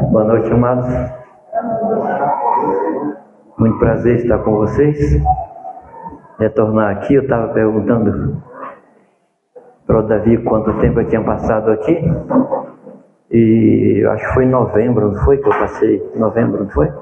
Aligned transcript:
Boa 0.00 0.22
noite, 0.22 0.50
amados. 0.52 0.86
Muito 3.58 3.78
prazer 3.80 4.16
estar 4.20 4.38
com 4.38 4.52
vocês. 4.52 5.20
Retornar 6.38 6.96
aqui, 6.96 7.14
eu 7.14 7.22
estava 7.22 7.52
perguntando 7.52 8.40
para 9.84 9.98
o 9.98 10.02
Davi 10.02 10.38
quanto 10.38 10.72
tempo 10.74 11.00
eu 11.00 11.08
tinha 11.08 11.22
passado 11.22 11.72
aqui. 11.72 12.00
E 13.32 14.06
acho 14.10 14.28
que 14.28 14.34
foi 14.34 14.44
em 14.44 14.50
novembro, 14.50 15.12
não 15.12 15.24
foi 15.24 15.38
que 15.38 15.48
eu 15.48 15.58
passei? 15.58 16.12
Novembro, 16.14 16.62
não 16.62 16.70
foi? 16.70 16.92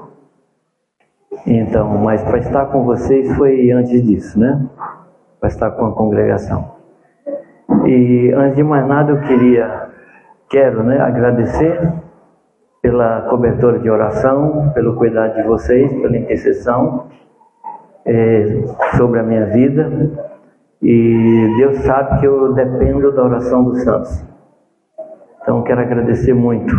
Então, 1.45 1.87
mas 1.99 2.23
para 2.23 2.39
estar 2.39 2.65
com 2.65 2.83
vocês 2.83 3.31
foi 3.37 3.69
antes 3.71 4.03
disso, 4.03 4.39
né? 4.39 4.65
Para 5.39 5.49
estar 5.49 5.69
com 5.71 5.85
a 5.85 5.93
congregação. 5.93 6.71
E 7.85 8.33
antes 8.35 8.55
de 8.55 8.63
mais 8.63 8.87
nada 8.87 9.11
eu 9.11 9.21
queria, 9.21 9.89
quero, 10.49 10.81
né, 10.81 10.99
agradecer 10.99 12.06
pela 12.87 13.23
cobertura 13.23 13.79
de 13.79 13.89
oração, 13.89 14.71
pelo 14.73 14.95
cuidado 14.95 15.35
de 15.35 15.43
vocês, 15.43 15.91
pela 15.91 16.15
intercessão 16.15 17.07
é, 18.05 18.63
sobre 18.95 19.19
a 19.19 19.23
minha 19.23 19.45
vida. 19.47 19.91
E 20.81 21.53
Deus 21.57 21.79
sabe 21.79 22.21
que 22.21 22.25
eu 22.25 22.53
dependo 22.53 23.11
da 23.11 23.25
oração 23.25 23.65
dos 23.65 23.83
santos. 23.83 24.23
Então 25.41 25.63
quero 25.63 25.81
agradecer 25.81 26.33
muito, 26.33 26.73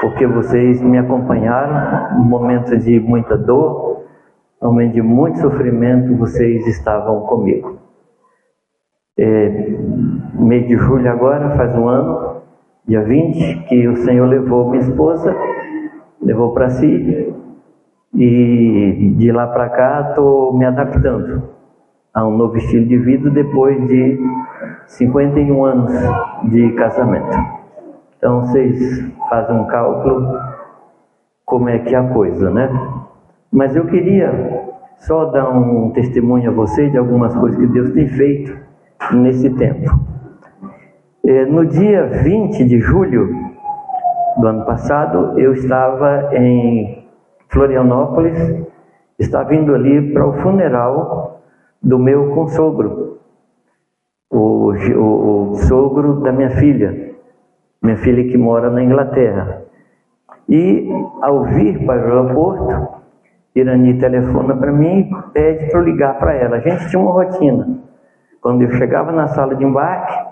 porque 0.00 0.26
vocês 0.26 0.82
me 0.82 0.98
acompanharam 0.98 2.18
no 2.18 2.24
momento 2.24 2.76
de 2.76 2.98
muita 2.98 3.38
dor, 3.38 4.06
no 4.60 4.72
momento 4.72 4.94
de 4.94 5.02
muito 5.02 5.38
sofrimento, 5.38 6.16
vocês 6.16 6.66
estavam 6.66 7.20
comigo. 7.26 7.78
É, 9.16 9.70
mês 10.34 10.66
de 10.66 10.76
julho 10.76 11.08
agora, 11.08 11.56
faz 11.56 11.72
um 11.76 11.86
ano, 11.86 12.35
dia 12.86 13.02
20, 13.02 13.64
que 13.68 13.88
o 13.88 13.96
Senhor 13.96 14.26
levou 14.26 14.70
minha 14.70 14.82
esposa, 14.82 15.34
levou 16.22 16.52
para 16.52 16.70
si, 16.70 17.34
e 18.14 19.14
de 19.18 19.32
lá 19.32 19.48
para 19.48 19.68
cá 19.68 20.06
estou 20.10 20.56
me 20.56 20.64
adaptando 20.64 21.42
a 22.14 22.26
um 22.26 22.36
novo 22.36 22.56
estilo 22.56 22.86
de 22.86 22.96
vida 22.96 23.28
depois 23.28 23.86
de 23.88 24.18
51 24.86 25.64
anos 25.64 25.92
de 26.44 26.72
casamento. 26.72 27.36
Então 28.16 28.40
vocês 28.40 29.04
fazem 29.28 29.56
um 29.56 29.66
cálculo 29.66 30.38
como 31.44 31.68
é 31.68 31.78
que 31.80 31.94
é 31.94 31.98
a 31.98 32.08
coisa, 32.08 32.50
né? 32.50 32.70
Mas 33.52 33.76
eu 33.76 33.86
queria 33.86 34.30
só 34.98 35.26
dar 35.26 35.50
um 35.50 35.90
testemunho 35.90 36.50
a 36.50 36.54
vocês 36.54 36.90
de 36.90 36.98
algumas 36.98 37.34
coisas 37.34 37.58
que 37.58 37.66
Deus 37.66 37.90
tem 37.90 38.08
feito 38.08 38.56
nesse 39.12 39.50
tempo. 39.50 40.15
É, 41.28 41.44
no 41.44 41.66
dia 41.66 42.06
20 42.06 42.64
de 42.64 42.78
julho 42.78 43.28
do 44.38 44.46
ano 44.46 44.64
passado, 44.64 45.36
eu 45.36 45.54
estava 45.54 46.32
em 46.32 47.04
Florianópolis, 47.48 48.38
estava 49.18 49.52
indo 49.52 49.74
ali 49.74 50.12
para 50.12 50.24
o 50.24 50.34
funeral 50.34 51.40
do 51.82 51.98
meu 51.98 52.30
consogro, 52.30 53.18
o, 54.30 54.72
o, 54.72 55.50
o 55.50 55.54
sogro 55.56 56.20
da 56.20 56.30
minha 56.30 56.50
filha, 56.50 57.16
minha 57.82 57.96
filha 57.96 58.22
que 58.30 58.38
mora 58.38 58.70
na 58.70 58.84
Inglaterra. 58.84 59.62
E 60.48 60.88
ao 61.22 61.42
vir 61.42 61.84
para 61.84 61.96
o 61.96 62.04
aeroporto, 62.04 62.88
Irani 63.52 63.98
telefona 63.98 64.54
para 64.54 64.70
mim 64.70 65.00
e 65.00 65.32
pede 65.32 65.70
para 65.70 65.80
eu 65.80 65.84
ligar 65.84 66.18
para 66.20 66.34
ela. 66.34 66.58
A 66.58 66.60
gente 66.60 66.88
tinha 66.88 67.02
uma 67.02 67.10
rotina. 67.10 67.80
Quando 68.40 68.62
eu 68.62 68.70
chegava 68.72 69.10
na 69.10 69.26
sala 69.26 69.56
de 69.56 69.64
embarque, 69.64 70.25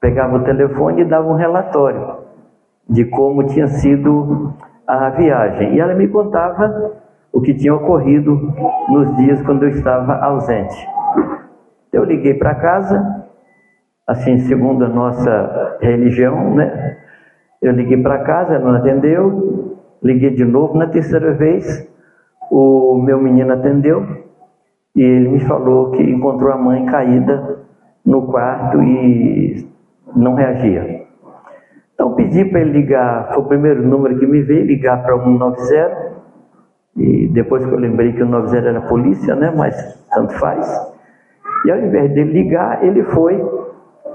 pegava 0.00 0.36
o 0.36 0.44
telefone 0.44 1.02
e 1.02 1.04
dava 1.04 1.28
um 1.28 1.34
relatório 1.34 2.18
de 2.88 3.04
como 3.04 3.44
tinha 3.44 3.66
sido 3.66 4.52
a 4.86 5.10
viagem. 5.10 5.74
E 5.74 5.80
ela 5.80 5.94
me 5.94 6.06
contava 6.08 6.92
o 7.32 7.40
que 7.40 7.52
tinha 7.54 7.74
ocorrido 7.74 8.54
nos 8.88 9.16
dias 9.16 9.42
quando 9.42 9.64
eu 9.64 9.70
estava 9.70 10.14
ausente. 10.16 10.86
Eu 11.92 12.04
liguei 12.04 12.34
para 12.34 12.54
casa, 12.54 13.26
assim, 14.06 14.38
segundo 14.38 14.84
a 14.84 14.88
nossa 14.88 15.76
religião, 15.80 16.54
né? 16.54 16.98
Eu 17.60 17.72
liguei 17.72 18.00
para 18.00 18.18
casa, 18.20 18.54
ela 18.54 18.72
não 18.72 18.78
atendeu, 18.78 19.76
liguei 20.02 20.30
de 20.30 20.44
novo, 20.44 20.76
na 20.76 20.86
terceira 20.86 21.32
vez, 21.32 21.90
o 22.50 23.00
meu 23.02 23.20
menino 23.20 23.52
atendeu, 23.52 24.06
e 24.94 25.02
ele 25.02 25.28
me 25.28 25.40
falou 25.40 25.90
que 25.90 26.02
encontrou 26.02 26.52
a 26.52 26.56
mãe 26.56 26.86
caída 26.86 27.58
no 28.04 28.26
quarto 28.26 28.82
e 28.82 29.66
não 30.16 30.34
reagia. 30.34 31.06
Então 31.94 32.14
pedi 32.14 32.44
para 32.44 32.60
ele 32.60 32.72
ligar, 32.72 33.28
foi 33.32 33.42
o 33.42 33.46
primeiro 33.46 33.82
número 33.82 34.18
que 34.18 34.26
me 34.26 34.42
veio, 34.42 34.66
ligar 34.66 35.02
para 35.02 35.16
o 35.16 35.22
190, 35.22 36.16
e 36.96 37.28
depois 37.28 37.64
que 37.64 37.70
eu 37.70 37.78
lembrei 37.78 38.12
que 38.12 38.22
o 38.22 38.26
90 38.26 38.68
era 38.68 38.80
polícia, 38.82 39.34
né, 39.34 39.52
mas 39.54 39.74
tanto 40.12 40.32
faz. 40.34 40.66
E 41.64 41.70
ao 41.70 41.78
invés 41.78 42.12
dele 42.12 42.32
ligar, 42.32 42.84
ele 42.84 43.02
foi 43.02 43.42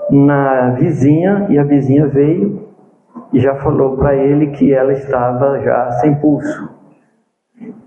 na 0.09 0.71
vizinha 0.71 1.47
e 1.49 1.57
a 1.57 1.63
vizinha 1.63 2.07
veio 2.07 2.67
e 3.33 3.39
já 3.39 3.55
falou 3.55 3.97
para 3.97 4.15
ele 4.15 4.47
que 4.47 4.73
ela 4.73 4.93
estava 4.93 5.59
já 5.61 5.91
sem 6.01 6.15
pulso. 6.15 6.69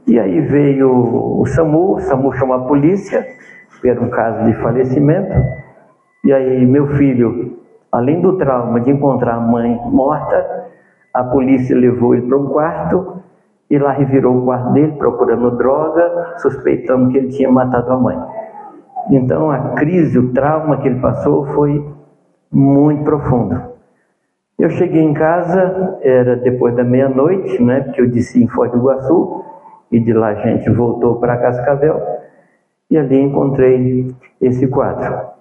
E 0.07 0.19
aí 0.19 0.41
veio 0.41 1.41
o 1.41 1.47
SAMU, 1.47 1.95
o 1.95 2.01
SAMU 2.01 2.33
chamou 2.33 2.57
a 2.57 2.67
polícia, 2.67 3.27
era 3.85 4.01
um 4.01 4.09
caso 4.09 4.45
de 4.45 4.55
falecimento. 4.55 5.35
E 6.25 6.33
aí 6.33 6.65
meu 6.65 6.87
filho, 6.89 7.59
além 7.95 8.21
do 8.21 8.37
trauma 8.37 8.81
de 8.81 8.91
encontrar 8.91 9.37
a 9.37 9.41
mãe 9.41 9.81
morta, 9.85 10.67
a 11.13 11.23
polícia 11.23 11.77
levou 11.77 12.15
ele 12.15 12.27
para 12.27 12.37
um 12.37 12.47
quarto 12.47 13.23
e 13.71 13.79
lá 13.79 13.93
revirou 13.93 14.39
o 14.39 14.45
quarto 14.45 14.73
dele 14.73 14.93
procurando 14.99 15.57
droga, 15.57 16.35
suspeitando 16.39 17.11
que 17.11 17.19
ele 17.19 17.29
tinha 17.29 17.51
matado 17.51 17.93
a 17.93 17.97
mãe. 17.97 18.19
Então 19.11 19.51
a 19.51 19.75
crise, 19.75 20.19
o 20.19 20.33
trauma 20.33 20.79
que 20.79 20.89
ele 20.89 21.01
passou 21.01 21.47
foi 21.47 21.87
muito 22.51 23.05
profundo. 23.05 23.61
Eu 24.59 24.71
cheguei 24.71 25.03
em 25.03 25.15
casa, 25.15 25.99
era 26.03 26.37
depois 26.37 26.75
da 26.75 26.85
meia-noite, 26.85 27.63
né, 27.63 27.81
porque 27.81 28.01
eu 28.01 28.07
disse 28.09 28.43
em 28.43 28.49
Foz 28.49 28.71
do 28.71 28.79
Iguaçu, 28.79 29.45
e 29.91 30.01
de 30.01 30.13
lá 30.13 30.29
a 30.29 30.35
gente 30.35 30.69
voltou 30.71 31.17
para 31.17 31.37
Cascavel 31.37 32.01
e 32.91 32.99
ali 32.99 33.21
encontrei 33.21 34.13
esse 34.41 34.67
quadro. 34.67 35.34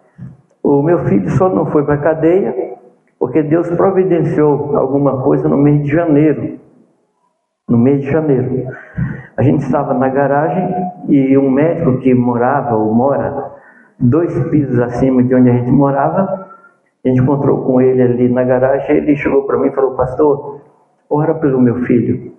O 0.63 0.81
meu 0.81 0.99
filho 1.05 1.29
só 1.31 1.49
não 1.49 1.65
foi 1.65 1.83
para 1.83 1.95
a 1.95 2.01
cadeia 2.01 2.73
porque 3.19 3.43
Deus 3.43 3.69
providenciou 3.71 4.75
alguma 4.75 5.21
coisa 5.21 5.47
no 5.47 5.57
mês 5.57 5.83
de 5.83 5.91
janeiro. 5.91 6.59
No 7.69 7.77
mês 7.77 8.01
de 8.01 8.09
janeiro. 8.09 8.67
A 9.37 9.43
gente 9.43 9.63
estava 9.63 9.93
na 9.93 10.09
garagem 10.09 10.73
e 11.09 11.37
um 11.37 11.49
médico 11.51 11.99
que 11.99 12.13
morava 12.13 12.75
ou 12.75 12.93
mora 12.93 13.51
dois 13.99 14.37
pisos 14.49 14.79
acima 14.79 15.23
de 15.23 15.35
onde 15.35 15.49
a 15.49 15.53
gente 15.53 15.71
morava, 15.71 16.49
a 17.03 17.07
gente 17.07 17.21
encontrou 17.21 17.63
com 17.63 17.79
ele 17.79 18.01
ali 18.01 18.29
na 18.29 18.43
garagem, 18.43 18.97
ele 18.97 19.15
chegou 19.15 19.43
para 19.43 19.57
mim 19.57 19.67
e 19.67 19.71
falou, 19.71 19.95
pastor, 19.95 20.61
ora 21.09 21.35
pelo 21.35 21.61
meu 21.61 21.83
filho 21.83 22.33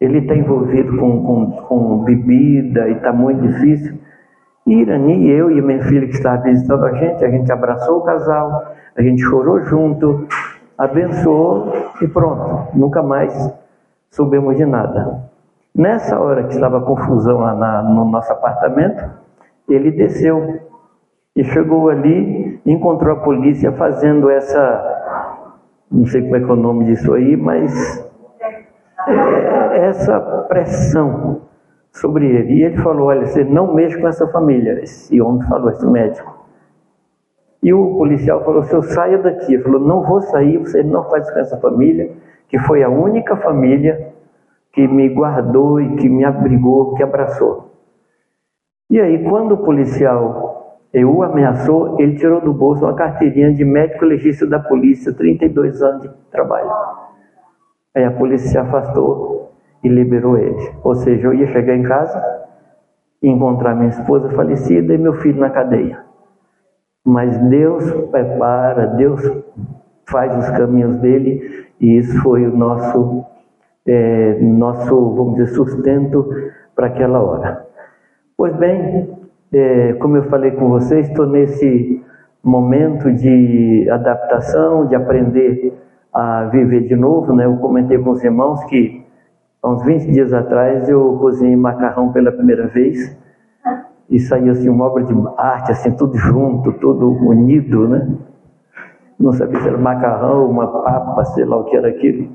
ele 0.00 0.18
está 0.18 0.36
envolvido 0.36 0.96
com, 0.98 1.24
com, 1.24 1.50
com 1.62 2.04
bebida 2.04 2.88
e 2.88 2.92
está 2.92 3.12
muito 3.12 3.40
difícil. 3.40 3.98
Irani, 4.66 5.30
eu 5.30 5.50
e 5.50 5.62
minha 5.62 5.82
filha 5.84 6.06
que 6.06 6.14
estava 6.14 6.42
visitando 6.42 6.84
a 6.84 6.92
gente, 6.92 7.24
a 7.24 7.30
gente 7.30 7.52
abraçou 7.52 7.98
o 7.98 8.02
casal, 8.02 8.74
a 8.96 9.02
gente 9.02 9.22
chorou 9.22 9.62
junto, 9.64 10.26
abençoou 10.76 11.72
e 12.02 12.08
pronto, 12.08 12.76
nunca 12.76 13.00
mais 13.00 13.32
soubemos 14.10 14.56
de 14.56 14.66
nada. 14.66 15.30
Nessa 15.72 16.18
hora 16.18 16.44
que 16.44 16.54
estava 16.54 16.80
confusão 16.80 17.38
lá 17.38 17.54
na, 17.54 17.82
no 17.82 18.04
nosso 18.06 18.32
apartamento, 18.32 19.04
ele 19.68 19.92
desceu 19.92 20.58
e 21.36 21.44
chegou 21.44 21.88
ali, 21.88 22.60
encontrou 22.66 23.14
a 23.14 23.20
polícia 23.20 23.70
fazendo 23.72 24.28
essa, 24.30 25.44
não 25.92 26.06
sei 26.06 26.22
como 26.22 26.36
é 26.36 26.40
que 26.40 26.50
é 26.50 26.52
o 26.52 26.56
nome 26.56 26.86
disso 26.86 27.12
aí, 27.14 27.36
mas 27.36 28.04
é, 29.06 29.86
essa 29.86 30.18
pressão 30.48 31.42
sobre 31.96 32.26
ele. 32.26 32.54
E 32.54 32.62
ele 32.64 32.76
falou: 32.78 33.08
Olha, 33.08 33.26
você 33.26 33.44
não 33.44 33.74
mexe 33.74 33.98
com 33.98 34.08
essa 34.08 34.26
família. 34.28 34.80
Esse 34.82 35.20
homem 35.20 35.46
falou, 35.48 35.70
esse 35.70 35.86
médico. 35.86 36.34
E 37.62 37.72
o 37.72 37.96
policial 37.96 38.44
falou: 38.44 38.62
Senhor, 38.62 38.82
saia 38.84 39.18
daqui. 39.18 39.54
Ele 39.54 39.62
falou: 39.62 39.80
Não 39.80 40.02
vou 40.02 40.20
sair, 40.20 40.58
você 40.58 40.82
não 40.82 41.04
faz 41.08 41.24
isso 41.24 41.32
com 41.32 41.40
essa 41.40 41.56
família, 41.58 42.12
que 42.48 42.58
foi 42.58 42.82
a 42.82 42.88
única 42.88 43.36
família 43.36 44.14
que 44.72 44.86
me 44.86 45.08
guardou 45.08 45.80
e 45.80 45.96
que 45.96 46.08
me 46.08 46.24
abrigou, 46.24 46.94
que 46.94 47.02
abraçou. 47.02 47.70
E 48.90 49.00
aí, 49.00 49.24
quando 49.24 49.52
o 49.52 49.58
policial 49.58 50.54
o 50.94 51.22
ameaçou, 51.22 52.00
ele 52.00 52.16
tirou 52.16 52.40
do 52.40 52.54
bolso 52.54 52.84
uma 52.84 52.94
carteirinha 52.94 53.52
de 53.52 53.64
médico 53.64 54.04
legista 54.06 54.46
da 54.46 54.58
polícia, 54.58 55.12
32 55.12 55.82
anos 55.82 56.02
de 56.02 56.08
trabalho. 56.30 56.70
Aí 57.94 58.04
a 58.04 58.10
polícia 58.10 58.48
se 58.48 58.56
afastou 58.56 59.45
e 59.86 59.88
liberou 59.88 60.36
ele. 60.36 60.72
Ou 60.82 60.94
seja, 60.96 61.28
eu 61.28 61.34
ia 61.34 61.46
chegar 61.46 61.76
em 61.76 61.82
casa 61.82 62.36
encontrar 63.22 63.74
minha 63.74 63.88
esposa 63.88 64.28
falecida 64.30 64.94
e 64.94 64.98
meu 64.98 65.14
filho 65.14 65.40
na 65.40 65.50
cadeia. 65.50 66.00
Mas 67.04 67.38
Deus 67.38 67.90
prepara, 68.10 68.86
Deus 68.88 69.20
faz 70.08 70.36
os 70.36 70.50
caminhos 70.56 70.96
dele 70.96 71.66
e 71.80 71.98
isso 71.98 72.20
foi 72.22 72.46
o 72.46 72.56
nosso 72.56 73.24
é, 73.86 74.38
nosso, 74.40 75.14
vamos 75.14 75.36
dizer, 75.36 75.54
sustento 75.54 76.28
para 76.74 76.88
aquela 76.88 77.22
hora. 77.22 77.64
Pois 78.36 78.54
bem, 78.56 79.08
é, 79.52 79.92
como 79.94 80.16
eu 80.16 80.24
falei 80.24 80.50
com 80.50 80.68
vocês, 80.68 81.08
estou 81.08 81.26
nesse 81.26 82.02
momento 82.42 83.12
de 83.12 83.88
adaptação, 83.88 84.86
de 84.86 84.96
aprender 84.96 85.72
a 86.12 86.44
viver 86.46 86.82
de 86.88 86.96
novo. 86.96 87.32
Né? 87.32 87.46
Eu 87.46 87.56
comentei 87.58 87.98
com 87.98 88.10
os 88.10 88.24
irmãos 88.24 88.64
que 88.64 89.05
há 89.62 89.70
uns 89.70 89.84
20 89.84 90.10
dias 90.12 90.32
atrás 90.32 90.88
eu 90.88 91.16
cozinhei 91.18 91.56
macarrão 91.56 92.12
pela 92.12 92.32
primeira 92.32 92.66
vez 92.66 93.16
e 94.08 94.18
saiu 94.20 94.52
assim 94.52 94.68
uma 94.68 94.84
obra 94.84 95.02
de 95.02 95.14
arte, 95.36 95.72
assim, 95.72 95.90
tudo 95.92 96.16
junto, 96.16 96.72
tudo 96.74 97.10
unido, 97.10 97.88
né? 97.88 98.08
Não 99.18 99.32
sabia 99.32 99.60
se 99.60 99.68
era 99.68 99.78
macarrão, 99.78 100.48
uma 100.48 100.66
papa, 100.66 101.24
sei 101.26 101.44
lá 101.44 101.56
o 101.56 101.64
que 101.64 101.76
era 101.76 101.88
aquilo. 101.88 102.28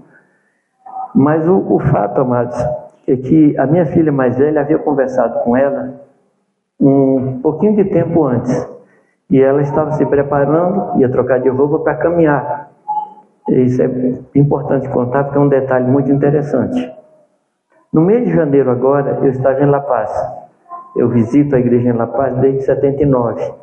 Mas 1.14 1.48
o, 1.48 1.76
o 1.76 1.80
fato, 1.80 2.22
amados, 2.22 2.58
é 3.08 3.16
que 3.16 3.58
a 3.58 3.66
minha 3.66 3.86
filha 3.86 4.12
mais 4.12 4.38
velha 4.38 4.62
havia 4.62 4.80
conversado 4.80 5.44
com 5.44 5.56
ela 5.56 6.02
um 6.80 7.40
pouquinho 7.42 7.76
de 7.76 7.86
tempo 7.86 8.24
antes. 8.26 8.68
E 9.30 9.40
ela 9.42 9.62
estava 9.62 9.92
se 9.92 10.06
preparando, 10.06 11.00
ia 11.00 11.10
trocar 11.10 11.40
de 11.40 11.48
roupa 11.48 11.80
para 11.80 11.96
caminhar. 11.96 12.72
Isso 13.48 13.82
é 13.82 13.90
importante 14.36 14.90
contar 14.90 15.24
porque 15.24 15.38
é 15.38 15.42
um 15.42 15.48
detalhe 15.48 15.90
muito 15.90 16.12
interessante. 16.12 17.01
No 17.94 18.00
mês 18.00 18.24
de 18.24 18.34
janeiro 18.34 18.72
agora, 18.72 19.20
eu 19.22 19.30
estava 19.32 19.62
em 19.62 19.66
La 19.66 19.82
Paz. 19.82 20.10
Eu 20.96 21.10
visito 21.10 21.54
a 21.54 21.60
igreja 21.60 21.90
em 21.90 21.92
La 21.92 22.08
Paz 22.08 22.38
desde 22.38 22.62
79. 22.62 23.54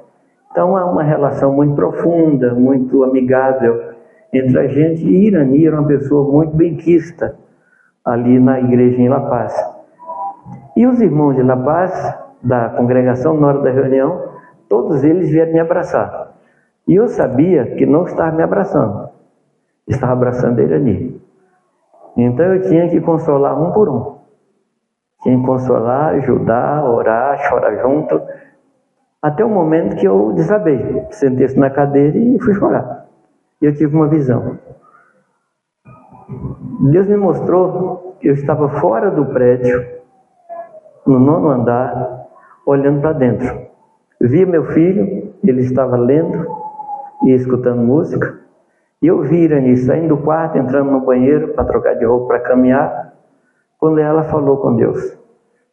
Então 0.50 0.76
há 0.76 0.84
uma 0.84 1.02
relação 1.02 1.50
muito 1.50 1.74
profunda, 1.74 2.52
muito 2.52 3.02
amigável 3.04 3.94
entre 4.30 4.58
a 4.58 4.66
gente. 4.66 5.02
E 5.02 5.28
Irani 5.28 5.66
era 5.66 5.80
uma 5.80 5.88
pessoa 5.88 6.30
muito 6.30 6.54
benquista 6.54 7.36
ali 8.04 8.38
na 8.38 8.60
igreja 8.60 9.00
em 9.00 9.08
La 9.08 9.20
Paz. 9.20 9.54
E 10.76 10.86
os 10.86 11.00
irmãos 11.00 11.34
de 11.34 11.42
La 11.42 11.56
Paz, 11.56 12.14
da 12.42 12.68
congregação, 12.68 13.32
na 13.40 13.46
hora 13.46 13.60
da 13.60 13.70
reunião, 13.70 14.24
todos 14.68 15.04
eles 15.04 15.30
vieram 15.30 15.54
me 15.54 15.60
abraçar. 15.60 16.34
E 16.86 16.94
eu 16.94 17.08
sabia 17.08 17.64
que 17.76 17.86
não 17.86 18.04
estava 18.04 18.36
me 18.36 18.42
abraçando, 18.42 19.08
estava 19.86 20.12
abraçando 20.12 20.58
a 20.58 20.62
Irani. 20.62 21.18
Então 22.14 22.44
eu 22.54 22.60
tinha 22.68 22.90
que 22.90 23.00
consolar 23.00 23.58
um 23.58 23.72
por 23.72 23.88
um. 23.88 24.17
Tinha 25.22 25.38
que 25.38 25.46
consolar, 25.46 26.14
ajudar, 26.14 26.84
orar, 26.84 27.38
chorar 27.48 27.76
junto. 27.82 28.20
Até 29.20 29.44
o 29.44 29.48
momento 29.48 29.96
que 29.96 30.06
eu 30.06 30.32
desabei. 30.32 31.06
Sentei-se 31.10 31.58
na 31.58 31.70
cadeira 31.70 32.16
e 32.16 32.38
fui 32.40 32.54
chorar. 32.54 33.06
E 33.60 33.66
eu 33.66 33.74
tive 33.74 33.94
uma 33.96 34.06
visão. 34.06 34.58
Deus 36.90 37.08
me 37.08 37.16
mostrou 37.16 38.16
que 38.20 38.28
eu 38.28 38.34
estava 38.34 38.68
fora 38.68 39.10
do 39.10 39.26
prédio, 39.26 39.84
no 41.06 41.18
nono 41.18 41.48
andar, 41.48 42.26
olhando 42.66 43.00
para 43.00 43.12
dentro. 43.12 43.66
Vi 44.20 44.44
meu 44.44 44.64
filho, 44.66 45.32
ele 45.42 45.62
estava 45.62 45.96
lendo 45.96 46.46
e 47.24 47.32
escutando 47.32 47.80
música. 47.80 48.38
E 49.00 49.06
eu 49.06 49.22
vi 49.22 49.44
Irani 49.44 49.76
saindo 49.76 50.16
do 50.16 50.22
quarto, 50.22 50.58
entrando 50.58 50.90
no 50.90 51.00
banheiro 51.00 51.48
para 51.54 51.64
trocar 51.64 51.94
de 51.94 52.04
roupa, 52.04 52.26
para 52.26 52.40
caminhar. 52.40 53.07
Quando 53.78 53.98
ela 53.98 54.24
falou 54.24 54.58
com 54.58 54.74
Deus: 54.74 55.16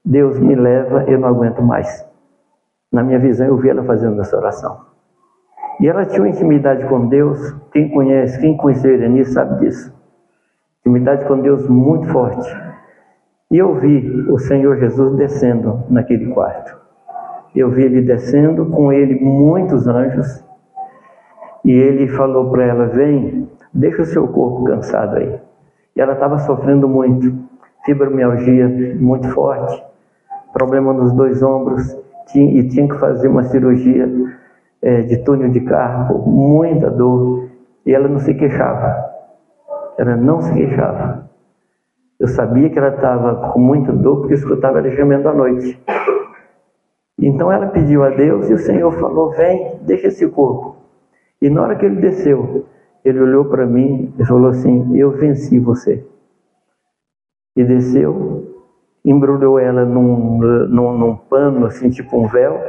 Deus 0.04 0.40
me 0.40 0.56
leva, 0.56 1.04
eu 1.06 1.20
não 1.20 1.28
aguento 1.28 1.62
mais. 1.62 2.06
Na 2.92 3.04
minha 3.04 3.20
visão, 3.20 3.48
eu 3.48 3.58
vi 3.58 3.70
ela 3.70 3.84
fazendo 3.84 4.22
essa 4.22 4.38
oração. 4.38 4.80
E 5.80 5.88
ela 5.88 6.06
tinha 6.06 6.22
uma 6.22 6.30
intimidade 6.30 6.86
com 6.88 7.08
Deus. 7.08 7.52
Quem 7.72 7.90
conhece, 7.90 8.40
quem 8.40 8.56
conheceu 8.56 8.94
Irani 8.94 9.26
sabe 9.26 9.60
disso. 9.60 9.94
Intimidade 10.82 11.26
com 11.26 11.40
Deus 11.42 11.68
muito 11.68 12.08
forte. 12.08 12.48
E 13.52 13.58
eu 13.58 13.74
vi 13.76 14.30
o 14.30 14.38
Senhor 14.38 14.78
Jesus 14.78 15.16
descendo 15.16 15.84
naquele 15.90 16.28
quarto. 16.28 16.78
Eu 17.56 17.70
vi 17.70 17.84
ele 17.84 18.02
descendo, 18.02 18.68
com 18.68 18.92
ele 18.92 19.20
muitos 19.20 19.88
anjos. 19.88 20.44
E 21.64 21.72
ele 21.72 22.08
falou 22.10 22.52
para 22.52 22.64
ela: 22.66 22.86
Vem, 22.88 23.50
deixa 23.74 24.04
o 24.04 24.06
seu 24.06 24.28
corpo 24.28 24.66
cansado 24.66 25.18
aí. 25.18 25.40
E 25.96 26.02
ela 26.02 26.14
estava 26.14 26.38
sofrendo 26.40 26.88
muito, 26.88 27.34
fibromialgia 27.86 28.68
muito 29.00 29.30
forte, 29.30 29.84
problema 30.54 30.92
nos 30.94 31.14
dois 31.14 31.42
ombros, 31.44 31.96
e 32.34 32.68
tinha 32.68 32.88
que 32.88 32.98
fazer 33.00 33.28
uma 33.28 33.44
cirurgia 33.44 34.10
é, 34.82 35.02
de 35.02 35.18
túnel 35.18 35.50
de 35.50 35.62
carpo, 35.62 36.30
muita 36.30 36.90
dor. 36.90 37.50
E 37.86 37.94
ela 37.94 38.08
não 38.08 38.20
se 38.20 38.34
queixava. 38.34 39.14
Ela 39.98 40.16
não 40.16 40.42
se 40.42 40.52
queixava. 40.54 41.30
Eu 42.20 42.28
sabia 42.28 42.70
que 42.70 42.78
ela 42.78 42.90
estava 42.90 43.52
com 43.52 43.60
muita 43.60 43.92
dor 43.94 44.20
porque 44.20 44.34
eu 44.34 44.38
escutava 44.38 44.80
ela 44.80 44.90
gemendo 44.90 45.30
à 45.30 45.34
noite. 45.34 45.80
Então 47.20 47.52
ela 47.52 47.68
pediu 47.68 48.04
a 48.04 48.10
Deus 48.10 48.50
e 48.50 48.54
o 48.54 48.58
Senhor 48.58 48.92
falou: 48.94 49.32
Vem, 49.32 49.80
deixa 49.82 50.08
esse 50.08 50.28
corpo. 50.28 50.76
E 51.42 51.50
na 51.50 51.62
hora 51.62 51.76
que 51.76 51.86
ele 51.86 52.02
desceu, 52.02 52.66
ele 53.04 53.20
olhou 53.20 53.46
para 53.46 53.66
mim 53.66 54.14
e 54.18 54.26
falou 54.26 54.50
assim: 54.50 54.98
Eu 54.98 55.12
venci 55.12 55.60
você. 55.60 56.06
E 57.56 57.64
desceu, 57.64 58.56
embrulhou 59.04 59.58
ela 59.58 59.86
num, 59.86 60.38
num, 60.68 60.98
num 60.98 61.16
pano, 61.16 61.66
assim, 61.66 61.90
tipo 61.90 62.18
um 62.18 62.28
véu, 62.28 62.60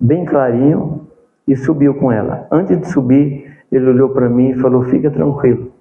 bem 0.00 0.24
clarinho, 0.24 1.06
e 1.46 1.54
subiu 1.54 1.94
com 1.94 2.10
ela. 2.10 2.46
Antes 2.50 2.78
de 2.80 2.88
subir, 2.88 3.56
ele 3.70 3.88
olhou 3.90 4.10
para 4.10 4.28
mim 4.28 4.50
e 4.50 4.58
falou: 4.58 4.82
Fica 4.84 5.10
tranquilo, 5.10 5.72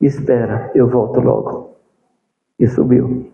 espera, 0.00 0.70
eu 0.74 0.88
volto 0.88 1.20
logo. 1.20 1.76
E 2.58 2.66
subiu. 2.66 3.30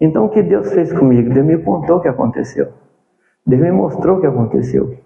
Então 0.00 0.26
o 0.26 0.28
que 0.28 0.42
Deus 0.42 0.72
fez 0.72 0.92
comigo? 0.92 1.32
Deus 1.32 1.46
me 1.46 1.58
contou 1.58 1.96
o 1.96 2.00
que 2.00 2.08
aconteceu. 2.08 2.68
Deus 3.46 3.62
me 3.62 3.72
mostrou 3.72 4.18
o 4.18 4.20
que 4.20 4.26
aconteceu. 4.26 4.96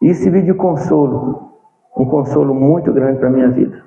E 0.00 0.14
serviu 0.14 0.42
de 0.42 0.54
consolo, 0.54 1.52
um 1.96 2.04
consolo 2.04 2.54
muito 2.54 2.92
grande 2.92 3.18
para 3.18 3.28
a 3.28 3.32
minha 3.32 3.48
vida. 3.48 3.84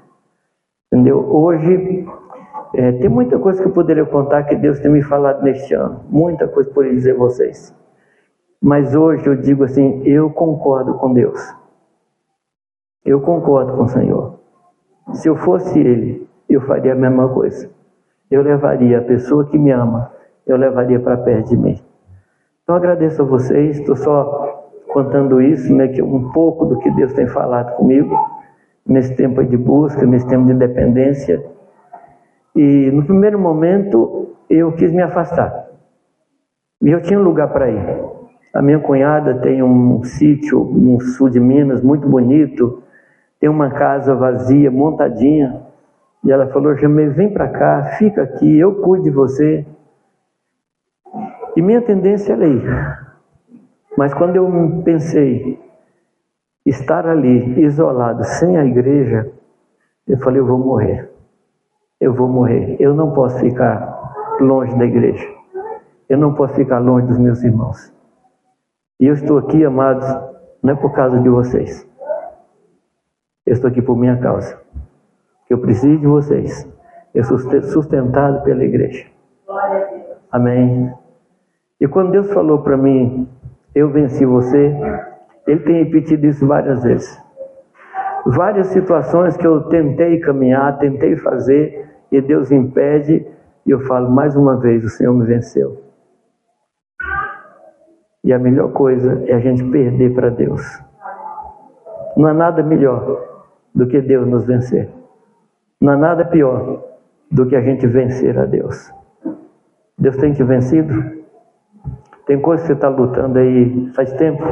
Entendeu? 0.91 1.19
Hoje, 1.19 2.07
é, 2.75 2.91
tem 2.93 3.09
muita 3.09 3.39
coisa 3.39 3.61
que 3.61 3.67
eu 3.67 3.73
poderia 3.73 4.05
contar 4.05 4.43
que 4.43 4.55
Deus 4.55 4.79
tem 4.79 4.91
me 4.91 5.01
falado 5.01 5.43
neste 5.43 5.73
ano. 5.73 6.01
Muita 6.09 6.47
coisa 6.47 6.69
por 6.71 6.85
dizer 6.85 7.15
a 7.15 7.17
vocês. 7.17 7.75
Mas 8.61 8.95
hoje 8.95 9.27
eu 9.27 9.35
digo 9.35 9.63
assim: 9.63 10.01
eu 10.05 10.29
concordo 10.29 10.95
com 10.95 11.13
Deus. 11.13 11.39
Eu 13.03 13.21
concordo 13.21 13.73
com 13.77 13.83
o 13.83 13.89
Senhor. 13.89 14.39
Se 15.13 15.29
eu 15.29 15.35
fosse 15.35 15.79
Ele, 15.79 16.27
eu 16.49 16.61
faria 16.61 16.93
a 16.93 16.95
mesma 16.95 17.29
coisa. 17.29 17.69
Eu 18.29 18.41
levaria 18.41 18.97
a 18.97 19.03
pessoa 19.03 19.45
que 19.45 19.57
me 19.57 19.71
ama 19.71 20.15
eu 20.45 20.57
levaria 20.57 20.99
para 20.99 21.17
perto 21.17 21.49
de 21.49 21.57
mim. 21.57 21.81
Então 22.63 22.75
agradeço 22.75 23.21
a 23.21 23.25
vocês, 23.25 23.79
estou 23.79 23.95
só 23.95 24.63
contando 24.87 25.41
isso, 25.41 25.73
né, 25.73 25.87
que 25.87 26.01
um 26.01 26.31
pouco 26.31 26.65
do 26.65 26.77
que 26.79 26.89
Deus 26.91 27.13
tem 27.13 27.27
falado 27.27 27.75
comigo 27.75 28.15
nesse 28.85 29.15
tempo 29.15 29.43
de 29.43 29.57
busca, 29.57 30.05
nesse 30.05 30.27
tempo 30.27 30.45
de 30.45 30.53
dependência. 30.53 31.43
E 32.55 32.89
no 32.91 33.03
primeiro 33.03 33.37
momento 33.37 34.35
eu 34.49 34.71
quis 34.71 34.91
me 34.91 35.01
afastar. 35.01 35.67
E 36.81 36.89
eu 36.89 37.01
tinha 37.01 37.19
um 37.19 37.23
lugar 37.23 37.51
para 37.51 37.69
ir. 37.69 38.05
A 38.53 38.61
minha 38.61 38.79
cunhada 38.79 39.41
tem 39.41 39.61
um 39.61 40.01
sítio 40.03 40.63
no 40.63 41.01
sul 41.01 41.29
de 41.29 41.39
Minas 41.39 41.81
muito 41.81 42.07
bonito, 42.07 42.81
tem 43.39 43.49
uma 43.49 43.69
casa 43.69 44.15
vazia, 44.15 44.71
montadinha. 44.71 45.61
E 46.23 46.31
ela 46.31 46.47
falou: 46.47 46.75
Jamei, 46.77 47.09
vem 47.09 47.29
para 47.29 47.49
cá, 47.49 47.83
fica 47.97 48.23
aqui, 48.23 48.57
eu 48.57 48.75
cuido 48.81 49.03
de 49.03 49.09
você. 49.09 49.65
E 51.55 51.61
minha 51.61 51.81
tendência 51.81 52.33
era 52.33 52.47
ir. 52.47 53.05
Mas 53.97 54.13
quando 54.13 54.37
eu 54.37 54.81
pensei 54.83 55.59
estar 56.65 57.07
ali, 57.07 57.61
isolado, 57.61 58.23
sem 58.23 58.57
a 58.57 58.65
igreja, 58.65 59.31
eu 60.07 60.17
falei: 60.19 60.39
eu 60.39 60.45
vou 60.45 60.57
morrer. 60.57 61.14
Eu 61.99 62.13
vou 62.13 62.27
morrer. 62.27 62.77
Eu 62.79 62.93
não 62.93 63.11
posso 63.11 63.39
ficar 63.39 64.37
longe 64.39 64.77
da 64.77 64.85
igreja. 64.85 65.27
Eu 66.09 66.17
não 66.17 66.33
posso 66.33 66.53
ficar 66.55 66.79
longe 66.79 67.07
dos 67.07 67.17
meus 67.17 67.43
irmãos. 67.43 67.93
E 68.99 69.07
eu 69.07 69.13
estou 69.13 69.37
aqui, 69.37 69.63
amados, 69.63 70.07
não 70.61 70.73
é 70.73 70.75
por 70.75 70.93
causa 70.93 71.19
de 71.19 71.29
vocês. 71.29 71.87
Eu 73.45 73.53
estou 73.53 73.69
aqui 73.69 73.81
por 73.81 73.97
minha 73.97 74.17
causa. 74.17 74.59
Eu 75.49 75.59
preciso 75.59 75.99
de 75.99 76.07
vocês. 76.07 76.67
Eu 77.13 77.23
sou 77.23 77.37
sustentado 77.37 78.43
pela 78.43 78.63
igreja. 78.63 79.05
Amém. 80.31 80.93
E 81.79 81.87
quando 81.87 82.11
Deus 82.11 82.31
falou 82.33 82.61
para 82.61 82.75
mim, 82.77 83.27
eu 83.73 83.89
venci 83.89 84.25
você, 84.25 84.75
Ele 85.45 85.59
tem 85.59 85.83
repetido 85.83 86.25
isso 86.25 86.47
várias 86.47 86.83
vezes. 86.83 87.24
Várias 88.25 88.67
situações 88.67 89.37
que 89.37 89.45
eu 89.45 89.61
tentei 89.63 90.19
caminhar, 90.19 90.79
tentei 90.79 91.15
fazer, 91.17 91.87
e 92.11 92.19
Deus 92.19 92.51
impede, 92.51 93.25
e 93.65 93.71
eu 93.71 93.81
falo 93.81 94.09
mais 94.09 94.35
uma 94.35 94.57
vez: 94.57 94.83
o 94.83 94.89
Senhor 94.89 95.13
me 95.13 95.25
venceu. 95.25 95.83
E 98.23 98.33
a 98.33 98.39
melhor 98.39 98.71
coisa 98.71 99.23
é 99.27 99.35
a 99.35 99.39
gente 99.39 99.63
perder 99.65 100.15
para 100.15 100.29
Deus. 100.29 100.61
Não 102.17 102.27
há 102.27 102.33
nada 102.33 102.63
melhor 102.63 103.23
do 103.73 103.85
que 103.87 104.01
Deus 104.01 104.27
nos 104.27 104.45
vencer. 104.45 104.89
Não 105.79 105.93
há 105.93 105.97
nada 105.97 106.25
pior 106.25 106.83
do 107.29 107.45
que 107.45 107.55
a 107.55 107.61
gente 107.61 107.85
vencer 107.85 108.39
a 108.39 108.45
Deus. 108.45 108.91
Deus 109.97 110.17
tem 110.17 110.33
te 110.33 110.43
vencido? 110.43 110.93
Tem 112.25 112.41
coisa 112.41 112.63
que 112.63 112.67
você 112.67 112.73
está 112.73 112.89
lutando 112.89 113.37
aí 113.37 113.91
faz 113.93 114.11
tempo? 114.13 114.43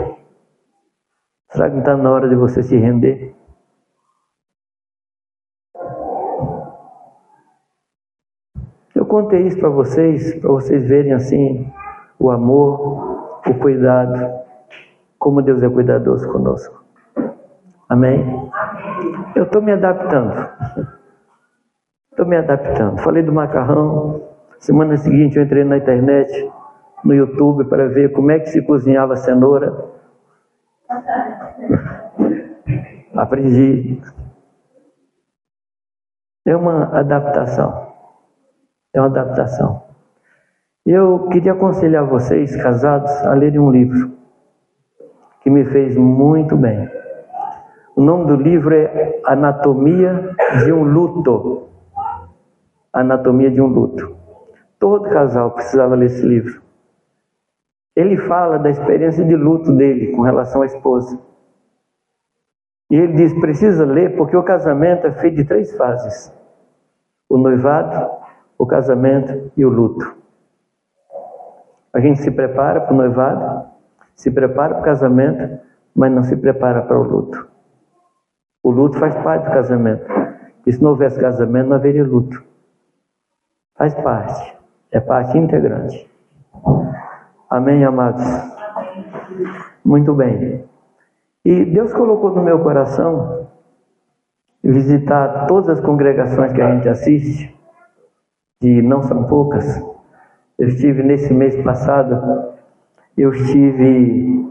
Será 1.50 1.70
que 1.70 1.74
não 1.74 1.80
está 1.80 1.98
na 1.98 2.12
hora 2.12 2.30
de 2.30 2.36
você 2.36 2.62
se 2.62 2.78
render? 2.78 3.34
Contei 9.14 9.46
isso 9.46 9.60
para 9.60 9.70
vocês, 9.70 10.34
para 10.40 10.50
vocês 10.50 10.88
verem 10.88 11.14
assim 11.14 11.72
o 12.18 12.32
amor, 12.32 13.42
o 13.48 13.54
cuidado, 13.60 14.42
como 15.20 15.40
Deus 15.40 15.62
é 15.62 15.70
cuidadoso 15.70 16.28
conosco. 16.32 16.84
Amém? 17.88 18.26
Eu 19.36 19.44
estou 19.44 19.62
me 19.62 19.72
adaptando. 19.72 20.34
Estou 22.10 22.26
me 22.28 22.38
adaptando. 22.38 23.02
Falei 23.02 23.24
do 23.24 23.32
macarrão. 23.32 24.22
Semana 24.60 24.98
seguinte 24.98 25.38
eu 25.38 25.44
entrei 25.44 25.64
na 25.64 25.78
internet, 25.78 26.52
no 27.04 27.14
YouTube, 27.14 27.66
para 27.66 27.88
ver 27.88 28.12
como 28.14 28.30
é 28.30 28.40
que 28.40 28.50
se 28.50 28.62
cozinhava 28.62 29.16
cenoura. 29.16 29.92
Aprendi. 33.16 34.00
É 36.46 36.56
uma 36.56 37.00
adaptação. 37.00 37.83
É 38.94 39.00
uma 39.00 39.08
adaptação. 39.08 39.84
Eu 40.86 41.28
queria 41.30 41.54
aconselhar 41.54 42.06
vocês, 42.06 42.56
casados, 42.56 43.12
a 43.26 43.34
lerem 43.34 43.60
um 43.60 43.72
livro 43.72 44.12
que 45.42 45.50
me 45.50 45.66
fez 45.66 45.98
muito 45.98 46.56
bem. 46.56 46.90
O 47.96 48.02
nome 48.02 48.28
do 48.28 48.36
livro 48.36 48.74
é 48.74 49.22
Anatomia 49.26 50.36
de 50.64 50.72
um 50.72 50.84
Luto. 50.84 51.70
Anatomia 52.92 53.50
de 53.50 53.62
um 53.62 53.68
Luto. 53.68 54.16
Todo 54.80 55.10
casal 55.10 55.52
precisava 55.52 55.96
ler 55.96 56.08
esse 56.08 56.22
livro. 56.22 56.62
Ele 57.96 58.18
fala 58.18 58.58
da 58.58 58.70
experiência 58.70 59.24
de 59.24 59.36
luto 59.36 59.72
dele 59.72 60.16
com 60.16 60.24
relação 60.24 60.62
à 60.62 60.66
esposa. 60.66 61.20
E 62.90 62.96
ele 62.96 63.14
diz: 63.14 63.34
precisa 63.40 63.86
ler 63.86 64.18
porque 64.18 64.36
o 64.36 64.44
casamento 64.44 65.08
é 65.08 65.12
feito 65.12 65.38
de 65.38 65.46
três 65.46 65.76
fases: 65.78 66.34
o 67.30 67.38
noivado, 67.38 68.23
o 68.58 68.66
casamento 68.66 69.52
e 69.56 69.66
o 69.66 69.70
luto. 69.70 70.16
A 71.94 72.00
gente 72.00 72.22
se 72.22 72.32
prepara 72.32 72.82
para 72.82 72.94
o 72.94 72.98
noivado, 72.98 73.68
se 74.16 74.32
prepara 74.32 74.76
para 74.76 74.82
o 74.82 74.84
casamento, 74.84 75.60
mas 75.96 76.12
não 76.12 76.24
se 76.24 76.36
prepara 76.36 76.82
para 76.82 77.00
o 77.00 77.04
luto. 77.04 77.48
O 78.64 78.72
luto 78.72 78.98
faz 78.98 79.14
parte 79.16 79.46
do 79.46 79.52
casamento. 79.52 80.06
E 80.66 80.72
se 80.72 80.82
não 80.82 80.92
houvesse 80.92 81.20
casamento, 81.20 81.68
não 81.68 81.76
haveria 81.76 82.04
luto. 82.04 82.42
Faz 83.76 83.94
parte. 83.96 84.58
É 84.92 85.00
parte 85.00 85.38
integrante. 85.38 86.10
Amém, 87.50 87.84
amados? 87.84 88.24
Muito 89.84 90.14
bem. 90.14 90.66
E 91.44 91.66
Deus 91.66 91.94
colocou 91.94 92.32
no 92.34 92.42
meu 92.42 92.60
coração 92.60 93.48
visitar 94.64 95.46
todas 95.48 95.78
as 95.78 95.80
congregações 95.82 96.54
que 96.54 96.62
a 96.62 96.74
gente 96.74 96.88
assiste, 96.88 97.54
e 98.64 98.82
não 98.82 99.04
são 99.04 99.26
poucas. 99.26 99.66
Eu 100.58 100.70
estive 100.70 101.04
nesse 101.04 101.34
mês 101.34 101.56
passado, 101.64 102.54
eu 103.18 103.32
estive 103.32 104.50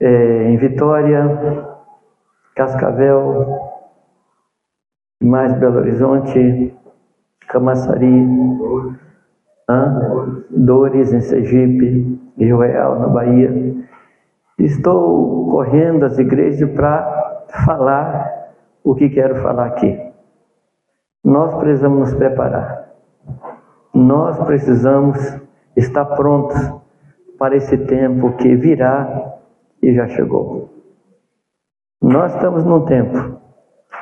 é, 0.00 0.50
em 0.50 0.56
Vitória, 0.56 1.66
Cascavel, 2.54 3.70
mais 5.22 5.52
Belo 5.58 5.78
Horizonte, 5.78 6.74
Camaçari, 7.48 8.26
hã? 9.68 10.42
Dores 10.50 11.12
em 11.12 11.20
Sergipe, 11.20 12.20
Rio 12.36 12.58
Real 12.58 12.98
na 12.98 13.08
Bahia. 13.08 13.74
Estou 14.58 15.50
correndo 15.50 16.04
às 16.04 16.18
igrejas 16.18 16.68
para 16.70 17.44
falar 17.64 18.52
o 18.82 18.94
que 18.94 19.08
quero 19.10 19.36
falar 19.36 19.66
aqui. 19.66 20.00
Nós 21.24 21.54
precisamos 21.56 21.98
nos 22.00 22.14
preparar. 22.14 22.85
Nós 23.96 24.38
precisamos 24.44 25.16
estar 25.74 26.04
prontos 26.04 26.60
para 27.38 27.56
esse 27.56 27.78
tempo 27.78 28.36
que 28.36 28.54
virá 28.54 29.38
e 29.82 29.94
já 29.94 30.06
chegou. 30.08 30.68
Nós 32.02 32.34
estamos 32.34 32.62
num 32.62 32.84
tempo 32.84 33.40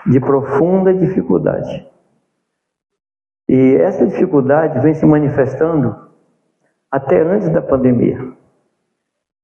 de 0.04 0.18
profunda 0.18 0.92
dificuldade. 0.92 1.86
E 3.48 3.76
essa 3.76 4.04
dificuldade 4.04 4.80
vem 4.80 4.94
se 4.94 5.06
manifestando 5.06 5.94
até 6.90 7.22
antes 7.22 7.48
da 7.50 7.62
pandemia. 7.62 8.32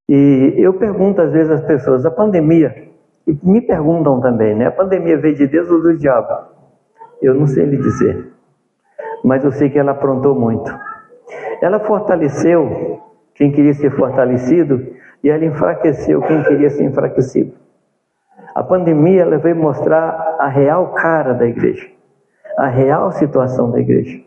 E 0.08 0.54
eu 0.56 0.74
pergunto 0.74 1.22
às 1.22 1.32
vezes 1.32 1.52
às 1.52 1.64
pessoas, 1.64 2.04
a 2.04 2.10
pandemia, 2.10 2.90
e 3.24 3.38
me 3.44 3.60
perguntam 3.60 4.20
também, 4.20 4.56
né? 4.56 4.66
A 4.66 4.72
pandemia 4.72 5.16
veio 5.16 5.36
de 5.36 5.46
Deus 5.46 5.70
ou 5.70 5.80
do 5.80 5.96
diabo? 5.96 6.48
Eu 7.22 7.34
não 7.36 7.46
sei 7.46 7.66
lhe 7.66 7.76
dizer, 7.76 8.29
mas 9.24 9.44
eu 9.44 9.52
sei 9.52 9.70
que 9.70 9.78
ela 9.78 9.92
aprontou 9.92 10.34
muito. 10.34 10.70
Ela 11.62 11.80
fortaleceu 11.80 13.00
quem 13.34 13.52
queria 13.52 13.74
ser 13.74 13.90
fortalecido 13.92 14.86
e 15.22 15.28
ela 15.28 15.44
enfraqueceu 15.44 16.20
quem 16.22 16.42
queria 16.42 16.70
ser 16.70 16.84
enfraquecido. 16.84 17.52
A 18.54 18.62
pandemia 18.62 19.22
ela 19.22 19.38
veio 19.38 19.56
mostrar 19.56 20.36
a 20.38 20.48
real 20.48 20.88
cara 20.92 21.34
da 21.34 21.46
igreja, 21.46 21.88
a 22.58 22.66
real 22.66 23.12
situação 23.12 23.70
da 23.70 23.78
igreja. 23.78 24.20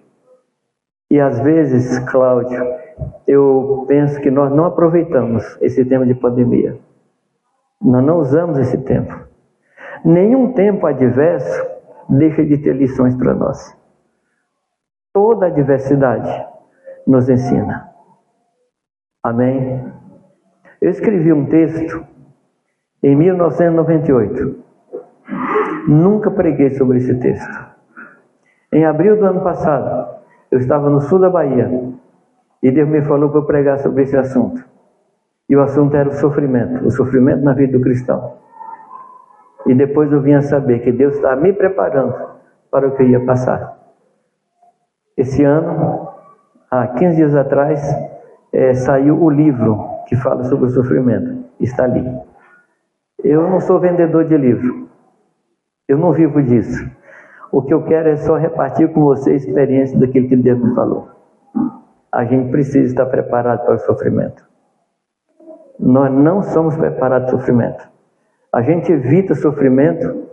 E 1.10 1.20
às 1.20 1.40
vezes, 1.40 2.00
Cláudio, 2.10 2.64
eu 3.28 3.86
penso 3.88 4.20
que 4.22 4.32
nós 4.32 4.52
não 4.52 4.66
aproveitamos 4.66 5.44
esse 5.62 5.84
tempo 5.86 6.06
de 6.06 6.16
pandemia. 6.16 6.78
Nós 7.82 8.04
não 8.04 8.20
usamos 8.20 8.58
esse 8.58 8.78
tempo. 8.80 9.14
Nenhum 10.06 10.54
tempo 10.54 10.88
adverso 10.88 11.66
deixa 12.10 12.44
de 12.44 12.58
ter 12.58 12.76
lições 12.76 13.16
para 13.16 13.34
nós. 13.34 13.76
Toda 15.14 15.46
adversidade 15.46 16.48
nos 17.06 17.30
ensina. 17.30 17.88
Amém? 19.22 19.94
Eu 20.82 20.90
escrevi 20.90 21.32
um 21.32 21.46
texto 21.46 22.04
em 23.04 23.16
1998. 23.16 24.64
Nunca 25.88 26.32
preguei 26.32 26.72
sobre 26.72 26.98
esse 26.98 27.14
texto. 27.20 27.64
Em 28.72 28.86
abril 28.86 29.20
do 29.20 29.26
ano 29.26 29.42
passado, 29.42 30.18
eu 30.50 30.58
estava 30.58 30.90
no 30.90 31.00
sul 31.02 31.20
da 31.20 31.30
Bahia 31.30 31.70
e 32.64 32.72
Deus 32.72 32.90
me 32.90 33.04
falou 33.04 33.30
para 33.30 33.40
eu 33.40 33.46
pregar 33.46 33.78
sobre 33.78 34.02
esse 34.02 34.18
assunto. 34.18 34.66
E 35.48 35.56
o 35.56 35.62
assunto 35.62 35.96
era 35.96 36.10
o 36.10 36.14
sofrimento, 36.14 36.88
o 36.88 36.90
sofrimento 36.90 37.44
na 37.44 37.54
vida 37.54 37.78
do 37.78 37.84
cristão. 37.84 38.38
E 39.68 39.76
depois 39.76 40.12
eu 40.12 40.22
vim 40.22 40.34
a 40.34 40.42
saber 40.42 40.80
que 40.80 40.92
Deus 40.92 41.16
estava 41.16 41.40
me 41.40 41.54
preparando 41.54 42.16
para 42.72 42.88
o 42.88 42.96
que 42.96 43.04
ia 43.04 43.24
passar. 43.24 43.83
Esse 45.16 45.44
ano, 45.44 46.10
há 46.70 46.88
15 46.88 47.16
dias 47.16 47.36
atrás, 47.36 47.82
é, 48.52 48.74
saiu 48.74 49.22
o 49.22 49.30
livro 49.30 49.88
que 50.08 50.16
fala 50.16 50.44
sobre 50.46 50.66
o 50.66 50.70
sofrimento. 50.70 51.44
Está 51.60 51.84
ali. 51.84 52.04
Eu 53.24 53.50
não 53.50 53.60
sou 53.60 53.80
vendedor 53.80 54.26
de 54.26 54.36
livro. 54.38 54.90
Eu 55.88 55.98
não 55.98 56.12
vivo 56.12 56.42
disso. 56.42 56.90
O 57.52 57.62
que 57.62 57.74
eu 57.74 57.84
quero 57.84 58.10
é 58.10 58.16
só 58.16 58.36
repartir 58.36 58.92
com 58.92 59.02
você 59.02 59.32
a 59.32 59.36
experiência 59.36 59.98
daquilo 60.00 60.28
que 60.28 60.36
Deus 60.36 60.60
me 60.60 60.74
falou. 60.74 61.10
A 62.12 62.26
gente 62.26 62.50
precisa 62.50 62.86
estar 62.86 63.06
preparado 63.06 63.64
para 63.66 63.76
o 63.76 63.80
sofrimento. 63.80 64.44
Nós 65.80 66.12
não 66.12 66.42
somos 66.42 66.76
preparados 66.76 67.28
para 67.30 67.36
o 67.36 67.40
sofrimento. 67.40 67.88
A 68.52 68.62
gente 68.62 68.92
evita 68.92 69.36
sofrimento 69.36 70.28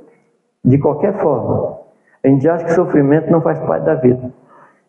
de 0.64 0.78
qualquer 0.78 1.18
forma. 1.20 1.78
A 2.22 2.28
gente 2.28 2.48
acha 2.48 2.64
que 2.64 2.72
sofrimento 2.72 3.30
não 3.30 3.40
faz 3.40 3.58
parte 3.60 3.84
da 3.84 3.94
vida. 3.94 4.32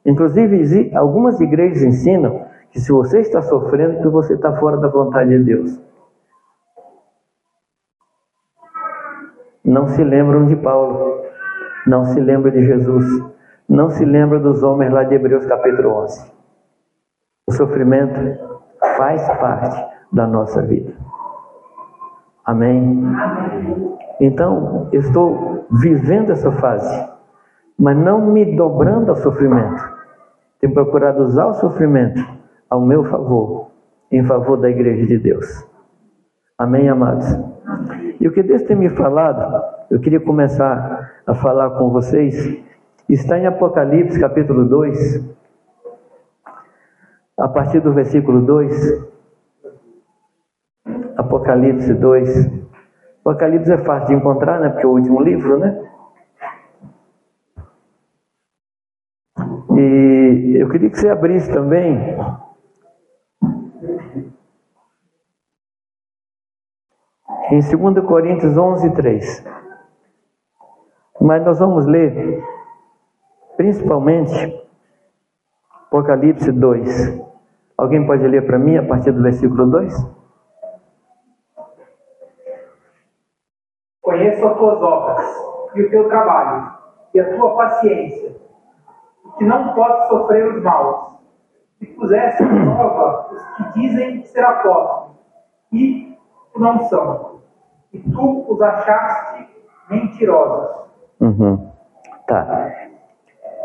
Inclusive, 0.05 0.95
algumas 0.95 1.39
igrejas 1.39 1.83
ensinam 1.83 2.45
que 2.71 2.79
se 2.79 2.91
você 2.91 3.19
está 3.19 3.41
sofrendo, 3.41 4.01
que 4.01 4.07
você 4.07 4.33
está 4.33 4.55
fora 4.57 4.77
da 4.77 4.87
vontade 4.87 5.29
de 5.29 5.43
Deus. 5.43 5.91
não 9.63 9.87
se 9.87 10.03
lembram 10.03 10.45
de 10.45 10.55
Paulo, 10.55 11.21
não 11.85 12.05
se 12.05 12.19
lembram 12.19 12.51
de 12.51 12.63
Jesus, 12.63 13.05
não 13.69 13.89
se 13.89 14.03
lembram 14.03 14.41
dos 14.41 14.63
homens 14.63 14.91
lá 14.91 15.03
de 15.03 15.15
Hebreus 15.15 15.45
capítulo 15.45 16.03
11. 16.03 16.31
O 17.47 17.51
sofrimento 17.53 18.37
faz 18.97 19.25
parte 19.39 19.85
da 20.11 20.27
nossa 20.27 20.61
vida. 20.61 20.93
Amém? 22.43 23.03
Então, 24.19 24.89
eu 24.91 24.99
estou 24.99 25.65
vivendo 25.71 26.31
essa 26.31 26.51
fase, 26.51 27.09
mas 27.77 27.95
não 27.95 28.19
me 28.21 28.55
dobrando 28.55 29.11
ao 29.11 29.15
sofrimento. 29.17 29.90
Tenho 30.61 30.73
procurado 30.73 31.23
usar 31.23 31.47
o 31.47 31.55
sofrimento 31.55 32.23
ao 32.69 32.79
meu 32.79 33.03
favor, 33.03 33.71
em 34.11 34.23
favor 34.23 34.55
da 34.55 34.69
igreja 34.69 35.05
de 35.05 35.17
Deus. 35.17 35.67
Amém, 36.57 36.87
amados? 36.87 37.25
E 38.19 38.27
o 38.27 38.31
que 38.31 38.43
Deus 38.43 38.61
tem 38.61 38.77
me 38.77 38.87
falado, 38.89 39.61
eu 39.89 39.99
queria 39.99 40.19
começar 40.19 41.11
a 41.25 41.33
falar 41.33 41.71
com 41.71 41.89
vocês 41.89 42.61
está 43.13 43.37
em 43.37 43.45
Apocalipse 43.45 44.19
capítulo 44.19 44.65
2, 44.65 45.35
a 47.37 47.47
partir 47.47 47.81
do 47.81 47.91
versículo 47.91 48.41
2. 48.41 49.11
Apocalipse 51.17 51.93
2. 51.93 52.61
Apocalipse 53.19 53.71
é 53.71 53.77
fácil 53.79 54.07
de 54.07 54.13
encontrar, 54.13 54.59
né? 54.59 54.69
Porque 54.69 54.85
é 54.85 54.89
o 54.89 54.93
último 54.93 55.21
livro, 55.21 55.59
né? 55.59 55.77
E 59.77 60.10
eu 60.31 60.69
queria 60.69 60.89
que 60.89 60.99
você 60.99 61.09
abrisse 61.09 61.51
também 61.51 61.97
em 67.51 67.59
2 67.59 68.05
Coríntios 68.05 68.57
11, 68.57 68.93
3. 68.93 69.45
Mas 71.19 71.45
nós 71.45 71.59
vamos 71.59 71.85
ler 71.85 72.43
principalmente 73.57 74.61
Apocalipse 75.87 76.51
2. 76.51 77.21
Alguém 77.77 78.05
pode 78.07 78.25
ler 78.25 78.45
para 78.45 78.57
mim 78.57 78.77
a 78.77 78.87
partir 78.87 79.11
do 79.11 79.21
versículo 79.21 79.65
2? 79.69 79.93
Conheço 84.01 84.47
as 84.47 84.57
tuas 84.57 84.81
obras 84.81 85.25
e 85.75 85.81
o 85.81 85.89
teu 85.89 86.07
trabalho 86.07 86.73
e 87.13 87.19
a 87.19 87.35
tua 87.35 87.55
paciência, 87.55 88.35
que 89.37 89.45
não 89.45 89.73
pode 89.73 90.07
sofrer 90.07 90.55
os 90.55 90.63
maus, 90.63 91.11
e 91.81 91.85
puseste 91.87 92.43
em 92.43 92.47
prova 92.47 93.29
os 93.31 93.43
que 93.55 93.79
dizem 93.79 94.23
ser 94.23 94.43
apóstolos 94.43 95.17
e 95.71 96.17
não 96.55 96.79
são, 96.85 97.39
e 97.93 97.99
tu 97.99 98.45
os 98.47 98.61
achaste 98.61 99.47
mentirosos. 99.89 100.81
Uhum. 101.19 101.71
Tá. 102.27 102.71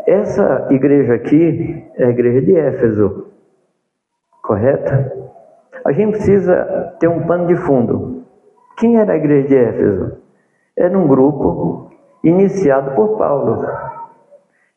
Essa 0.07 0.67
igreja 0.69 1.15
aqui 1.15 1.85
é 1.95 2.05
a 2.05 2.09
igreja 2.09 2.41
de 2.41 2.57
Éfeso, 2.57 3.27
correta? 4.41 5.13
A 5.85 5.91
gente 5.91 6.11
precisa 6.11 6.95
ter 6.99 7.07
um 7.07 7.25
pano 7.27 7.47
de 7.47 7.55
fundo. 7.55 8.23
Quem 8.77 8.97
era 8.97 9.13
a 9.13 9.17
igreja 9.17 9.47
de 9.47 9.57
Éfeso? 9.57 10.17
Era 10.75 10.97
um 10.97 11.07
grupo 11.07 11.91
iniciado 12.23 12.95
por 12.95 13.17
Paulo. 13.17 13.65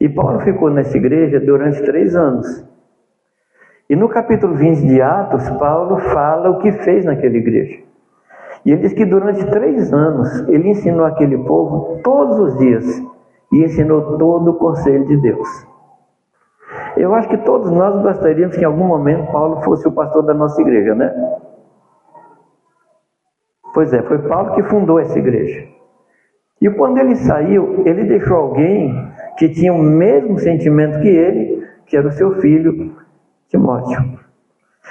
E 0.01 0.09
Paulo 0.09 0.41
ficou 0.41 0.71
nessa 0.71 0.97
igreja 0.97 1.39
durante 1.39 1.83
três 1.83 2.17
anos. 2.17 2.67
E 3.89 3.95
no 3.95 4.09
capítulo 4.09 4.55
20 4.55 4.87
de 4.87 5.03
Atos, 5.03 5.47
Paulo 5.51 5.99
fala 5.99 6.49
o 6.49 6.59
que 6.59 6.73
fez 6.73 7.05
naquela 7.05 7.37
igreja. 7.37 7.83
E 8.65 8.73
ele 8.73 8.83
diz 8.83 8.95
que 8.95 9.05
durante 9.05 9.45
três 9.51 9.93
anos 9.93 10.49
ele 10.49 10.71
ensinou 10.71 11.05
aquele 11.05 11.37
povo 11.37 12.01
todos 12.03 12.39
os 12.39 12.59
dias 12.59 12.85
e 13.53 13.65
ensinou 13.65 14.17
todo 14.17 14.53
o 14.53 14.55
conselho 14.55 15.05
de 15.07 15.17
Deus. 15.19 15.49
Eu 16.97 17.15
acho 17.15 17.29
que 17.29 17.39
todos 17.39 17.71
nós 17.71 18.01
gostaríamos 18.03 18.57
que 18.57 18.63
em 18.63 18.67
algum 18.67 18.85
momento 18.85 19.31
Paulo 19.33 19.61
fosse 19.63 19.87
o 19.87 19.93
pastor 19.93 20.23
da 20.23 20.33
nossa 20.33 20.61
igreja, 20.63 20.95
né? 20.95 21.13
Pois 23.75 23.93
é, 23.93 24.03
foi 24.03 24.19
Paulo 24.19 24.55
que 24.55 24.63
fundou 24.65 24.99
essa 24.99 25.19
igreja. 25.19 25.69
E 26.61 26.71
quando 26.71 26.99
ele 26.99 27.17
saiu, 27.17 27.83
ele 27.87 28.05
deixou 28.05 28.37
alguém 28.37 28.95
que 29.41 29.49
tinha 29.49 29.73
o 29.73 29.83
mesmo 29.83 30.39
sentimento 30.39 31.01
que 31.01 31.09
ele, 31.09 31.67
que 31.87 31.97
era 31.97 32.07
o 32.07 32.13
seu 32.13 32.35
filho, 32.43 32.95
Timóteo. 33.49 34.21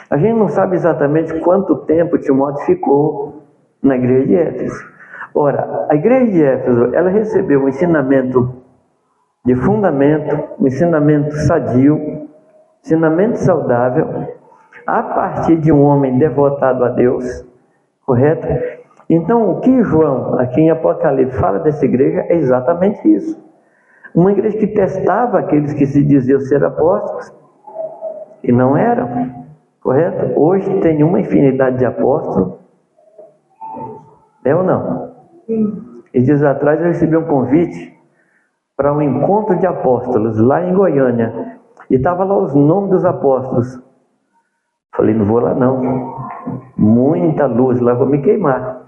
A 0.10 0.18
gente 0.18 0.39
não 0.39 0.48
sabe 0.48 0.75
exatamente 0.75 1.39
quanto 1.41 1.75
tempo 1.86 2.18
Timóteo 2.18 2.65
ficou 2.65 3.44
na 3.79 3.96
igreja 3.96 4.25
de 4.25 4.36
Éfeso. 4.36 4.89
Ora, 5.36 5.86
a 5.88 5.94
igreja 5.94 6.32
de 6.32 6.44
Éfeso, 6.44 6.96
ela 6.96 7.12
recebeu 7.12 7.63
um 7.63 7.68
ensinamento 7.68 8.56
de 9.46 9.53
fundamento, 9.53 10.36
um 10.60 10.65
ensinamento 10.65 11.32
sadio, 11.46 12.27
ensinamento 12.84 13.38
saudável, 13.38 14.29
a 14.88 15.03
partir 15.03 15.57
de 15.57 15.72
um 15.72 15.83
homem 15.83 16.18
devotado 16.18 16.83
a 16.83 16.90
Deus, 16.90 17.46
correto? 18.03 18.48
Então, 19.07 19.51
o 19.51 19.59
que 19.59 19.83
João, 19.83 20.40
aqui 20.40 20.59
em 20.59 20.72
Apocalipse, 20.72 21.38
fala 21.38 21.59
dessa 21.59 21.85
igreja 21.85 22.25
é 22.29 22.35
exatamente 22.35 23.07
isso. 23.07 23.49
Uma 24.13 24.31
igreja 24.31 24.57
que 24.57 24.67
testava 24.67 25.39
aqueles 25.39 25.74
que 25.74 25.85
se 25.85 26.03
diziam 26.03 26.39
ser 26.39 26.63
apóstolos 26.63 27.31
e 28.43 28.51
não 28.51 28.75
eram, 28.75 29.45
correto? 29.81 30.39
Hoje 30.39 30.79
tem 30.81 31.03
uma 31.03 31.19
infinidade 31.19 31.77
de 31.77 31.85
apóstolos, 31.85 32.53
é 34.43 34.55
ou 34.55 34.63
não? 34.63 35.11
E 36.13 36.22
dias 36.22 36.43
atrás 36.43 36.79
eu 36.79 36.87
recebi 36.87 37.15
um 37.15 37.25
convite 37.25 37.98
para 38.75 38.93
um 38.93 39.01
encontro 39.01 39.57
de 39.57 39.67
apóstolos 39.67 40.39
lá 40.39 40.63
em 40.63 40.74
Goiânia. 40.74 41.59
E 41.89 41.95
estava 41.95 42.24
lá 42.24 42.37
os 42.37 42.53
nomes 42.55 42.91
dos 42.91 43.05
apóstolos. 43.05 43.79
Falei, 44.95 45.13
não 45.13 45.25
vou 45.25 45.39
lá 45.39 45.53
não. 45.53 46.15
Muita 46.77 47.45
luz, 47.45 47.79
lá 47.79 47.93
vou 47.93 48.07
me 48.07 48.22
queimar. 48.22 48.81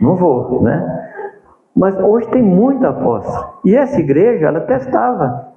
Não 0.00 0.16
vou, 0.16 0.62
né? 0.62 1.12
Mas 1.76 1.94
hoje 2.00 2.26
tem 2.30 2.42
muito 2.42 2.86
apóstolo. 2.86 3.58
E 3.62 3.76
essa 3.76 4.00
igreja, 4.00 4.46
ela 4.46 4.60
testava. 4.62 5.52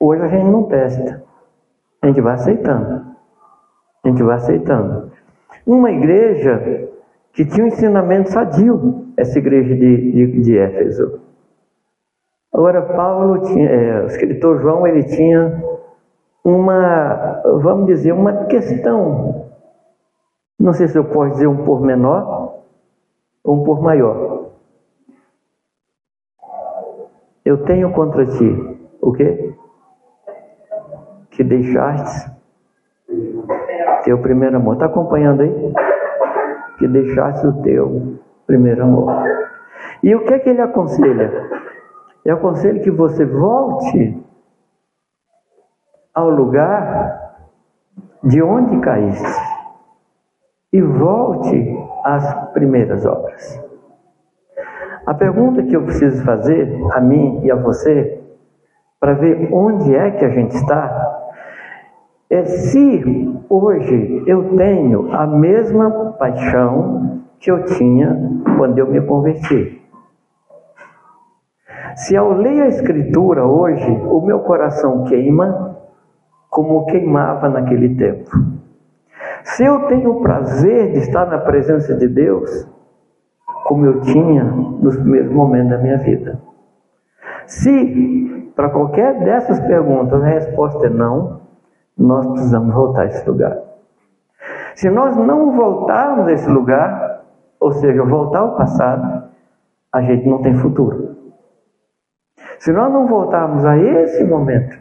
Hoje 0.00 0.22
a 0.22 0.28
gente 0.28 0.46
não 0.46 0.64
testa. 0.64 1.22
A 2.00 2.06
gente 2.06 2.22
vai 2.22 2.32
aceitando. 2.32 3.04
A 4.02 4.08
gente 4.08 4.22
vai 4.22 4.36
aceitando. 4.36 5.12
Uma 5.66 5.90
igreja 5.90 6.88
que 7.34 7.44
tinha 7.44 7.64
um 7.64 7.68
ensinamento 7.68 8.30
sadio, 8.30 9.06
essa 9.18 9.38
igreja 9.38 9.74
de, 9.74 10.12
de, 10.12 10.40
de 10.40 10.58
Éfeso. 10.58 11.20
Agora, 12.52 12.80
Paulo 12.80 13.42
tinha, 13.42 13.68
é, 13.68 14.02
o 14.02 14.06
escritor 14.06 14.62
João, 14.62 14.86
ele 14.86 15.04
tinha 15.04 15.62
uma, 16.42 17.42
vamos 17.60 17.86
dizer, 17.86 18.12
uma 18.12 18.46
questão. 18.46 19.44
Não 20.58 20.72
sei 20.72 20.88
se 20.88 20.96
eu 20.96 21.04
posso 21.04 21.32
dizer 21.32 21.46
um 21.46 21.64
por 21.64 21.82
menor 21.82 22.62
ou 23.44 23.56
um 23.56 23.64
por 23.64 23.82
maior. 23.82 24.37
Eu 27.48 27.64
tenho 27.64 27.90
contra 27.92 28.26
ti 28.26 28.78
o 29.00 29.10
quê? 29.10 29.54
Que 31.30 31.42
deixaste 31.42 32.30
teu 34.04 34.20
primeiro 34.20 34.58
amor. 34.58 34.74
Está 34.74 34.84
acompanhando 34.84 35.40
aí? 35.40 35.72
Que 36.78 36.86
deixaste 36.86 37.46
o 37.46 37.62
teu 37.62 38.18
primeiro 38.46 38.82
amor. 38.82 39.10
E 40.02 40.14
o 40.14 40.26
que 40.26 40.34
é 40.34 40.38
que 40.40 40.50
ele 40.50 40.60
aconselha? 40.60 41.48
Eu 42.22 42.34
aconselho 42.34 42.82
que 42.82 42.90
você 42.90 43.24
volte 43.24 44.22
ao 46.12 46.28
lugar 46.28 47.38
de 48.24 48.42
onde 48.42 48.78
caíste 48.80 49.40
e 50.70 50.82
volte 50.82 51.78
às 52.04 52.50
primeiras 52.52 53.06
obras. 53.06 53.67
A 55.08 55.14
pergunta 55.14 55.62
que 55.62 55.74
eu 55.74 55.84
preciso 55.84 56.22
fazer 56.22 56.68
a 56.92 57.00
mim 57.00 57.40
e 57.42 57.50
a 57.50 57.56
você, 57.56 58.20
para 59.00 59.14
ver 59.14 59.48
onde 59.50 59.94
é 59.96 60.10
que 60.10 60.22
a 60.22 60.28
gente 60.28 60.54
está, 60.54 61.32
é 62.28 62.44
se 62.44 63.42
hoje 63.48 64.22
eu 64.26 64.54
tenho 64.54 65.10
a 65.10 65.26
mesma 65.26 66.12
paixão 66.18 67.22
que 67.40 67.50
eu 67.50 67.64
tinha 67.64 68.14
quando 68.58 68.78
eu 68.80 68.86
me 68.86 69.00
converti. 69.00 69.80
Se 71.96 72.14
eu 72.14 72.34
leio 72.34 72.64
a 72.64 72.68
Escritura 72.68 73.46
hoje, 73.46 73.90
o 74.10 74.20
meu 74.20 74.40
coração 74.40 75.04
queima 75.04 75.74
como 76.50 76.84
queimava 76.84 77.48
naquele 77.48 77.96
tempo. 77.96 78.28
Se 79.42 79.64
eu 79.64 79.86
tenho 79.86 80.18
o 80.18 80.20
prazer 80.20 80.92
de 80.92 80.98
estar 80.98 81.24
na 81.24 81.38
presença 81.38 81.94
de 81.94 82.06
Deus, 82.06 82.67
como 83.68 83.84
eu 83.84 84.00
tinha 84.00 84.44
nos 84.44 84.96
primeiros 84.96 85.30
momentos 85.30 85.68
da 85.68 85.76
minha 85.76 85.98
vida. 85.98 86.40
Se 87.46 88.50
para 88.56 88.70
qualquer 88.70 89.22
dessas 89.22 89.60
perguntas 89.60 90.22
a 90.22 90.26
resposta 90.26 90.86
é 90.86 90.90
não, 90.90 91.42
nós 91.96 92.26
precisamos 92.28 92.74
voltar 92.74 93.02
a 93.02 93.06
esse 93.06 93.28
lugar. 93.28 93.58
Se 94.74 94.88
nós 94.88 95.14
não 95.18 95.52
voltarmos 95.52 96.26
a 96.26 96.32
esse 96.32 96.48
lugar, 96.48 97.24
ou 97.60 97.72
seja, 97.72 98.02
voltar 98.04 98.40
ao 98.40 98.56
passado, 98.56 99.24
a 99.92 100.00
gente 100.00 100.26
não 100.26 100.40
tem 100.40 100.56
futuro. 100.56 101.16
Se 102.58 102.72
nós 102.72 102.90
não 102.90 103.06
voltarmos 103.06 103.66
a 103.66 103.76
esse 103.76 104.24
momento, 104.24 104.78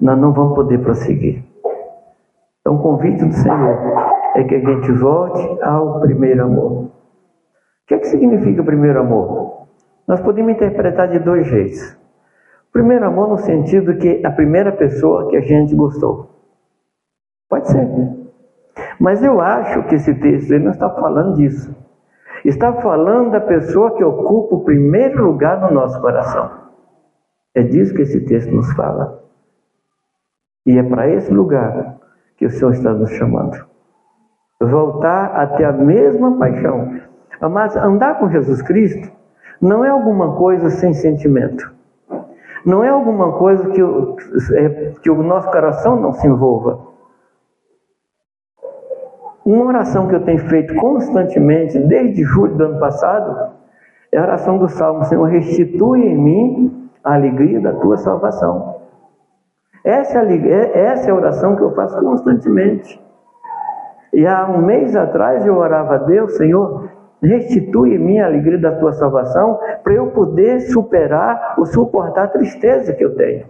nós 0.00 0.18
não 0.18 0.32
vamos 0.32 0.54
poder 0.54 0.78
prosseguir. 0.78 1.44
Então, 2.60 2.76
o 2.76 2.82
convite 2.82 3.26
do 3.26 3.34
Senhor 3.34 3.78
é 4.36 4.44
que 4.44 4.54
a 4.54 4.58
gente 4.58 4.90
volte 4.92 5.62
ao 5.62 6.00
primeiro 6.00 6.44
amor. 6.44 6.97
Que, 7.88 7.94
é 7.94 7.98
que 7.98 8.06
significa 8.06 8.62
primeiro 8.62 9.00
amor? 9.00 9.66
Nós 10.06 10.20
podemos 10.20 10.52
interpretar 10.52 11.08
de 11.08 11.18
dois 11.18 11.46
jeitos. 11.46 11.98
Primeiro 12.70 13.06
amor 13.06 13.28
no 13.28 13.38
sentido 13.38 13.96
que 13.96 14.24
a 14.24 14.30
primeira 14.30 14.70
pessoa 14.70 15.28
que 15.30 15.36
a 15.36 15.40
gente 15.40 15.74
gostou. 15.74 16.28
Pode 17.48 17.66
ser. 17.68 17.88
Mas 19.00 19.24
eu 19.24 19.40
acho 19.40 19.84
que 19.84 19.94
esse 19.94 20.14
texto 20.14 20.52
ele 20.52 20.64
não 20.64 20.72
está 20.72 20.90
falando 20.90 21.36
disso. 21.36 21.74
Está 22.44 22.74
falando 22.74 23.30
da 23.30 23.40
pessoa 23.40 23.96
que 23.96 24.04
ocupa 24.04 24.56
o 24.56 24.64
primeiro 24.64 25.24
lugar 25.24 25.60
no 25.62 25.70
nosso 25.70 25.98
coração. 26.00 26.50
É 27.54 27.62
disso 27.62 27.94
que 27.94 28.02
esse 28.02 28.20
texto 28.20 28.54
nos 28.54 28.70
fala. 28.74 29.24
E 30.66 30.78
é 30.78 30.82
para 30.82 31.08
esse 31.08 31.32
lugar 31.32 31.96
que 32.36 32.44
o 32.44 32.50
Senhor 32.50 32.72
está 32.72 32.92
nos 32.92 33.10
chamando. 33.12 33.66
Voltar 34.60 35.34
a 35.34 35.46
ter 35.46 35.64
a 35.64 35.72
mesma 35.72 36.38
paixão. 36.38 37.07
Mas 37.40 37.76
andar 37.76 38.18
com 38.18 38.28
Jesus 38.28 38.62
Cristo 38.62 39.10
não 39.60 39.84
é 39.84 39.88
alguma 39.88 40.36
coisa 40.36 40.70
sem 40.70 40.92
sentimento. 40.92 41.72
Não 42.64 42.82
é 42.82 42.88
alguma 42.88 43.32
coisa 43.38 43.68
que 43.70 43.82
o, 43.82 44.16
é, 44.52 44.92
que 45.02 45.10
o 45.10 45.22
nosso 45.22 45.50
coração 45.50 46.00
não 46.00 46.12
se 46.12 46.26
envolva. 46.26 46.86
Uma 49.44 49.66
oração 49.66 50.08
que 50.08 50.14
eu 50.14 50.24
tenho 50.24 50.40
feito 50.48 50.74
constantemente, 50.74 51.78
desde 51.78 52.22
julho 52.24 52.54
do 52.56 52.64
ano 52.64 52.78
passado, 52.78 53.54
é 54.12 54.18
a 54.18 54.22
oração 54.22 54.58
do 54.58 54.68
Salmo: 54.68 55.04
Senhor, 55.04 55.24
restitui 55.24 56.02
em 56.02 56.18
mim 56.18 56.90
a 57.02 57.14
alegria 57.14 57.60
da 57.60 57.72
tua 57.72 57.96
salvação. 57.96 58.76
Essa 59.84 60.18
é, 60.18 60.36
é 60.36 60.78
essa 60.84 61.08
é 61.08 61.12
a 61.12 61.14
oração 61.14 61.56
que 61.56 61.62
eu 61.62 61.74
faço 61.74 61.98
constantemente. 62.00 63.00
E 64.12 64.26
há 64.26 64.46
um 64.46 64.58
mês 64.58 64.94
atrás 64.96 65.46
eu 65.46 65.56
orava 65.56 65.94
a 65.94 65.98
Deus, 65.98 66.36
Senhor, 66.36 66.90
restitui 67.22 67.94
em 67.94 67.98
mim 67.98 68.18
a 68.18 68.26
alegria 68.26 68.58
da 68.58 68.72
tua 68.72 68.92
salvação, 68.92 69.58
para 69.82 69.92
eu 69.92 70.08
poder 70.10 70.60
superar 70.60 71.54
ou 71.58 71.66
suportar 71.66 72.24
a 72.24 72.28
tristeza 72.28 72.92
que 72.92 73.04
eu 73.04 73.14
tenho. 73.16 73.46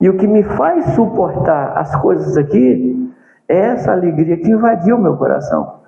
E 0.00 0.08
o 0.08 0.16
que 0.16 0.26
me 0.26 0.42
faz 0.42 0.94
suportar 0.94 1.76
as 1.78 1.94
coisas 1.96 2.36
aqui 2.36 3.12
é 3.48 3.58
essa 3.58 3.92
alegria 3.92 4.36
que 4.36 4.50
invadiu 4.50 4.98
meu 4.98 5.16
coração. 5.16 5.80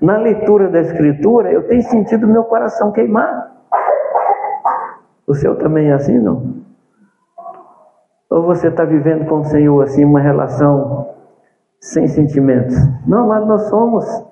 Na 0.00 0.16
leitura 0.16 0.68
da 0.68 0.80
Escritura, 0.80 1.52
eu 1.52 1.66
tenho 1.66 1.82
sentido 1.82 2.26
meu 2.26 2.44
coração 2.44 2.92
queimar. 2.92 3.52
O 5.26 5.34
seu 5.34 5.56
também 5.56 5.90
é 5.90 5.92
assim, 5.92 6.18
não? 6.18 6.62
Ou 8.28 8.42
você 8.42 8.68
está 8.68 8.84
vivendo 8.84 9.26
com 9.26 9.40
o 9.40 9.44
Senhor 9.44 9.82
assim 9.82 10.04
uma 10.04 10.20
relação 10.20 11.14
sem 11.80 12.08
sentimentos? 12.08 12.74
Não, 13.06 13.28
mas 13.28 13.46
nós 13.46 13.62
somos 13.68 14.31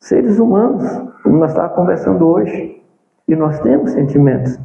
seres 0.00 0.38
humanos, 0.38 0.84
como 1.22 1.38
nós 1.38 1.50
estávamos 1.50 1.76
conversando 1.76 2.26
hoje, 2.26 2.82
e 3.26 3.36
nós 3.36 3.58
temos 3.60 3.90
sentimentos. 3.92 4.58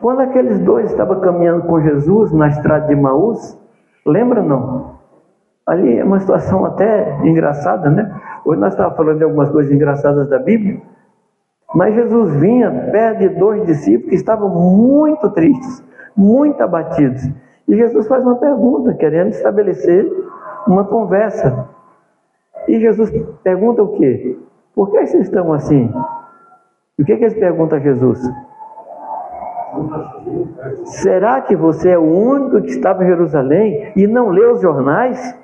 Quando 0.00 0.20
aqueles 0.20 0.58
dois 0.60 0.90
estavam 0.90 1.20
caminhando 1.20 1.62
com 1.66 1.80
Jesus 1.80 2.32
na 2.32 2.48
estrada 2.48 2.86
de 2.86 2.96
Maús, 2.96 3.58
lembra 4.06 4.42
não? 4.42 4.98
Ali 5.66 5.98
é 5.98 6.04
uma 6.04 6.18
situação 6.18 6.64
até 6.64 7.18
engraçada, 7.24 7.90
né? 7.90 8.20
Hoje 8.44 8.60
nós 8.60 8.72
estávamos 8.72 8.96
falando 8.96 9.18
de 9.18 9.24
algumas 9.24 9.50
coisas 9.50 9.72
engraçadas 9.72 10.28
da 10.28 10.38
Bíblia, 10.38 10.80
mas 11.74 11.94
Jesus 11.94 12.34
vinha 12.36 12.70
perto 12.90 13.18
de 13.18 13.28
dois 13.30 13.66
discípulos 13.66 14.08
que 14.08 14.14
estavam 14.14 14.48
muito 14.48 15.28
tristes, 15.30 15.84
muito 16.16 16.62
abatidos. 16.62 17.22
E 17.66 17.76
Jesus 17.76 18.08
faz 18.08 18.24
uma 18.24 18.36
pergunta, 18.36 18.94
querendo 18.94 19.28
estabelecer 19.28 20.10
uma 20.66 20.84
conversa. 20.84 21.67
E 22.68 22.78
Jesus 22.78 23.10
pergunta 23.42 23.82
o 23.82 23.96
quê? 23.96 24.38
Por 24.74 24.90
que 24.90 25.06
vocês 25.06 25.24
estão 25.24 25.52
assim? 25.52 25.90
E 26.98 27.02
o 27.02 27.04
que, 27.04 27.16
que 27.16 27.24
eles 27.24 27.38
perguntam 27.38 27.78
a 27.78 27.80
Jesus? 27.80 28.20
Será 30.84 31.40
que 31.40 31.56
você 31.56 31.90
é 31.90 31.98
o 31.98 32.02
único 32.02 32.60
que 32.60 32.70
estava 32.70 33.02
em 33.02 33.06
Jerusalém 33.06 33.92
e 33.96 34.06
não 34.06 34.28
leu 34.28 34.52
os 34.52 34.60
jornais? 34.60 35.36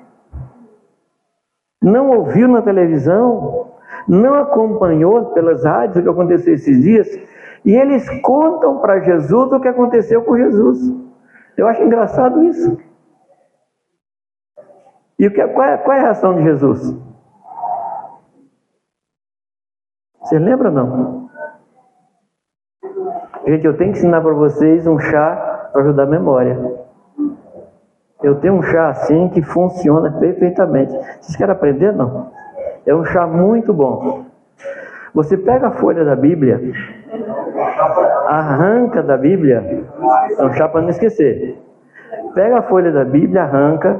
Não 1.81 2.11
ouviu 2.11 2.47
na 2.47 2.61
televisão? 2.61 3.71
Não 4.07 4.35
acompanhou 4.35 5.25
pelas 5.33 5.65
rádios 5.65 5.97
o 5.97 6.03
que 6.03 6.09
aconteceu 6.09 6.53
esses 6.53 6.81
dias? 6.81 7.07
E 7.65 7.75
eles 7.75 8.07
contam 8.21 8.79
para 8.79 8.99
Jesus 8.99 9.51
o 9.51 9.59
que 9.59 9.67
aconteceu 9.67 10.21
com 10.23 10.37
Jesus. 10.37 10.93
Eu 11.57 11.67
acho 11.67 11.81
engraçado 11.81 12.43
isso. 12.43 12.77
E 15.17 15.27
o 15.27 15.33
que, 15.33 15.47
qual, 15.47 15.67
é, 15.67 15.77
qual 15.77 15.97
é 15.97 15.99
a 15.99 16.03
reação 16.03 16.35
de 16.35 16.43
Jesus? 16.43 16.95
Você 20.25 20.39
lembra 20.39 20.71
não? 20.71 21.29
Gente, 23.45 23.63
eu 23.63 23.77
tenho 23.77 23.91
que 23.91 23.99
ensinar 23.99 24.21
para 24.21 24.33
vocês 24.33 24.87
um 24.87 24.97
chá 24.97 25.69
para 25.71 25.83
ajudar 25.83 26.03
a 26.03 26.07
memória. 26.07 26.59
Eu 28.23 28.39
tenho 28.39 28.55
um 28.55 28.63
chá 28.63 28.89
assim 28.89 29.29
que 29.29 29.43
funciona 29.43 30.11
perfeitamente. 30.11 30.91
Vocês 31.21 31.35
querem 31.35 31.53
aprender? 31.53 31.93
Não. 31.93 32.31
É 32.87 32.95
um 32.95 33.05
chá 33.05 33.27
muito 33.27 33.71
bom. 33.71 34.25
Você 35.13 35.37
pega 35.37 35.67
a 35.67 35.71
folha 35.71 36.03
da 36.03 36.15
Bíblia, 36.15 36.59
arranca 38.27 39.03
da 39.03 39.15
Bíblia, 39.15 39.85
é 40.37 40.43
um 40.43 40.53
chá 40.53 40.67
para 40.67 40.81
não 40.81 40.89
esquecer. 40.89 41.61
Pega 42.33 42.57
a 42.57 42.63
folha 42.63 42.91
da 42.91 43.05
Bíblia, 43.05 43.43
arranca, 43.43 43.97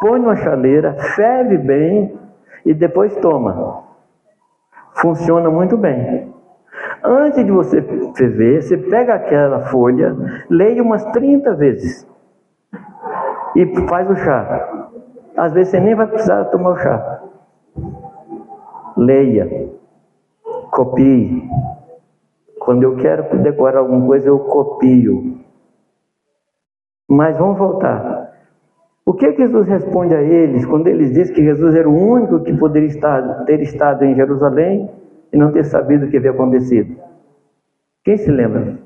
põe 0.00 0.18
numa 0.18 0.36
chaleira, 0.36 0.94
ferve 1.14 1.56
bem 1.56 2.18
e 2.66 2.74
depois 2.74 3.14
toma. 3.16 3.87
Funciona 5.00 5.48
muito 5.50 5.76
bem. 5.76 6.32
Antes 7.04 7.44
de 7.44 7.50
você 7.50 7.80
ferver, 8.16 8.62
você 8.62 8.76
pega 8.76 9.14
aquela 9.14 9.66
folha, 9.66 10.16
leia 10.50 10.82
umas 10.82 11.04
30 11.06 11.54
vezes 11.54 12.06
e 13.54 13.66
faz 13.88 14.10
o 14.10 14.16
chá. 14.16 14.86
Às 15.36 15.52
vezes 15.52 15.70
você 15.70 15.80
nem 15.80 15.94
vai 15.94 16.06
precisar 16.06 16.44
tomar 16.46 16.70
o 16.70 16.76
chá. 16.78 17.22
Leia, 18.96 19.70
copie. 20.72 21.48
Quando 22.58 22.82
eu 22.82 22.96
quero 22.96 23.38
decorar 23.38 23.78
alguma 23.78 24.04
coisa, 24.04 24.28
eu 24.28 24.40
copio. 24.40 25.38
Mas 27.08 27.38
vamos 27.38 27.56
voltar. 27.56 28.27
O 29.08 29.14
que 29.14 29.32
Jesus 29.32 29.66
responde 29.66 30.14
a 30.14 30.20
eles 30.20 30.66
quando 30.66 30.86
eles 30.86 31.14
dizem 31.14 31.34
que 31.34 31.42
Jesus 31.42 31.74
era 31.74 31.88
o 31.88 31.96
único 31.96 32.40
que 32.40 32.52
poderia 32.52 32.90
estar, 32.90 33.46
ter 33.46 33.58
estado 33.62 34.04
em 34.04 34.14
Jerusalém 34.14 34.90
e 35.32 35.36
não 35.38 35.50
ter 35.50 35.64
sabido 35.64 36.04
o 36.04 36.10
que 36.10 36.18
havia 36.18 36.32
acontecido? 36.32 36.94
Quem 38.04 38.18
se 38.18 38.30
lembra? 38.30 38.76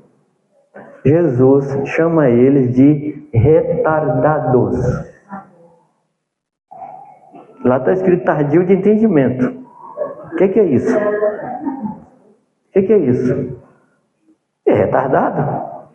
Jesus 1.05 1.77
chama 1.89 2.29
eles 2.29 2.73
de 2.73 3.27
retardados. 3.33 4.77
Lá 7.65 7.75
está 7.79 7.91
escrito 7.91 8.23
tardio 8.23 8.65
de 8.65 8.75
entendimento. 8.75 9.45
O 10.31 10.35
que, 10.37 10.47
que, 10.47 10.59
é 10.61 10.63
isso? 10.63 10.97
O 10.97 12.71
que, 12.71 12.81
que 12.81 12.93
é 12.93 12.97
isso? 12.97 13.59
É 14.65 14.73
retardado. 14.73 15.91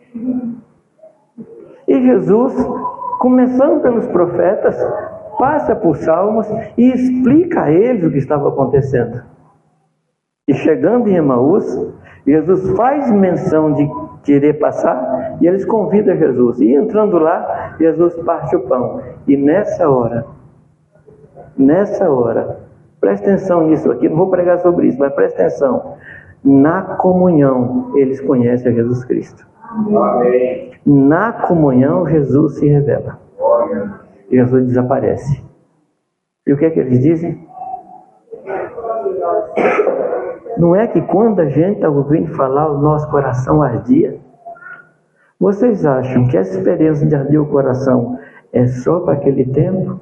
E 1.87 1.99
Jesus 1.99 2.53
começando 3.19 3.81
pelos 3.81 4.07
profetas, 4.07 4.75
passa 5.37 5.75
por 5.75 5.95
Salmos 5.97 6.47
e 6.77 6.91
explica 6.91 7.63
a 7.63 7.71
eles 7.71 8.05
o 8.05 8.11
que 8.11 8.17
estava 8.17 8.49
acontecendo. 8.49 9.21
E 10.47 10.53
chegando 10.53 11.07
em 11.07 11.15
Emaús, 11.15 11.65
Jesus 12.25 12.71
faz 12.75 13.11
menção 13.11 13.73
de 13.73 13.87
querer 14.23 14.53
passar 14.53 15.37
e 15.39 15.47
eles 15.47 15.65
convidam 15.65 16.17
Jesus. 16.17 16.59
E 16.59 16.73
entrando 16.73 17.19
lá, 17.19 17.75
Jesus 17.77 18.15
parte 18.23 18.55
o 18.55 18.61
pão. 18.61 19.01
E 19.27 19.37
nessa 19.37 19.87
hora, 19.89 20.25
nessa 21.57 22.09
hora, 22.09 22.59
presta 22.99 23.27
atenção 23.27 23.67
nisso 23.67 23.91
aqui, 23.91 24.09
não 24.09 24.17
vou 24.17 24.29
pregar 24.29 24.59
sobre 24.59 24.87
isso, 24.87 24.97
mas 24.97 25.13
presta 25.13 25.41
atenção. 25.41 25.95
Na 26.43 26.81
comunhão, 26.81 27.91
eles 27.95 28.21
conhecem 28.21 28.71
a 28.71 28.75
Jesus 28.75 29.03
Cristo. 29.05 29.45
Amém. 29.61 30.71
Na 30.85 31.33
comunhão, 31.33 32.07
Jesus 32.07 32.59
se 32.59 32.67
revela. 32.67 33.19
Jesus 34.31 34.65
desaparece. 34.67 35.43
E 36.47 36.53
o 36.53 36.57
que 36.57 36.65
é 36.65 36.69
que 36.69 36.79
eles 36.79 36.99
dizem? 36.99 37.47
Não 40.57 40.75
é 40.75 40.87
que 40.87 41.01
quando 41.01 41.39
a 41.39 41.45
gente 41.45 41.75
está 41.75 41.89
ouvindo 41.89 42.33
falar, 42.35 42.71
o 42.71 42.79
nosso 42.79 43.09
coração 43.09 43.61
ardia? 43.61 44.19
Vocês 45.39 45.85
acham 45.85 46.27
que 46.27 46.37
essa 46.37 46.57
experiência 46.57 47.07
de 47.07 47.15
arder 47.15 47.41
o 47.41 47.47
coração 47.47 48.19
é 48.51 48.67
só 48.67 48.99
para 49.01 49.13
aquele 49.13 49.45
tempo? 49.45 49.99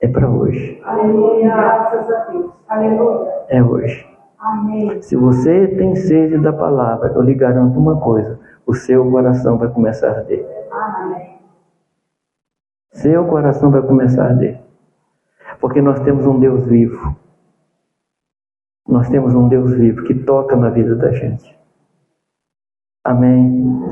É 0.00 0.08
para 0.08 0.28
hoje. 0.28 0.80
Aleluia. 0.84 1.48
Graças 1.48 2.10
a 2.10 2.24
Deus. 2.24 2.50
Aleluia. 2.68 3.32
É 3.48 3.62
hoje. 3.62 4.15
Amém. 4.46 5.02
Se 5.02 5.16
você 5.16 5.66
tem 5.66 5.96
sede 5.96 6.38
da 6.38 6.52
palavra, 6.52 7.12
eu 7.12 7.20
lhe 7.20 7.34
garanto 7.34 7.76
uma 7.76 8.00
coisa: 8.00 8.38
o 8.64 8.72
seu 8.74 9.10
coração 9.10 9.58
vai 9.58 9.68
começar 9.68 10.08
a 10.08 10.18
arder. 10.18 10.46
Amém. 10.70 11.38
Seu 12.92 13.26
coração 13.26 13.72
vai 13.72 13.82
começar 13.82 14.22
a 14.22 14.28
arder. 14.28 14.60
Porque 15.60 15.82
nós 15.82 15.98
temos 16.00 16.24
um 16.26 16.38
Deus 16.38 16.64
vivo. 16.64 17.16
Nós 18.88 19.08
temos 19.08 19.34
um 19.34 19.48
Deus 19.48 19.74
vivo 19.74 20.04
que 20.04 20.14
toca 20.14 20.54
na 20.54 20.70
vida 20.70 20.94
da 20.94 21.10
gente. 21.10 21.58
Amém. 23.04 23.82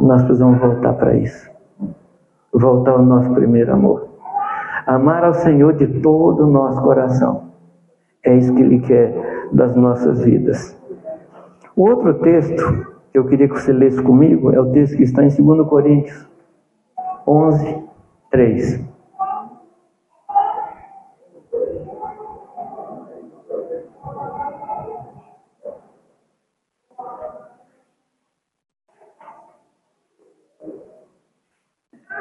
Nós 0.00 0.22
precisamos 0.22 0.58
voltar 0.58 0.94
para 0.94 1.14
isso. 1.14 1.50
Voltar 2.50 2.92
ao 2.92 3.02
nosso 3.02 3.32
primeiro 3.34 3.74
amor. 3.74 4.08
Amar 4.86 5.22
ao 5.22 5.34
Senhor 5.34 5.74
de 5.74 6.00
todo 6.00 6.44
o 6.44 6.50
nosso 6.50 6.80
coração. 6.82 7.52
É 8.24 8.34
isso 8.34 8.54
que 8.54 8.62
Ele 8.62 8.80
quer 8.80 9.41
das 9.52 9.76
nossas 9.76 10.24
vidas. 10.24 10.76
O 11.76 11.88
outro 11.88 12.14
texto 12.14 12.92
que 13.12 13.18
eu 13.18 13.26
queria 13.26 13.48
que 13.48 13.60
você 13.60 13.72
lesse 13.72 14.02
comigo 14.02 14.52
é 14.52 14.60
o 14.60 14.72
texto 14.72 14.96
que 14.96 15.02
está 15.02 15.22
em 15.22 15.28
2 15.28 15.68
Coríntios 15.68 16.26
11, 17.26 17.84
3. 18.30 18.92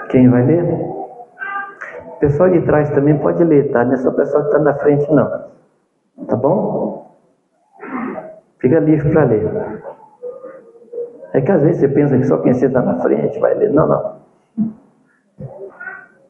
Quem 0.09 0.29
vai 0.29 0.45
ler? 0.45 0.63
O 0.63 2.17
pessoal 2.19 2.49
de 2.49 2.61
trás 2.63 2.89
também 2.89 3.17
pode 3.17 3.41
ler, 3.45 3.71
tá? 3.71 3.85
Não 3.85 3.93
é 3.93 3.97
só 3.97 4.09
o 4.09 4.13
pessoal 4.13 4.43
que 4.43 4.49
está 4.49 4.59
na 4.59 4.73
frente, 4.73 5.09
não. 5.11 5.27
Tá 6.27 6.35
bom? 6.35 6.90
Fica 8.61 8.79
livre 8.79 9.09
para 9.09 9.23
ler. 9.25 9.43
É 11.33 11.41
que 11.41 11.51
às 11.51 11.63
vezes 11.63 11.79
você 11.79 11.87
pensa 11.87 12.17
que 12.17 12.25
só 12.25 12.37
quem 12.37 12.53
senta 12.53 12.81
na 12.81 12.99
frente 12.99 13.39
vai 13.39 13.55
ler. 13.55 13.71
Não, 13.71 13.87
não. 13.87 14.21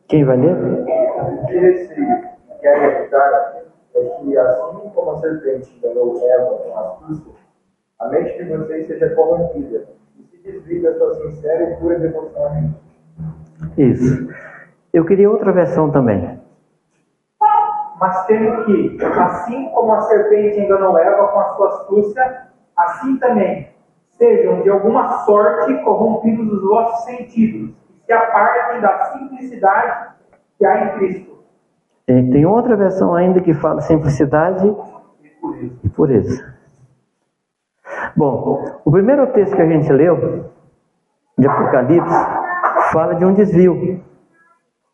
Quem 0.08 0.24
vai 0.24 0.38
ler? 0.38 0.56
O 0.56 1.46
que 1.46 1.58
receio 1.58 2.24
quer 2.62 3.02
evitar 3.02 3.64
é 3.96 4.00
que, 4.00 4.38
assim 4.38 4.90
como 4.96 5.12
a 5.12 5.18
serpente 5.18 5.78
enganou 5.78 6.18
Eva 6.26 6.58
com 6.58 6.78
astúcia, 6.80 7.34
a 8.00 8.08
mente 8.08 8.38
de 8.38 8.56
vocês 8.56 8.88
seja 8.88 9.10
corrompida 9.14 9.84
e 10.18 10.24
se 10.24 10.38
desvie 10.44 10.82
da 10.82 10.94
sua 10.94 11.14
sincera 11.16 11.72
e 11.72 11.76
pura 11.78 12.00
devoção 12.00 12.46
a 12.46 12.50
mim. 12.52 12.74
Isso. 13.78 14.30
Eu 14.94 15.06
queria 15.06 15.30
outra 15.30 15.52
versão 15.52 15.92
também. 15.92 16.41
Mas 18.02 18.26
temo 18.26 18.66
que, 18.66 18.98
assim 19.06 19.70
como 19.70 19.94
a 19.94 20.02
serpente 20.02 20.60
enganou 20.60 20.98
Eva 20.98 21.28
com 21.28 21.40
a 21.40 21.50
sua 21.54 21.68
astúcia, 21.68 22.48
assim 22.76 23.16
também 23.20 23.70
sejam 24.18 24.64
de 24.64 24.72
alguma 24.72 25.20
sorte 25.20 25.72
corrompidos 25.84 26.52
os 26.52 26.64
vossos 26.64 27.06
sentidos 27.06 27.70
e 27.70 28.06
se 28.06 28.12
apartem 28.12 28.82
da 28.82 29.04
simplicidade 29.06 30.16
que 30.58 30.66
há 30.66 30.86
em 30.86 30.98
Cristo. 30.98 31.32
Tem 32.08 32.44
outra 32.44 32.76
versão 32.76 33.14
ainda 33.14 33.40
que 33.40 33.54
fala 33.54 33.82
simplicidade 33.82 34.76
e 35.84 35.90
pureza. 35.90 36.56
Bom, 38.16 38.66
o 38.84 38.92
primeiro 38.92 39.28
texto 39.28 39.56
que 39.56 39.62
a 39.62 39.68
gente 39.68 39.94
leu, 39.94 40.50
de 41.38 41.48
Apocalipse, 41.48 42.28
fala 42.92 43.14
de 43.14 43.24
um 43.24 43.34
desvio, 43.34 44.04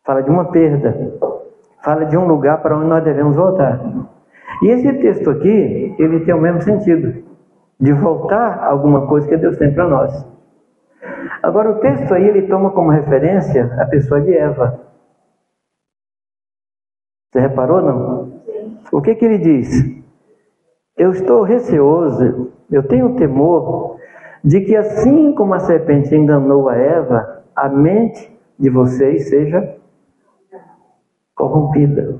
fala 0.04 0.22
de 0.22 0.28
uma 0.28 0.50
perda, 0.50 1.18
fala 1.88 2.04
de 2.04 2.18
um 2.18 2.26
lugar 2.26 2.60
para 2.60 2.76
onde 2.76 2.86
nós 2.86 3.02
devemos 3.02 3.34
voltar. 3.34 3.80
E 4.62 4.66
esse 4.68 4.92
texto 4.98 5.30
aqui, 5.30 5.96
ele 5.98 6.20
tem 6.20 6.34
o 6.34 6.40
mesmo 6.40 6.60
sentido, 6.60 7.24
de 7.80 7.94
voltar 7.94 8.62
alguma 8.62 9.06
coisa 9.06 9.26
que 9.26 9.38
Deus 9.38 9.56
tem 9.56 9.72
para 9.72 9.88
nós. 9.88 10.26
Agora, 11.42 11.70
o 11.70 11.80
texto 11.80 12.12
aí, 12.12 12.28
ele 12.28 12.42
toma 12.42 12.72
como 12.72 12.90
referência 12.90 13.74
a 13.80 13.86
pessoa 13.86 14.20
de 14.20 14.36
Eva. 14.36 14.80
Você 17.32 17.40
reparou, 17.40 17.80
não? 17.80 18.42
O 18.92 19.00
que 19.00 19.14
que 19.14 19.24
ele 19.24 19.38
diz? 19.38 19.70
Eu 20.94 21.12
estou 21.12 21.42
receoso, 21.42 22.52
eu 22.70 22.82
tenho 22.82 23.16
temor 23.16 23.96
de 24.44 24.60
que 24.60 24.76
assim 24.76 25.34
como 25.34 25.54
a 25.54 25.60
serpente 25.60 26.14
enganou 26.14 26.68
a 26.68 26.76
Eva, 26.76 27.44
a 27.56 27.66
mente 27.70 28.30
de 28.58 28.68
vocês 28.68 29.30
seja 29.30 29.78
corrompida. 31.38 32.16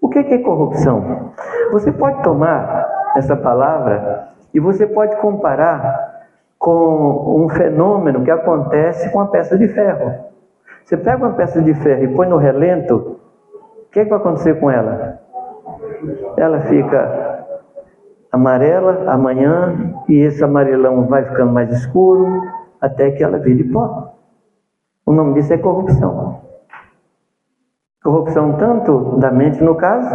O 0.00 0.08
que 0.08 0.18
é 0.18 0.38
corrupção? 0.38 1.32
Você 1.72 1.90
pode 1.90 2.22
tomar 2.22 2.86
essa 3.16 3.34
palavra 3.34 4.28
e 4.52 4.60
você 4.60 4.86
pode 4.86 5.16
comparar 5.16 6.28
com 6.58 7.42
um 7.42 7.48
fenômeno 7.48 8.22
que 8.22 8.30
acontece 8.30 9.10
com 9.10 9.20
a 9.20 9.26
peça 9.26 9.56
de 9.56 9.66
ferro. 9.68 10.26
Você 10.84 10.96
pega 10.98 11.16
uma 11.16 11.32
peça 11.32 11.62
de 11.62 11.72
ferro 11.74 12.04
e 12.04 12.14
põe 12.14 12.28
no 12.28 12.36
relento, 12.36 13.18
o 13.86 13.90
que, 13.90 14.00
é 14.00 14.04
que 14.04 14.10
vai 14.10 14.18
acontecer 14.18 14.60
com 14.60 14.70
ela? 14.70 15.20
Ela 16.36 16.60
fica 16.62 17.46
amarela 18.30 19.10
amanhã 19.10 19.94
e 20.08 20.16
esse 20.16 20.44
amarelão 20.44 21.06
vai 21.06 21.24
ficando 21.24 21.52
mais 21.52 21.70
escuro, 21.70 22.42
até 22.80 23.10
que 23.12 23.22
ela 23.22 23.38
vire 23.38 23.64
pó. 23.64 24.14
O 25.06 25.12
nome 25.12 25.34
disso 25.34 25.52
é 25.54 25.58
corrupção. 25.58 26.43
Corrupção 28.04 28.58
tanto 28.58 29.18
da 29.18 29.30
mente, 29.30 29.64
no 29.64 29.74
caso, 29.74 30.14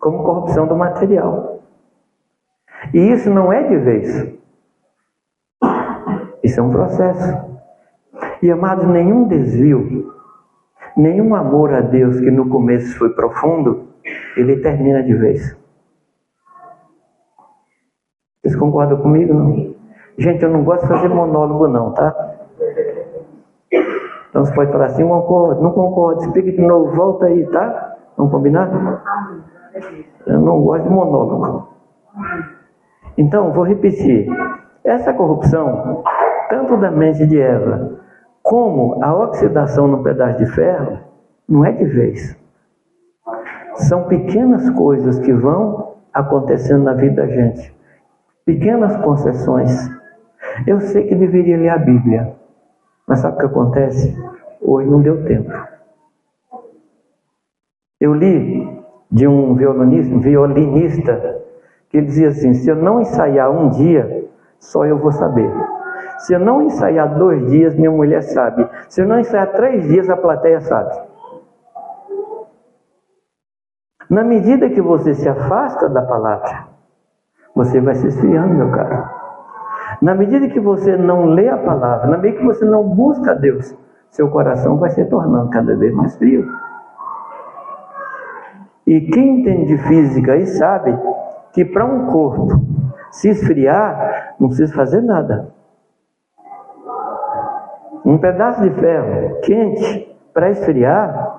como 0.00 0.24
corrupção 0.24 0.66
do 0.66 0.76
material. 0.76 1.60
E 2.92 2.98
isso 3.12 3.30
não 3.30 3.52
é 3.52 3.62
de 3.62 3.76
vez. 3.76 4.34
Isso 6.42 6.58
é 6.58 6.62
um 6.62 6.70
processo. 6.70 7.50
E 8.42 8.50
amados, 8.50 8.84
nenhum 8.86 9.28
desvio, 9.28 10.12
nenhum 10.96 11.34
amor 11.34 11.72
a 11.72 11.80
Deus 11.80 12.18
que 12.18 12.30
no 12.32 12.48
começo 12.48 12.98
foi 12.98 13.10
profundo, 13.10 13.88
ele 14.36 14.60
termina 14.60 15.02
de 15.02 15.14
vez. 15.14 15.56
Vocês 18.42 18.56
concordam 18.56 19.00
comigo? 19.00 19.32
Não? 19.32 19.74
Gente, 20.18 20.42
eu 20.42 20.50
não 20.50 20.64
gosto 20.64 20.82
de 20.82 20.88
fazer 20.88 21.08
monólogo, 21.08 21.68
não, 21.68 21.92
tá? 21.92 22.29
Então 24.30 24.44
você 24.44 24.54
pode 24.54 24.72
falar 24.72 24.86
assim: 24.86 25.02
não 25.02 25.20
concordo, 25.20 25.62
não 25.62 25.72
concordo, 25.72 26.22
explica 26.22 26.52
de 26.52 26.60
novo, 26.62 26.94
volta 26.94 27.26
aí, 27.26 27.44
tá? 27.46 27.96
Vamos 28.16 28.32
combinar? 28.32 28.70
Eu 30.26 30.40
não 30.40 30.62
gosto 30.62 30.84
de 30.84 30.90
monólogo. 30.90 31.68
Então, 33.18 33.52
vou 33.52 33.64
repetir: 33.64 34.28
essa 34.84 35.12
corrupção, 35.12 36.02
tanto 36.48 36.76
da 36.76 36.90
mente 36.90 37.26
de 37.26 37.40
Eva, 37.40 37.98
como 38.42 39.02
a 39.02 39.14
oxidação 39.14 39.86
no 39.86 40.02
pedaço 40.02 40.38
de 40.38 40.46
ferro, 40.46 40.98
não 41.48 41.64
é 41.64 41.72
de 41.72 41.84
vez. 41.84 42.38
São 43.74 44.04
pequenas 44.04 44.68
coisas 44.70 45.18
que 45.18 45.32
vão 45.32 45.94
acontecendo 46.12 46.84
na 46.84 46.94
vida 46.94 47.22
da 47.22 47.28
gente, 47.28 47.74
pequenas 48.44 48.96
concessões 48.98 49.90
eu 50.66 50.80
sei 50.80 51.06
que 51.06 51.14
deveria 51.14 51.56
ler 51.56 51.68
a 51.70 51.78
Bíblia, 51.78 52.34
mas 53.10 53.18
sabe 53.18 53.34
o 53.34 53.38
que 53.40 53.46
acontece? 53.46 54.16
Hoje 54.62 54.88
não 54.88 55.00
deu 55.02 55.24
tempo. 55.24 55.50
Eu 58.00 58.14
li 58.14 58.80
de 59.10 59.26
um 59.26 59.52
violinista, 59.56 60.16
violinista 60.16 61.42
que 61.88 62.00
dizia 62.00 62.28
assim: 62.28 62.54
se 62.54 62.70
eu 62.70 62.76
não 62.76 63.00
ensaiar 63.00 63.50
um 63.50 63.68
dia, 63.68 64.28
só 64.60 64.86
eu 64.86 64.96
vou 64.96 65.10
saber. 65.10 65.50
Se 66.18 66.34
eu 66.34 66.38
não 66.38 66.62
ensaiar 66.62 67.18
dois 67.18 67.50
dias, 67.50 67.74
minha 67.74 67.90
mulher 67.90 68.22
sabe. 68.22 68.68
Se 68.88 69.02
eu 69.02 69.08
não 69.08 69.18
ensaiar 69.18 69.50
três 69.54 69.88
dias, 69.88 70.08
a 70.08 70.16
plateia 70.16 70.60
sabe. 70.60 70.96
Na 74.08 74.22
medida 74.22 74.70
que 74.70 74.80
você 74.80 75.14
se 75.14 75.28
afasta 75.28 75.88
da 75.88 76.02
palavra, 76.02 76.68
você 77.56 77.80
vai 77.80 77.96
se 77.96 78.06
esfriando, 78.06 78.54
meu 78.54 78.70
caro. 78.70 79.09
Na 80.00 80.14
medida 80.14 80.48
que 80.48 80.58
você 80.58 80.96
não 80.96 81.26
lê 81.26 81.48
a 81.48 81.58
palavra, 81.58 82.06
na 82.06 82.16
medida 82.16 82.40
que 82.40 82.46
você 82.46 82.64
não 82.64 82.82
busca 82.88 83.34
Deus, 83.34 83.76
seu 84.10 84.30
coração 84.30 84.78
vai 84.78 84.90
se 84.90 85.04
tornando 85.04 85.50
cada 85.50 85.76
vez 85.76 85.94
mais 85.94 86.16
frio. 86.16 86.48
E 88.86 89.00
quem 89.02 89.40
entende 89.40 89.66
de 89.66 89.78
física 89.84 90.32
aí 90.32 90.46
sabe 90.46 90.98
que 91.52 91.64
para 91.64 91.84
um 91.84 92.06
corpo 92.06 92.48
se 93.10 93.28
esfriar, 93.28 94.34
não 94.38 94.48
precisa 94.48 94.74
fazer 94.74 95.02
nada. 95.02 95.52
Um 98.04 98.16
pedaço 98.18 98.62
de 98.62 98.70
ferro 98.70 99.40
quente 99.42 100.16
para 100.32 100.50
esfriar, 100.50 101.38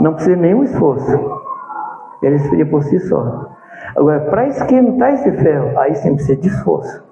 não 0.00 0.14
precisa 0.14 0.36
nenhum 0.36 0.64
esforço. 0.64 1.40
Ele 2.22 2.34
esfria 2.34 2.66
por 2.66 2.82
si 2.82 2.98
só. 3.00 3.50
Agora, 3.96 4.20
para 4.30 4.46
esquentar 4.46 5.14
esse 5.14 5.32
ferro, 5.32 5.78
aí 5.78 5.94
sim 5.94 6.14
precisa 6.14 6.40
de 6.40 6.48
esforço. 6.48 7.02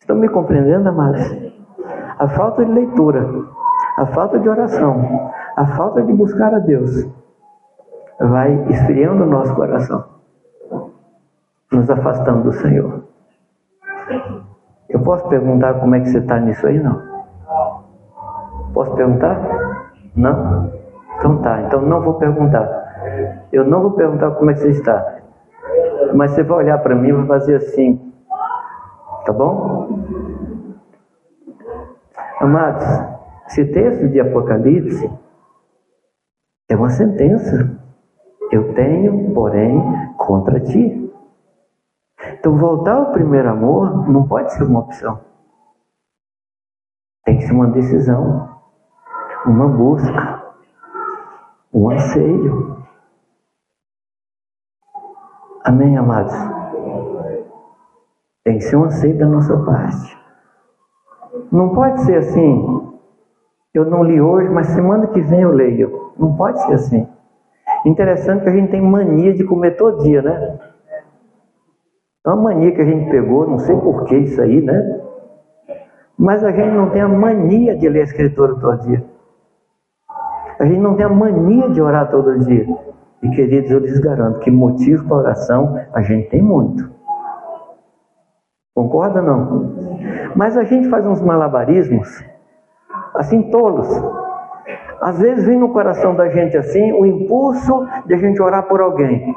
Estão 0.00 0.16
me 0.16 0.28
compreendendo, 0.28 0.88
amados? 0.88 1.20
A 2.18 2.28
falta 2.28 2.64
de 2.64 2.70
leitura, 2.70 3.24
a 3.96 4.06
falta 4.06 4.38
de 4.38 4.48
oração, 4.48 5.30
a 5.56 5.66
falta 5.66 6.02
de 6.02 6.12
buscar 6.12 6.54
a 6.54 6.58
Deus, 6.58 7.06
vai 8.20 8.52
esfriando 8.70 9.24
o 9.24 9.26
nosso 9.26 9.54
coração, 9.54 10.04
nos 11.70 11.88
afastando 11.88 12.44
do 12.44 12.52
Senhor. 12.52 13.04
Eu 14.88 15.00
posso 15.00 15.28
perguntar 15.28 15.74
como 15.74 15.94
é 15.94 16.00
que 16.00 16.08
você 16.08 16.18
está 16.18 16.38
nisso 16.38 16.66
aí? 16.66 16.78
Não. 16.78 17.02
Posso 18.74 18.92
perguntar? 18.94 19.38
Não? 20.14 20.72
Então 21.18 21.38
tá, 21.38 21.62
então 21.62 21.82
não 21.82 22.02
vou 22.02 22.14
perguntar. 22.14 22.81
Eu 23.52 23.64
não 23.64 23.82
vou 23.82 23.92
perguntar 23.92 24.30
como 24.32 24.50
é 24.50 24.54
que 24.54 24.60
você 24.60 24.70
está, 24.70 25.20
mas 26.14 26.30
você 26.30 26.42
vai 26.42 26.58
olhar 26.58 26.78
para 26.78 26.94
mim 26.94 27.08
e 27.08 27.12
vai 27.12 27.26
fazer 27.26 27.56
assim, 27.56 28.12
tá 29.26 29.32
bom? 29.32 30.00
Amados, 32.40 32.84
esse 33.46 33.64
texto 33.66 34.08
de 34.08 34.18
Apocalipse 34.18 35.08
é 36.68 36.76
uma 36.76 36.90
sentença. 36.90 37.78
Eu 38.50 38.74
tenho, 38.74 39.32
porém, 39.32 39.80
contra 40.16 40.58
ti. 40.58 41.12
Então, 42.32 42.56
voltar 42.56 42.96
ao 42.96 43.12
primeiro 43.12 43.48
amor 43.48 44.08
não 44.08 44.26
pode 44.26 44.52
ser 44.52 44.64
uma 44.64 44.80
opção. 44.80 45.20
Tem 47.24 47.38
que 47.38 47.44
ser 47.44 47.52
uma 47.52 47.68
decisão, 47.68 48.58
uma 49.46 49.68
busca, 49.68 50.42
um 51.72 51.90
anseio. 51.90 52.81
Amém, 55.64 55.96
amados? 55.96 56.34
Tem 58.44 58.58
que 58.58 58.64
ser 58.64 58.76
um 58.76 58.84
anseio 58.84 59.16
da 59.16 59.26
nossa 59.26 59.56
parte. 59.58 60.18
Não 61.52 61.68
pode 61.74 62.00
ser 62.02 62.16
assim. 62.16 62.90
Eu 63.72 63.84
não 63.84 64.02
li 64.02 64.20
hoje, 64.20 64.48
mas 64.48 64.66
semana 64.68 65.06
que 65.06 65.20
vem 65.20 65.42
eu 65.42 65.52
leio. 65.52 66.12
Não 66.18 66.36
pode 66.36 66.60
ser 66.64 66.74
assim. 66.74 67.08
Interessante 67.86 68.42
que 68.42 68.48
a 68.48 68.52
gente 68.52 68.70
tem 68.70 68.80
mania 68.80 69.32
de 69.32 69.44
comer 69.44 69.76
todo 69.76 70.02
dia, 70.02 70.20
né? 70.20 70.58
É 72.26 72.28
uma 72.30 72.42
mania 72.42 72.72
que 72.72 72.80
a 72.80 72.84
gente 72.84 73.10
pegou, 73.10 73.48
não 73.48 73.58
sei 73.58 73.76
por 73.76 74.04
que 74.04 74.16
isso 74.16 74.40
aí, 74.42 74.60
né? 74.60 75.00
Mas 76.18 76.44
a 76.44 76.50
gente 76.50 76.70
não 76.70 76.90
tem 76.90 77.02
a 77.02 77.08
mania 77.08 77.76
de 77.76 77.88
ler 77.88 78.00
a 78.00 78.04
escritura 78.04 78.56
todo 78.56 78.82
dia. 78.82 79.04
A 80.58 80.66
gente 80.66 80.80
não 80.80 80.96
tem 80.96 81.06
a 81.06 81.08
mania 81.08 81.68
de 81.70 81.80
orar 81.80 82.10
todo 82.10 82.38
dia. 82.40 82.66
E 83.22 83.30
queridos, 83.30 83.70
eu 83.70 83.78
lhes 83.78 83.98
garanto 84.00 84.40
que 84.40 84.50
motivo 84.50 85.06
para 85.06 85.16
oração 85.16 85.78
a 85.92 86.02
gente 86.02 86.28
tem 86.28 86.42
muito. 86.42 86.90
Concorda 88.74 89.22
não? 89.22 89.74
Mas 90.34 90.56
a 90.56 90.64
gente 90.64 90.88
faz 90.88 91.06
uns 91.06 91.20
malabarismos 91.20 92.24
assim 93.14 93.50
tolos. 93.50 93.88
Às 95.00 95.18
vezes 95.18 95.44
vem 95.44 95.58
no 95.58 95.72
coração 95.72 96.14
da 96.14 96.28
gente 96.28 96.56
assim 96.56 96.92
o 96.92 97.04
impulso 97.04 97.86
de 98.06 98.14
a 98.14 98.16
gente 98.16 98.40
orar 98.40 98.66
por 98.66 98.80
alguém. 98.80 99.36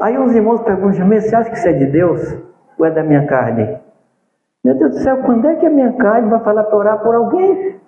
Aí 0.00 0.16
os 0.18 0.34
irmãos 0.34 0.62
perguntam, 0.62 1.06
você 1.08 1.34
acha 1.34 1.50
que 1.50 1.56
isso 1.56 1.68
é 1.68 1.72
de 1.72 1.86
Deus 1.86 2.38
ou 2.78 2.86
é 2.86 2.90
da 2.90 3.02
minha 3.02 3.26
carne? 3.26 3.78
Meu 4.64 4.74
Deus 4.76 4.92
do 4.92 4.98
céu, 4.98 5.22
quando 5.22 5.46
é 5.46 5.56
que 5.56 5.66
a 5.66 5.70
minha 5.70 5.92
carne 5.94 6.28
vai 6.28 6.40
falar 6.40 6.64
para 6.64 6.76
orar 6.76 6.98
por 7.00 7.14
alguém? 7.14 7.80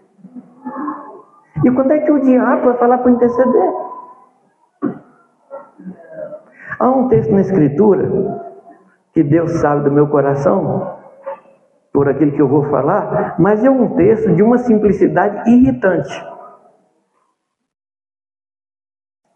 E 1.65 1.71
quando 1.71 1.93
é 1.93 1.99
que 2.01 2.11
o 2.11 2.21
diabo 2.21 2.65
vai 2.65 2.77
falar 2.79 2.99
para 2.99 3.11
interceder? 3.11 3.73
Há 6.79 6.89
um 6.91 7.09
texto 7.09 7.33
na 7.33 7.41
Escritura 7.41 8.43
que 9.13 9.23
Deus 9.23 9.51
sabe 9.61 9.85
do 9.85 9.93
meu 9.93 10.09
coração, 10.09 10.97
por 11.93 12.09
aquilo 12.09 12.33
que 12.33 12.41
eu 12.41 12.49
vou 12.49 12.65
falar, 12.71 13.37
mas 13.39 13.63
é 13.63 13.71
um 13.71 13.95
texto 13.95 14.35
de 14.35 14.43
uma 14.43 14.59
simplicidade 14.59 15.51
irritante. 15.51 16.33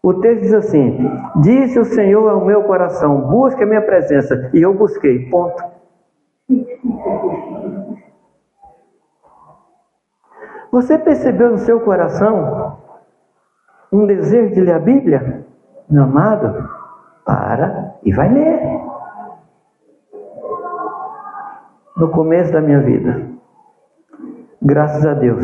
O 0.01 0.13
texto 0.15 0.41
diz 0.41 0.53
assim: 0.53 0.97
Disse 1.41 1.77
o 1.77 1.85
Senhor 1.85 2.29
ao 2.29 2.45
meu 2.45 2.63
coração: 2.63 3.21
Busque 3.21 3.61
a 3.61 3.65
minha 3.65 3.81
presença. 3.81 4.49
E 4.53 4.61
eu 4.61 4.73
busquei. 4.73 5.29
Ponto. 5.29 5.61
Você 10.71 10.97
percebeu 10.97 11.51
no 11.51 11.57
seu 11.57 11.81
coração 11.81 12.77
um 13.91 14.05
desejo 14.05 14.53
de 14.53 14.61
ler 14.61 14.75
a 14.75 14.79
Bíblia? 14.79 15.45
Meu 15.89 16.03
amado, 16.03 16.69
para 17.27 17.95
e 18.03 18.13
vai 18.13 18.33
ler. 18.33 18.61
No 21.97 22.09
começo 22.09 22.53
da 22.53 22.61
minha 22.61 22.79
vida, 22.79 23.21
graças 24.61 25.05
a 25.05 25.13
Deus, 25.13 25.43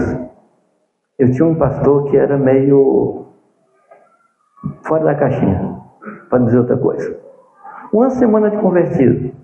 eu 1.20 1.32
tinha 1.32 1.46
um 1.46 1.56
pastor 1.56 2.10
que 2.10 2.16
era 2.16 2.38
meio 2.38 3.26
fora 4.84 5.04
da 5.04 5.16
caixinha, 5.16 5.82
para 6.30 6.40
dizer 6.46 6.60
outra 6.60 6.78
coisa. 6.78 7.20
Uma 7.92 8.10
semana 8.12 8.50
de 8.50 8.58
convertido, 8.58 9.36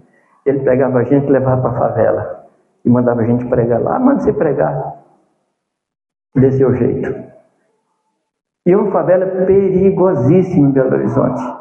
ele 0.45 0.59
pegava 0.59 0.99
a 0.99 1.03
gente 1.03 1.29
levava 1.29 1.61
para 1.61 1.71
a 1.71 1.79
favela 1.79 2.45
e 2.85 2.89
mandava 2.89 3.21
a 3.21 3.25
gente 3.25 3.45
pregar 3.45 3.81
lá, 3.81 3.99
manda 3.99 4.21
você 4.21 4.31
pregar 4.31 4.95
desse 6.35 6.57
jeito. 6.77 7.29
E 8.65 8.75
uma 8.75 8.91
favela 8.91 9.25
perigosíssima 9.45 10.67
em 10.67 10.71
Belo 10.71 10.93
Horizonte. 10.93 11.58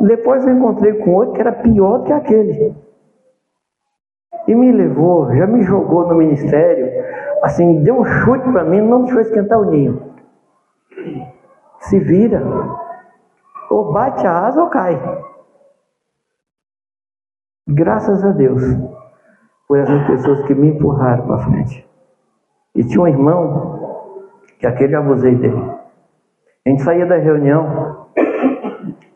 Depois 0.00 0.46
eu 0.46 0.54
encontrei 0.54 0.94
com 0.94 1.14
outro 1.14 1.34
que 1.34 1.40
era 1.40 1.52
pior 1.52 1.98
do 1.98 2.04
que 2.04 2.12
aquele. 2.12 2.74
E 4.46 4.54
me 4.54 4.72
levou, 4.72 5.34
já 5.34 5.46
me 5.46 5.62
jogou 5.62 6.06
no 6.06 6.16
ministério, 6.16 6.86
assim, 7.42 7.82
deu 7.82 8.00
um 8.00 8.04
chute 8.04 8.50
para 8.50 8.64
mim, 8.64 8.80
não 8.80 9.02
deixou 9.02 9.20
esquentar 9.20 9.58
o 9.58 9.70
ninho. 9.70 10.14
Se 11.80 11.98
vira. 11.98 12.42
Ou 13.70 13.92
bate 13.92 14.26
a 14.26 14.46
asa 14.46 14.62
ou 14.62 14.68
cai. 14.68 15.00
Graças 17.66 18.22
a 18.24 18.30
Deus 18.30 18.62
por 19.66 19.78
essas 19.78 20.06
pessoas 20.06 20.42
que 20.46 20.54
me 20.54 20.68
empurraram 20.68 21.26
para 21.26 21.38
frente. 21.38 21.88
E 22.74 22.84
tinha 22.84 23.00
um 23.00 23.08
irmão, 23.08 24.28
que 24.58 24.66
aquele 24.66 24.94
abusei 24.94 25.34
dele. 25.34 25.72
A 26.66 26.70
gente 26.70 26.82
saía 26.82 27.06
da 27.06 27.16
reunião, 27.16 28.03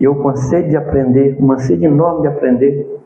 e 0.00 0.04
eu 0.04 0.14
com 0.14 0.34
sede 0.36 0.70
de 0.70 0.76
aprender, 0.76 1.36
uma 1.40 1.58
sede 1.58 1.84
enorme 1.84 2.22
de 2.22 2.28
aprender. 2.28 2.98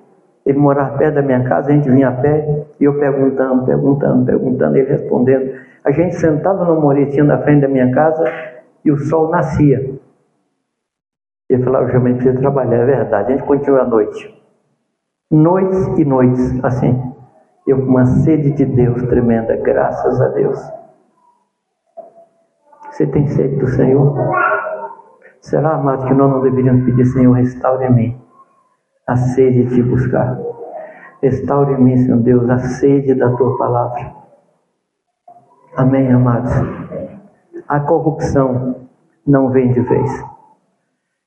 Ele 0.44 0.58
morava 0.58 0.98
perto 0.98 1.14
da 1.14 1.22
minha 1.22 1.42
casa, 1.44 1.70
a 1.70 1.72
gente 1.72 1.90
vinha 1.90 2.08
a 2.08 2.12
pé, 2.12 2.66
e 2.78 2.84
eu 2.84 2.98
perguntando, 2.98 3.64
perguntando, 3.64 4.26
perguntando, 4.26 4.76
ele 4.76 4.90
respondendo. 4.90 5.52
A 5.84 5.90
gente 5.90 6.16
sentava 6.16 6.64
no 6.64 6.80
moretinho 6.80 7.26
da 7.26 7.38
frente 7.38 7.62
da 7.62 7.68
minha 7.68 7.90
casa 7.92 8.24
e 8.84 8.90
o 8.90 8.98
sol 8.98 9.30
nascia. 9.30 9.98
Ele 11.48 11.62
falava, 11.62 11.84
eu 11.84 11.90
realmente 11.90 12.16
preciso 12.16 12.40
trabalhar, 12.40 12.78
é 12.78 12.84
verdade. 12.84 13.32
A 13.32 13.36
gente 13.36 13.46
continua 13.46 13.82
à 13.82 13.86
noite. 13.86 14.34
Noites 15.30 15.98
e 15.98 16.04
noites, 16.04 16.64
assim. 16.64 17.12
Eu 17.66 17.78
com 17.78 17.84
uma 17.84 18.06
sede 18.06 18.50
de 18.52 18.64
Deus 18.64 19.02
tremenda, 19.04 19.56
graças 19.56 20.20
a 20.20 20.28
Deus. 20.28 20.58
Você 22.90 23.06
tem 23.06 23.26
sede 23.28 23.56
do 23.56 23.68
Senhor? 23.68 24.14
Será, 25.42 25.74
amado, 25.74 26.06
que 26.06 26.14
nós 26.14 26.30
não 26.30 26.40
deveríamos 26.40 26.84
pedir, 26.84 27.04
Senhor, 27.04 27.32
restaure 27.32 27.84
em 27.86 27.92
mim 27.92 28.22
a 29.08 29.16
sede 29.16 29.64
de 29.64 29.74
te 29.74 29.82
buscar. 29.82 30.38
Restaure 31.20 31.74
em 31.74 31.82
mim, 31.82 31.96
Senhor 31.96 32.20
Deus, 32.20 32.48
a 32.48 32.58
sede 32.58 33.12
da 33.16 33.28
tua 33.34 33.58
palavra. 33.58 34.12
Amém, 35.76 36.12
amados. 36.12 36.52
A 37.68 37.80
corrupção 37.80 38.86
não 39.26 39.50
vem 39.50 39.72
de 39.72 39.80
vez. 39.80 40.24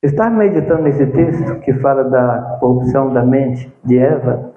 Estava 0.01 0.29
meditando 0.29 0.83
nesse 0.83 1.05
texto 1.07 1.59
que 1.59 1.73
fala 1.73 2.05
da 2.05 2.57
corrupção 2.61 3.11
da 3.11 3.23
mente 3.23 3.71
de 3.83 3.97
Eva. 3.97 4.53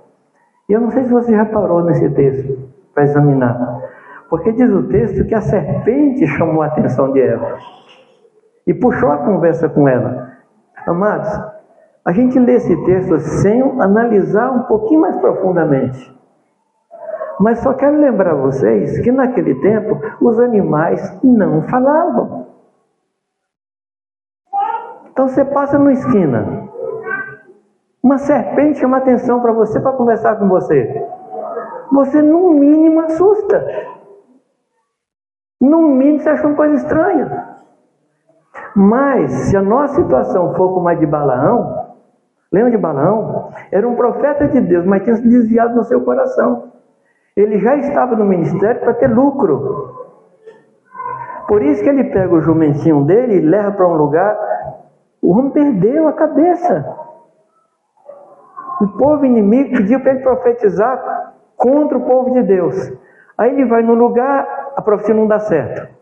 E 0.68 0.72
eu 0.72 0.80
não 0.80 0.90
sei 0.90 1.04
se 1.04 1.10
você 1.10 1.32
já 1.32 1.44
parou 1.44 1.82
nesse 1.82 2.08
texto 2.10 2.68
para 2.94 3.02
examinar. 3.02 3.82
Porque 4.30 4.52
diz 4.52 4.70
o 4.70 4.84
texto 4.84 5.24
que 5.24 5.34
a 5.34 5.40
serpente 5.40 6.28
chamou 6.28 6.62
a 6.62 6.66
atenção 6.66 7.12
de 7.12 7.20
Eva 7.20 7.58
e 8.68 8.74
puxou 8.74 9.10
a 9.10 9.16
conversa 9.16 9.66
com 9.66 9.88
ela. 9.88 10.30
Amados, 10.86 11.28
a 12.04 12.12
gente 12.12 12.38
lê 12.38 12.56
esse 12.56 12.76
texto 12.84 13.18
sem 13.18 13.62
analisar 13.80 14.50
um 14.50 14.64
pouquinho 14.64 15.00
mais 15.00 15.16
profundamente. 15.16 16.16
Mas 17.40 17.60
só 17.60 17.72
quero 17.72 17.98
lembrar 17.98 18.34
vocês 18.34 18.98
que 19.00 19.10
naquele 19.10 19.54
tempo 19.54 19.98
os 20.20 20.38
animais 20.38 21.18
não 21.24 21.62
falavam. 21.62 22.46
Então 25.10 25.28
você 25.28 25.44
passa 25.44 25.78
numa 25.78 25.92
esquina, 25.92 26.68
uma 28.02 28.18
serpente 28.18 28.80
chama 28.80 28.98
atenção 28.98 29.40
para 29.40 29.52
você 29.52 29.80
para 29.80 29.92
conversar 29.92 30.36
com 30.36 30.46
você. 30.46 31.06
Você 31.90 32.20
no 32.20 32.50
mínimo 32.50 33.00
assusta. 33.00 33.66
No 35.60 35.82
mínimo 35.88 36.20
você 36.20 36.28
acha 36.28 36.46
uma 36.46 36.54
coisa 36.54 36.74
estranha. 36.74 37.47
Mas 38.80 39.32
se 39.32 39.56
a 39.56 39.60
nossa 39.60 39.96
situação 39.96 40.54
for 40.54 40.72
como 40.72 40.86
a 40.86 40.94
de 40.94 41.04
Balaão, 41.04 41.96
lembra 42.52 42.70
de 42.70 42.78
Balaão? 42.78 43.50
Era 43.72 43.88
um 43.88 43.96
profeta 43.96 44.46
de 44.46 44.60
Deus, 44.60 44.86
mas 44.86 45.02
tinha 45.02 45.16
se 45.16 45.28
desviado 45.28 45.74
no 45.74 45.82
seu 45.82 46.00
coração. 46.04 46.70
Ele 47.36 47.58
já 47.58 47.74
estava 47.74 48.14
no 48.14 48.24
ministério 48.24 48.80
para 48.80 48.94
ter 48.94 49.08
lucro. 49.08 49.96
Por 51.48 51.60
isso 51.60 51.82
que 51.82 51.88
ele 51.88 52.04
pega 52.04 52.32
o 52.32 52.40
jumentinho 52.40 53.02
dele 53.02 53.38
e 53.38 53.40
leva 53.40 53.72
para 53.72 53.88
um 53.88 53.96
lugar. 53.96 54.38
O 55.20 55.32
homem 55.32 55.50
perdeu 55.50 56.06
a 56.06 56.12
cabeça. 56.12 56.86
O 58.80 58.86
povo 58.96 59.26
inimigo 59.26 59.76
pediu 59.76 59.98
para 59.98 60.12
ele 60.12 60.22
profetizar 60.22 61.34
contra 61.56 61.98
o 61.98 62.02
povo 62.02 62.30
de 62.30 62.44
Deus. 62.44 62.92
Aí 63.36 63.50
ele 63.50 63.64
vai 63.64 63.82
no 63.82 63.94
lugar, 63.94 64.72
a 64.76 64.80
profecia 64.80 65.14
não 65.14 65.26
dá 65.26 65.40
certo. 65.40 65.97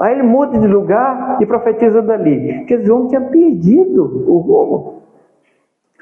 Aí 0.00 0.14
ele 0.14 0.22
muda 0.22 0.58
de 0.58 0.66
lugar 0.66 1.36
e 1.42 1.46
profetiza 1.46 2.00
dali. 2.00 2.64
Quer 2.64 2.78
dizer, 2.78 2.90
o 2.90 2.96
homem 2.96 3.08
tinha 3.08 3.20
perdido 3.20 4.24
o 4.26 4.38
rumo. 4.38 5.02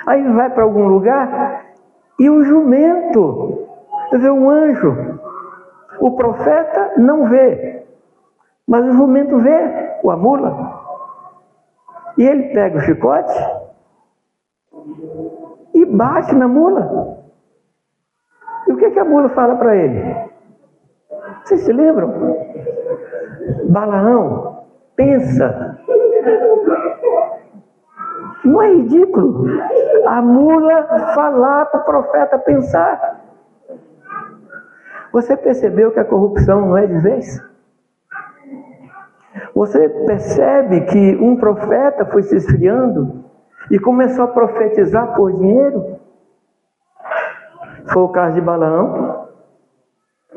Aí 0.06 0.22
vai 0.32 0.50
para 0.50 0.62
algum 0.62 0.86
lugar 0.86 1.66
e 2.16 2.30
o 2.30 2.44
jumento 2.44 3.66
vê 4.12 4.30
um 4.30 4.48
anjo. 4.48 5.18
O 6.00 6.12
profeta 6.12 6.92
não 6.96 7.28
vê, 7.28 7.82
mas 8.64 8.86
o 8.86 8.92
jumento 8.92 9.36
vê, 9.38 9.98
o 10.04 10.12
amula. 10.12 10.78
E 12.16 12.24
ele 12.24 12.54
pega 12.54 12.78
o 12.78 12.82
chicote 12.82 13.34
e 15.74 15.84
bate 15.84 16.36
na 16.36 16.46
mula. 16.46 17.18
E 18.68 18.72
o 18.72 18.76
que, 18.76 18.90
que 18.90 18.98
a 19.00 19.04
mula 19.04 19.28
fala 19.30 19.56
para 19.56 19.74
ele? 19.74 20.28
Vocês 21.44 21.62
se 21.62 21.72
lembram? 21.72 22.38
Balaão, 23.68 24.64
pensa. 24.96 25.78
Não 28.44 28.62
é 28.62 28.72
ridículo 28.72 29.44
a 30.06 30.22
mula 30.22 30.84
falar 31.14 31.66
para 31.66 31.80
o 31.80 31.84
profeta 31.84 32.38
pensar. 32.38 33.20
Você 35.12 35.36
percebeu 35.36 35.90
que 35.90 36.00
a 36.00 36.04
corrupção 36.04 36.62
não 36.62 36.76
é 36.78 36.86
de 36.86 36.98
vez? 36.98 37.46
Você 39.54 39.88
percebe 40.06 40.82
que 40.82 41.16
um 41.16 41.36
profeta 41.36 42.06
foi 42.06 42.22
se 42.22 42.36
esfriando 42.36 43.24
e 43.70 43.78
começou 43.78 44.24
a 44.24 44.28
profetizar 44.28 45.14
por 45.14 45.32
dinheiro? 45.32 45.98
Foi 47.92 48.02
o 48.02 48.08
caso 48.08 48.34
de 48.34 48.40
Balaão 48.40 49.28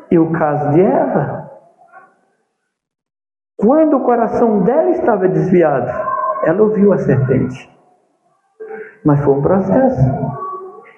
e 0.09 0.19
o 0.19 0.32
caso 0.32 0.71
de 0.71 0.82
Eva. 0.82 1.40
Quando 3.62 3.97
o 3.97 4.01
coração 4.01 4.62
dela 4.64 4.89
estava 4.89 5.28
desviado, 5.28 5.91
ela 6.43 6.64
ouviu 6.64 6.91
a 6.93 6.97
serpente. 6.97 7.70
Mas 9.05 9.24
foi 9.24 9.34
um 9.34 9.41
processo. 9.41 10.01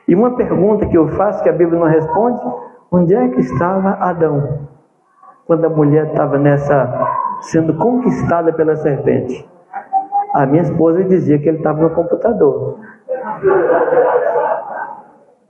E 0.08 0.16
uma 0.16 0.36
pergunta 0.36 0.86
que 0.88 0.98
eu 0.98 1.10
faço 1.10 1.44
que 1.44 1.50
a 1.50 1.54
Bíblia 1.54 1.80
não 1.80 1.88
responde: 1.88 2.40
onde 2.92 3.14
é 3.14 3.28
que 3.30 3.42
estava 3.42 3.98
Adão? 4.00 4.68
Quando 5.46 5.66
a 5.66 5.70
mulher 5.70 6.08
estava 6.08 6.38
nessa 6.38 6.88
sendo 7.42 7.76
conquistada 7.76 8.54
pela 8.54 8.76
serpente. 8.76 9.48
A 10.34 10.46
minha 10.46 10.64
esposa 10.64 11.04
dizia 11.04 11.38
que 11.38 11.48
ele 11.48 11.58
estava 11.58 11.82
no 11.82 11.90
computador. 11.92 12.80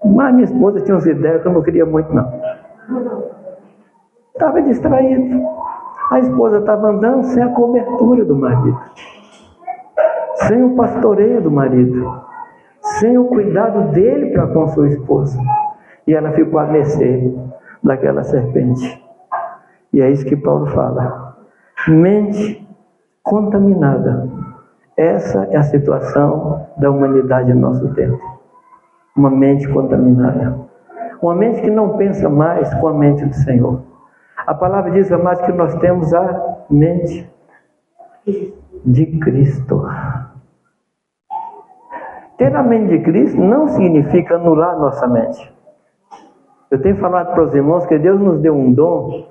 Mas 0.04 0.34
minha 0.34 0.46
esposa 0.46 0.82
tinha 0.82 0.96
umas 0.96 1.06
ideias 1.06 1.42
que 1.42 1.48
eu 1.48 1.54
não 1.54 1.62
queria 1.62 1.86
muito, 1.86 2.14
não. 2.14 2.34
Estava 4.34 4.62
distraído. 4.62 5.48
A 6.12 6.20
esposa 6.20 6.60
estava 6.60 6.90
andando 6.90 7.24
sem 7.24 7.42
a 7.42 7.50
cobertura 7.50 8.26
do 8.26 8.36
marido, 8.36 8.80
sem 10.48 10.64
o 10.64 10.76
pastoreio 10.76 11.42
do 11.42 11.50
marido, 11.52 12.22
sem 13.00 13.18
o 13.18 13.26
cuidado 13.26 13.92
dele 13.92 14.32
para 14.32 14.48
com 14.48 14.68
sua 14.68 14.90
esposa. 14.90 15.40
E 16.06 16.14
ela 16.14 16.32
ficou 16.32 16.60
a 16.60 16.66
mercê 16.66 17.34
daquela 17.82 18.24
serpente. 18.24 19.02
E 19.92 20.02
é 20.02 20.10
isso 20.12 20.26
que 20.26 20.36
Paulo 20.36 20.68
fala. 20.68 21.38
Mente 21.88 22.68
contaminada. 23.22 24.30
Essa 24.98 25.48
é 25.52 25.58
a 25.58 25.64
situação 25.64 26.68
da 26.78 26.92
humanidade 26.92 27.54
no 27.54 27.62
nosso 27.62 27.94
tempo. 27.94 28.20
Uma 29.16 29.30
mente 29.30 29.68
contaminada. 29.70 30.56
Uma 31.22 31.34
mente 31.34 31.62
que 31.62 31.72
não 31.72 31.98
pensa 31.98 32.30
mais 32.30 32.72
com 32.76 32.88
a 32.90 32.94
mente 32.94 33.26
do 33.26 33.34
Senhor. 33.34 33.93
A 34.38 34.54
palavra 34.54 34.92
diz, 34.92 35.12
amados, 35.12 35.42
que 35.44 35.52
nós 35.52 35.74
temos 35.76 36.14
a 36.14 36.66
mente 36.70 37.30
de 38.86 39.06
Cristo. 39.20 39.86
Ter 42.38 42.56
a 42.56 42.64
mente 42.64 42.98
de 42.98 43.04
Cristo 43.04 43.40
não 43.40 43.68
significa 43.68 44.36
anular 44.36 44.78
nossa 44.78 45.08
mente. 45.08 45.54
Eu 46.70 46.82
tenho 46.82 46.98
falado 46.98 47.34
para 47.34 47.44
os 47.44 47.54
irmãos 47.54 47.86
que 47.86 47.98
Deus 48.00 48.20
nos 48.20 48.40
deu 48.42 48.56
um 48.56 48.74
dom 48.74 49.28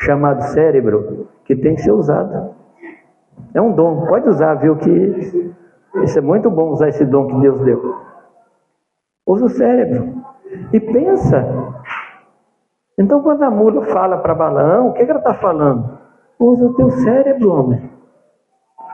chamado 0.00 0.42
cérebro 0.52 1.28
que 1.44 1.54
tem 1.54 1.76
que 1.76 1.82
ser 1.82 1.92
usado. 1.92 2.54
É 3.54 3.60
um 3.60 3.72
dom, 3.72 4.06
pode 4.06 4.28
usar, 4.28 4.54
viu? 4.54 4.76
Que 4.76 4.90
isso 6.02 6.18
é 6.18 6.20
muito 6.20 6.50
bom 6.50 6.70
usar 6.70 6.88
esse 6.88 7.04
dom 7.04 7.28
que 7.28 7.40
Deus 7.40 7.60
deu. 7.60 7.96
Usa 9.26 9.44
o 9.44 9.48
cérebro 9.48 10.14
e 10.72 10.80
pensa. 10.80 11.46
Então, 12.98 13.22
quando 13.22 13.42
a 13.42 13.50
mula 13.50 13.82
fala 13.86 14.18
para 14.18 14.34
Balaão, 14.34 14.88
o 14.88 14.92
que, 14.92 15.04
que 15.04 15.10
ela 15.10 15.20
está 15.20 15.34
falando? 15.34 15.98
Usa 16.38 16.66
o 16.66 16.74
teu 16.74 16.90
cérebro, 16.90 17.52
homem. 17.52 17.90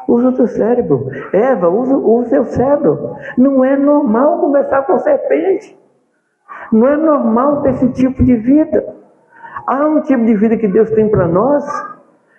Usa 0.06 0.28
o 0.28 0.32
teu 0.32 0.46
cérebro. 0.46 1.08
Eva, 1.32 1.68
usa, 1.68 1.96
usa 1.96 2.26
o 2.26 2.30
teu 2.30 2.44
cérebro. 2.44 3.16
Não 3.36 3.64
é 3.64 3.76
normal 3.76 4.40
conversar 4.40 4.86
com 4.86 4.98
serpente. 4.98 5.78
Não 6.72 6.86
é 6.86 6.96
normal 6.96 7.62
ter 7.62 7.70
esse 7.70 7.88
tipo 7.92 8.24
de 8.24 8.36
vida. 8.36 8.94
Há 9.66 9.86
um 9.86 10.00
tipo 10.00 10.24
de 10.24 10.34
vida 10.34 10.56
que 10.56 10.68
Deus 10.68 10.90
tem 10.90 11.08
para 11.08 11.26
nós 11.26 11.64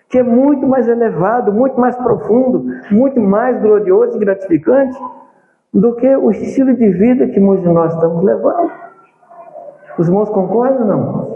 que 0.09 0.17
é 0.17 0.23
muito 0.23 0.67
mais 0.67 0.87
elevado, 0.87 1.53
muito 1.53 1.79
mais 1.79 1.95
profundo, 1.95 2.65
muito 2.89 3.19
mais 3.19 3.61
glorioso 3.61 4.17
e 4.17 4.19
gratificante 4.19 4.99
do 5.71 5.95
que 5.95 6.15
o 6.15 6.31
estilo 6.31 6.75
de 6.75 6.89
vida 6.89 7.27
que 7.27 7.39
muitos 7.39 7.63
de 7.63 7.71
nós 7.71 7.93
estamos 7.93 8.23
levando. 8.23 8.71
Os 9.99 10.07
irmãos 10.07 10.29
concordam 10.29 10.81
ou 10.81 10.87
não? 10.87 11.28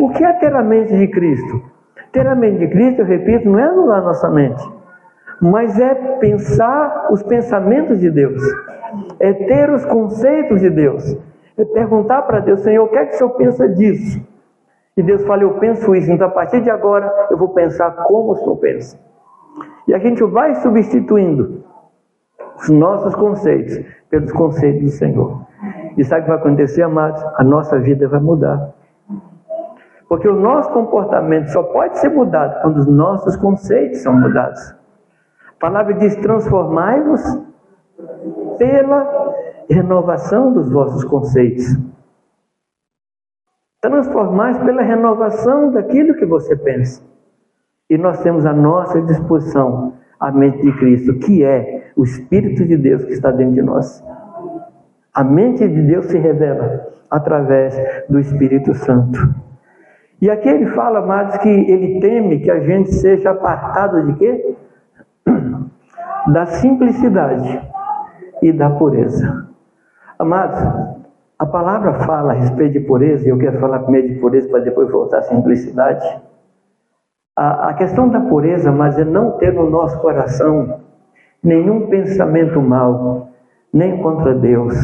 O 0.00 0.08
que 0.08 0.24
é 0.24 0.32
ter 0.34 0.54
a 0.54 0.62
mente 0.62 0.96
de 0.96 1.08
Cristo? 1.08 1.62
Ter 2.10 2.26
a 2.26 2.34
mente 2.34 2.58
de 2.60 2.68
Cristo, 2.68 3.02
eu 3.02 3.06
repito, 3.06 3.48
não 3.50 3.58
é 3.58 3.64
anular 3.64 4.02
nossa 4.02 4.30
mente, 4.30 4.62
mas 5.42 5.78
é 5.78 5.94
pensar 6.18 7.08
os 7.10 7.22
pensamentos 7.22 8.00
de 8.00 8.10
Deus, 8.10 8.42
é 9.20 9.32
ter 9.32 9.70
os 9.70 9.84
conceitos 9.84 10.60
de 10.60 10.70
Deus, 10.70 11.16
é 11.56 11.64
perguntar 11.66 12.22
para 12.22 12.40
Deus, 12.40 12.60
Senhor, 12.60 12.84
o 12.84 12.88
que 12.88 12.96
é 12.96 13.04
que 13.04 13.14
o 13.14 13.18
Senhor 13.18 13.30
pensa 13.36 13.68
disso? 13.68 14.26
E 14.96 15.02
Deus 15.02 15.24
fala, 15.26 15.42
eu 15.42 15.54
penso 15.58 15.94
isso, 15.94 16.10
então 16.10 16.26
a 16.26 16.30
partir 16.30 16.62
de 16.62 16.70
agora 16.70 17.12
eu 17.30 17.36
vou 17.36 17.50
pensar 17.50 17.90
como 18.04 18.32
o 18.32 18.36
Senhor 18.36 18.56
pensa. 18.56 18.98
E 19.86 19.94
a 19.94 19.98
gente 19.98 20.24
vai 20.24 20.54
substituindo 20.56 21.62
os 22.56 22.70
nossos 22.70 23.14
conceitos 23.14 23.78
pelos 24.08 24.32
conceitos 24.32 24.82
do 24.82 24.90
Senhor. 24.90 25.46
E 25.96 26.04
sabe 26.04 26.22
o 26.22 26.24
que 26.24 26.30
vai 26.30 26.38
acontecer, 26.38 26.82
amados? 26.82 27.22
A 27.36 27.44
nossa 27.44 27.78
vida 27.78 28.08
vai 28.08 28.20
mudar. 28.20 28.79
Porque 30.10 30.28
o 30.28 30.38
nosso 30.38 30.70
comportamento 30.72 31.46
só 31.50 31.62
pode 31.62 31.98
ser 31.98 32.10
mudado 32.10 32.60
quando 32.60 32.76
os 32.76 32.86
nossos 32.86 33.34
conceitos 33.36 34.02
são 34.02 34.12
mudados. 34.12 34.60
A 35.48 35.58
palavra 35.58 35.94
diz: 35.94 36.16
transformai-vos 36.16 37.22
pela 38.58 39.34
renovação 39.70 40.52
dos 40.52 40.70
vossos 40.70 41.04
conceitos 41.04 41.64
transformar 43.80 44.64
pela 44.64 44.82
renovação 44.82 45.72
daquilo 45.72 46.14
que 46.14 46.26
você 46.26 46.54
pensa. 46.54 47.02
E 47.88 47.96
nós 47.96 48.22
temos 48.22 48.44
à 48.46 48.52
nossa 48.52 49.00
disposição 49.02 49.94
a 50.18 50.30
mente 50.30 50.60
de 50.60 50.72
Cristo, 50.78 51.18
que 51.18 51.42
é 51.42 51.90
o 51.96 52.04
Espírito 52.04 52.64
de 52.66 52.76
Deus 52.76 53.04
que 53.04 53.12
está 53.12 53.30
dentro 53.30 53.54
de 53.54 53.62
nós. 53.62 54.04
A 55.14 55.24
mente 55.24 55.66
de 55.66 55.82
Deus 55.82 56.06
se 56.06 56.18
revela 56.18 56.88
através 57.10 57.74
do 58.08 58.20
Espírito 58.20 58.74
Santo. 58.74 59.18
E 60.20 60.30
aqui 60.30 60.48
ele 60.48 60.66
fala, 60.66 60.98
amados, 60.98 61.36
que 61.38 61.48
ele 61.48 61.98
teme 62.00 62.40
que 62.40 62.50
a 62.50 62.60
gente 62.60 62.92
seja 62.92 63.30
apartado 63.30 64.04
de 64.06 64.12
quê? 64.14 64.56
Da 66.32 66.44
simplicidade 66.44 67.66
e 68.42 68.52
da 68.52 68.68
pureza. 68.68 69.48
Amados, 70.18 70.60
a 71.38 71.46
palavra 71.46 71.94
fala 72.00 72.32
a 72.32 72.36
respeito 72.36 72.74
de 72.74 72.80
pureza, 72.80 73.26
e 73.26 73.30
eu 73.30 73.38
quero 73.38 73.58
falar 73.58 73.78
primeiro 73.80 74.08
de 74.08 74.20
pureza 74.20 74.46
para 74.50 74.60
depois 74.60 74.90
voltar 74.90 75.20
à 75.20 75.22
simplicidade. 75.22 76.04
A, 77.34 77.70
a 77.70 77.74
questão 77.74 78.10
da 78.10 78.20
pureza, 78.20 78.70
mas 78.70 78.98
é 78.98 79.04
não 79.04 79.38
ter 79.38 79.54
no 79.54 79.70
nosso 79.70 79.98
coração 80.00 80.80
nenhum 81.42 81.86
pensamento 81.86 82.60
mal, 82.60 83.28
nem 83.72 84.02
contra 84.02 84.34
Deus, 84.34 84.74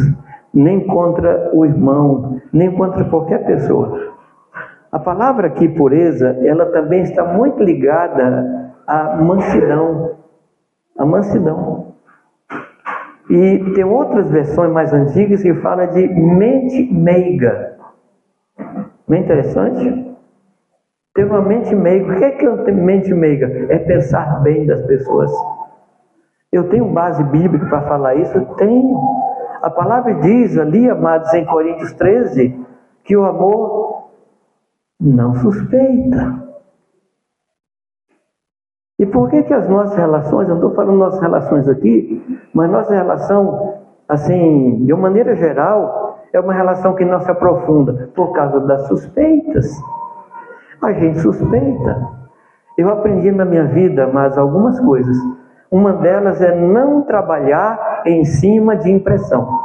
nem 0.55 0.87
contra 0.87 1.51
o 1.53 1.66
irmão, 1.66 2.41
nem 2.51 2.74
contra 2.74 3.05
qualquer 3.05 3.45
pessoa. 3.45 4.06
A 4.91 4.99
palavra 4.99 5.49
aqui, 5.49 5.68
pureza, 5.68 6.39
ela 6.45 6.66
também 6.66 7.03
está 7.03 7.24
muito 7.24 7.62
ligada 7.62 8.72
à 8.87 9.16
mansidão. 9.16 10.16
A 10.99 11.05
mansidão. 11.05 11.95
E 13.28 13.72
tem 13.74 13.84
outras 13.84 14.30
versões 14.30 14.72
mais 14.72 14.93
antigas 14.93 15.43
que 15.43 15.53
fala 15.55 15.87
de 15.87 16.07
mente 16.07 16.93
meiga. 16.93 17.76
Não 19.09 19.16
é 19.16 19.20
interessante? 19.20 20.16
Ter 21.14 21.24
uma 21.24 21.43
mente 21.43 21.74
meiga. 21.74 22.12
O 22.12 22.18
que 22.18 22.24
é 22.24 22.30
que 22.30 22.47
é 22.47 22.72
mente 22.72 23.12
meiga? 23.12 23.47
É 23.68 23.78
pensar 23.78 24.41
bem 24.43 24.66
das 24.66 24.80
pessoas. 24.82 25.32
Eu 26.53 26.68
tenho 26.68 26.87
base 26.93 27.22
bíblica 27.24 27.66
para 27.66 27.82
falar 27.82 28.14
isso? 28.14 28.37
Eu 28.37 28.45
tenho. 28.55 28.97
A 29.62 29.70
palavra 29.70 30.14
diz 30.14 30.57
ali, 30.57 30.89
amados, 30.89 31.32
em 31.34 31.45
Coríntios 31.45 31.93
13, 31.95 32.64
que 33.03 33.16
o 33.16 33.24
amor 33.24 33.95
não 35.01 35.34
suspeita. 35.34 36.47
E 38.99 39.05
por 39.05 39.28
que 39.28 39.42
que 39.42 39.53
as 39.53 39.68
nossas 39.68 39.97
relações, 39.97 40.49
eu 40.49 40.55
não 40.55 40.62
estou 40.62 40.74
falando 40.74 40.99
nossas 40.99 41.20
relações 41.20 41.68
aqui, 41.68 42.40
mas 42.55 42.70
nossa 42.70 42.94
relação, 42.94 43.74
assim, 44.09 44.84
de 44.86 44.92
uma 44.92 45.03
maneira 45.03 45.36
geral, 45.36 46.24
é 46.32 46.40
uma 46.40 46.55
relação 46.55 46.94
que 46.94 47.05
não 47.05 47.20
se 47.20 47.30
aprofunda 47.30 48.11
por 48.14 48.32
causa 48.32 48.61
das 48.61 48.86
suspeitas. 48.88 49.70
A 50.82 50.92
gente 50.92 51.18
suspeita. 51.20 52.16
Eu 52.78 52.90
aprendi 52.90 53.30
na 53.30 53.44
minha 53.44 53.66
vida, 53.66 54.07
mas 54.07 54.36
algumas 54.36 54.78
coisas. 54.80 55.16
Uma 55.70 55.92
delas 55.94 56.40
é 56.40 56.55
não 56.55 57.03
trabalhar 57.03 58.03
em 58.07 58.24
cima 58.24 58.76
de 58.76 58.90
impressão. 58.90 59.61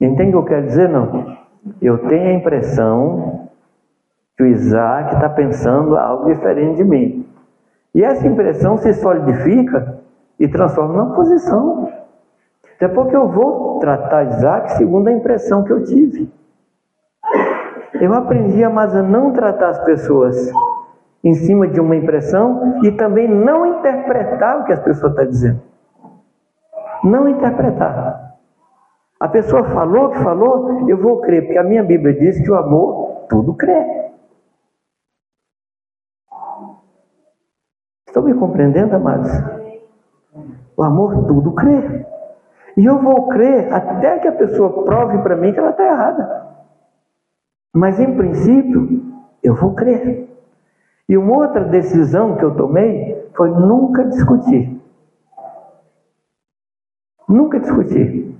Entende 0.00 0.30
o 0.30 0.42
que 0.42 0.52
eu 0.52 0.56
quero 0.56 0.66
dizer? 0.66 0.88
Não. 0.88 1.38
Eu 1.80 1.98
tenho 2.08 2.28
a 2.28 2.34
impressão 2.34 3.48
que 4.36 4.42
o 4.42 4.46
Isaac 4.46 5.14
está 5.14 5.28
pensando 5.28 5.96
algo 5.96 6.26
diferente 6.26 6.76
de 6.76 6.84
mim. 6.84 7.26
E 7.94 8.04
essa 8.04 8.26
impressão 8.26 8.76
se 8.76 8.92
solidifica 8.94 9.98
e 10.38 10.46
transforma 10.46 10.94
numa 10.94 11.14
posição. 11.14 11.90
Até 12.76 12.86
porque 12.86 13.16
eu 13.16 13.28
vou 13.28 13.80
tratar 13.80 14.24
Isaac 14.24 14.72
segundo 14.72 15.08
a 15.08 15.12
impressão 15.12 15.64
que 15.64 15.72
eu 15.72 15.82
tive. 15.82 16.30
Eu 18.00 18.14
aprendi 18.14 18.62
a 18.62 18.68
a 18.68 19.02
não 19.02 19.32
tratar 19.32 19.70
as 19.70 19.84
pessoas 19.84 20.52
em 21.24 21.34
cima 21.34 21.66
de 21.66 21.80
uma 21.80 21.96
impressão 21.96 22.80
e 22.84 22.92
também 22.92 23.26
não 23.26 23.66
interpretar 23.66 24.60
o 24.60 24.64
que 24.64 24.72
as 24.72 24.80
pessoas 24.80 25.12
estão 25.12 25.26
dizendo. 25.26 25.60
Não 27.02 27.28
interpretar. 27.28 28.27
A 29.20 29.28
pessoa 29.28 29.64
falou 29.64 30.10
que 30.10 30.18
falou, 30.18 30.88
eu 30.88 30.96
vou 30.96 31.20
crer, 31.20 31.42
porque 31.42 31.58
a 31.58 31.64
minha 31.64 31.82
Bíblia 31.82 32.14
diz 32.14 32.40
que 32.40 32.50
o 32.50 32.54
amor 32.54 33.26
tudo 33.28 33.54
crê. 33.54 34.12
Estão 38.06 38.22
me 38.22 38.32
compreendendo, 38.34 38.94
amados? 38.94 39.30
O 40.76 40.82
amor 40.82 41.26
tudo 41.26 41.52
crê. 41.52 42.06
E 42.76 42.84
eu 42.84 43.02
vou 43.02 43.28
crer 43.28 43.72
até 43.72 44.20
que 44.20 44.28
a 44.28 44.32
pessoa 44.32 44.84
prove 44.84 45.18
para 45.18 45.36
mim 45.36 45.52
que 45.52 45.58
ela 45.58 45.70
está 45.70 45.84
errada. 45.84 46.46
Mas 47.74 47.98
em 47.98 48.16
princípio, 48.16 49.02
eu 49.42 49.54
vou 49.54 49.74
crer. 49.74 50.28
E 51.08 51.18
uma 51.18 51.38
outra 51.38 51.64
decisão 51.64 52.36
que 52.36 52.44
eu 52.44 52.54
tomei 52.54 53.28
foi 53.36 53.50
nunca 53.50 54.04
discutir. 54.04 54.80
Nunca 57.28 57.58
discutir. 57.58 58.37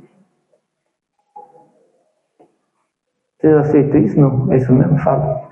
Vocês 3.39 3.57
aceitam 3.57 4.01
isso? 4.01 4.21
Não? 4.21 4.53
É 4.53 4.57
isso 4.57 4.73
mesmo? 4.73 4.99
Fala. 4.99 5.49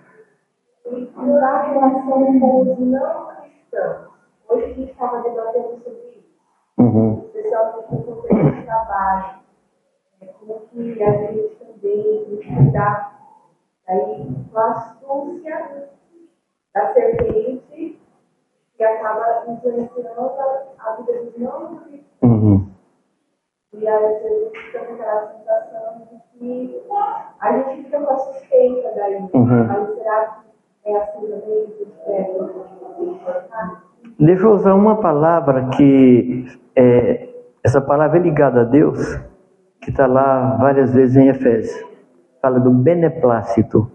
Na 1.17 1.63
relação 1.63 2.41
com 2.41 2.63
os 2.63 2.79
não 2.81 3.29
cristãos, 3.37 4.09
hoje 4.49 4.65
a 4.65 4.69
gente 4.69 4.91
estava 4.91 5.23
debatendo 5.23 5.79
sobre 5.85 6.19
isso. 6.19 6.27
Uhum. 6.79 7.23
Especialmente 7.27 7.93
no 7.93 8.03
contexto 8.03 8.57
de 8.57 8.63
trabalho. 8.65 9.37
É 10.21 10.27
como 10.27 10.61
que 10.67 11.03
a 11.03 11.13
gente 11.13 11.57
também 11.57 12.25
lidar 12.41 13.21
aí 13.87 14.35
com 14.51 14.59
a 14.59 14.71
astúcia 14.73 15.89
da 16.75 16.93
serpente 16.93 18.01
que 18.77 18.85
acaba 18.85 19.45
influenciando 19.49 20.33
a 20.79 20.97
vida 20.97 21.23
dos 21.23 21.39
não 21.39 21.77
cristãos. 21.77 22.03
Uhum. 22.23 22.69
E 23.75 23.87
às 23.87 24.23
vezes 24.23 24.51
fica 24.57 24.85
com 24.87 24.95
aquela 24.95 25.33
sensação 25.33 26.09
de 26.11 26.26
que 26.39 26.83
a 27.41 27.53
gente 27.53 27.85
fica 27.85 28.01
com 28.01 28.13
a 28.13 28.19
suspeita 28.19 28.93
daí. 28.97 29.29
Uhum. 29.33 29.71
Aí 29.71 29.87
será 29.95 30.39
que 30.83 30.91
é 30.91 30.97
assim 30.97 31.27
também 31.27 31.67
é 32.07 33.87
Deixa 34.19 34.45
eu 34.45 34.53
usar 34.53 34.75
uma 34.75 34.97
palavra 34.97 35.69
que 35.77 36.47
é, 36.75 37.29
essa 37.63 37.81
palavra 37.81 38.19
é 38.19 38.23
ligada 38.23 38.63
a 38.63 38.65
Deus, 38.65 38.99
que 39.81 39.91
está 39.91 40.07
lá 40.07 40.57
várias 40.57 40.95
vezes 40.95 41.17
em 41.17 41.29
Efésios. 41.29 41.85
Fala 42.41 42.61
do 42.61 42.71
beneplácito. 42.71 43.91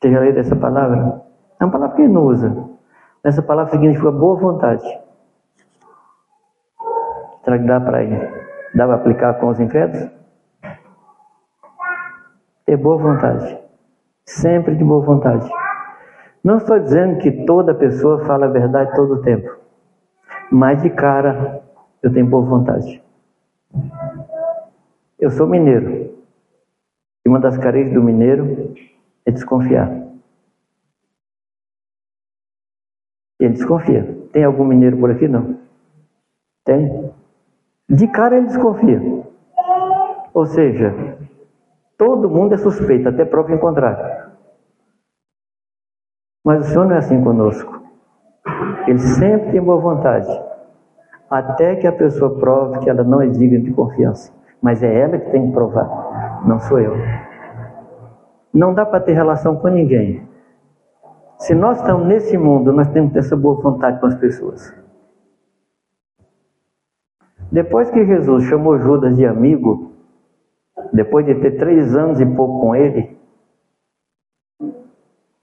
Você 0.00 0.10
já 0.10 0.20
leu 0.20 0.38
essa 0.38 0.54
palavra? 0.54 1.22
É 1.60 1.64
uma 1.64 1.72
palavra 1.72 1.96
que 1.96 2.02
ele 2.02 2.12
não 2.12 2.24
usa. 2.24 2.68
Essa 3.24 3.42
palavra 3.42 3.72
significa 3.72 4.10
boa 4.12 4.36
vontade. 4.36 4.84
Será 7.42 7.58
que 7.58 7.64
dá 7.64 7.80
para? 7.80 7.98
Dá 8.74 8.86
para 8.86 8.94
aplicar 8.94 9.34
com 9.34 9.48
os 9.48 9.58
incrédulos? 9.58 10.17
Ter 12.68 12.76
boa 12.76 12.98
vontade. 12.98 13.58
Sempre 14.26 14.76
de 14.76 14.84
boa 14.84 15.02
vontade. 15.02 15.48
Não 16.44 16.58
estou 16.58 16.78
dizendo 16.78 17.18
que 17.18 17.46
toda 17.46 17.74
pessoa 17.74 18.26
fala 18.26 18.44
a 18.44 18.50
verdade 18.50 18.94
todo 18.94 19.14
o 19.14 19.22
tempo. 19.22 19.56
Mas 20.52 20.82
de 20.82 20.90
cara, 20.90 21.62
eu 22.02 22.12
tenho 22.12 22.26
boa 22.26 22.44
vontade. 22.44 23.02
Eu 25.18 25.30
sou 25.30 25.46
mineiro. 25.46 26.14
E 27.24 27.28
uma 27.30 27.40
das 27.40 27.56
carências 27.56 27.94
do 27.94 28.02
mineiro 28.02 28.74
é 29.24 29.30
desconfiar. 29.30 29.90
Ele 33.40 33.54
desconfia. 33.54 34.28
Tem 34.30 34.44
algum 34.44 34.66
mineiro 34.66 34.98
por 34.98 35.10
aqui? 35.10 35.26
Não. 35.26 35.58
Tem? 36.66 37.14
De 37.88 38.06
cara 38.08 38.36
ele 38.36 38.48
desconfia. 38.48 39.00
Ou 40.34 40.44
seja, 40.44 41.16
todo 41.98 42.30
mundo 42.30 42.54
é 42.54 42.56
suspeito, 42.56 43.08
até 43.08 43.24
prova 43.24 43.52
em 43.52 43.58
contrário. 43.58 44.28
Mas 46.44 46.66
o 46.66 46.70
Senhor 46.70 46.86
não 46.86 46.94
é 46.94 46.98
assim 46.98 47.22
conosco. 47.22 47.82
Ele 48.86 48.98
sempre 48.98 49.50
tem 49.50 49.60
boa 49.60 49.78
vontade. 49.78 50.28
Até 51.28 51.76
que 51.76 51.86
a 51.86 51.92
pessoa 51.92 52.38
prove 52.38 52.78
que 52.78 52.88
ela 52.88 53.04
não 53.04 53.20
é 53.20 53.26
digna 53.26 53.60
de 53.60 53.70
confiança. 53.72 54.32
Mas 54.62 54.82
é 54.82 54.98
ela 54.98 55.18
que 55.18 55.30
tem 55.30 55.48
que 55.48 55.52
provar, 55.52 56.46
não 56.46 56.58
sou 56.58 56.80
eu. 56.80 56.94
Não 58.52 58.72
dá 58.72 58.86
para 58.86 59.00
ter 59.00 59.12
relação 59.12 59.56
com 59.56 59.68
ninguém. 59.68 60.26
Se 61.38 61.54
nós 61.54 61.78
estamos 61.78 62.06
nesse 62.06 62.36
mundo, 62.38 62.72
nós 62.72 62.88
temos 62.88 63.10
que 63.10 63.14
ter 63.14 63.20
essa 63.20 63.36
boa 63.36 63.60
vontade 63.60 64.00
com 64.00 64.06
as 64.06 64.16
pessoas. 64.16 64.74
Depois 67.52 67.90
que 67.90 68.04
Jesus 68.04 68.44
chamou 68.44 68.78
Judas 68.78 69.16
de 69.16 69.24
amigo, 69.24 69.92
depois 70.92 71.26
de 71.26 71.34
ter 71.36 71.58
três 71.58 71.94
anos 71.94 72.20
e 72.20 72.26
pouco 72.26 72.60
com 72.60 72.74
ele, 72.74 73.16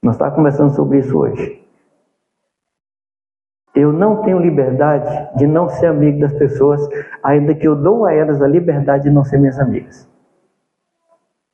nós 0.01 0.15
estamos 0.15 0.35
conversando 0.35 0.75
sobre 0.75 0.99
isso 0.99 1.17
hoje. 1.17 1.65
Eu 3.73 3.91
não 3.91 4.21
tenho 4.21 4.39
liberdade 4.39 5.37
de 5.37 5.45
não 5.45 5.67
ser 5.67 5.87
amigo 5.87 6.19
das 6.19 6.33
pessoas, 6.33 6.79
ainda 7.21 7.53
que 7.53 7.67
eu 7.67 7.75
dou 7.75 8.05
a 8.05 8.13
elas 8.13 8.41
a 8.41 8.47
liberdade 8.47 9.03
de 9.03 9.09
não 9.09 9.25
ser 9.25 9.37
minhas 9.37 9.59
amigas. 9.59 10.09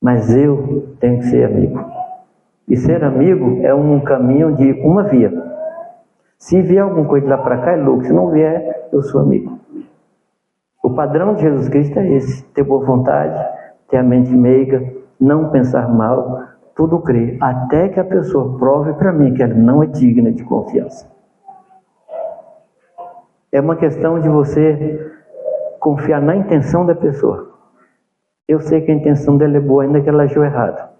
Mas 0.00 0.34
eu 0.34 0.94
tenho 1.00 1.18
que 1.18 1.26
ser 1.26 1.44
amigo. 1.44 1.84
E 2.68 2.76
ser 2.76 3.02
amigo 3.02 3.64
é 3.64 3.74
um 3.74 4.00
caminho 4.00 4.54
de 4.54 4.72
uma 4.82 5.02
via. 5.02 5.32
Se 6.38 6.60
vier 6.60 6.82
alguma 6.82 7.08
coisa 7.08 7.28
lá 7.28 7.38
para 7.38 7.58
cá, 7.58 7.72
é 7.72 7.76
louco. 7.76 8.04
Se 8.04 8.12
não 8.12 8.30
vier, 8.30 8.88
eu 8.92 9.02
sou 9.02 9.20
amigo. 9.20 9.58
O 10.82 10.90
padrão 10.90 11.34
de 11.34 11.42
Jesus 11.42 11.68
Cristo 11.68 11.98
é 11.98 12.08
esse: 12.12 12.44
ter 12.46 12.64
boa 12.64 12.84
vontade, 12.84 13.34
ter 13.92 13.98
a 13.98 14.02
mente 14.02 14.32
meiga, 14.32 14.82
não 15.20 15.50
pensar 15.50 15.86
mal, 15.86 16.44
tudo 16.74 16.98
crer, 17.00 17.36
até 17.42 17.90
que 17.90 18.00
a 18.00 18.04
pessoa 18.04 18.58
prove 18.58 18.94
para 18.94 19.12
mim 19.12 19.34
que 19.34 19.42
ela 19.42 19.52
não 19.52 19.82
é 19.82 19.86
digna 19.86 20.32
de 20.32 20.42
confiança. 20.42 21.12
É 23.52 23.60
uma 23.60 23.76
questão 23.76 24.18
de 24.18 24.30
você 24.30 25.12
confiar 25.78 26.22
na 26.22 26.34
intenção 26.34 26.86
da 26.86 26.94
pessoa. 26.94 27.52
Eu 28.48 28.60
sei 28.60 28.80
que 28.80 28.90
a 28.90 28.94
intenção 28.94 29.36
dela 29.36 29.58
é 29.58 29.60
boa, 29.60 29.82
ainda 29.82 30.00
que 30.00 30.08
ela 30.08 30.22
agiu 30.22 30.42
errado. 30.42 30.90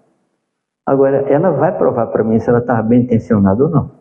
Agora, 0.85 1.27
ela 1.27 1.49
vai 1.49 1.75
provar 1.75 2.07
para 2.07 2.23
mim 2.23 2.37
se 2.37 2.47
ela 2.47 2.59
estava 2.59 2.83
bem 2.83 3.01
intencionada 3.01 3.63
ou 3.63 3.71
não. 3.71 3.91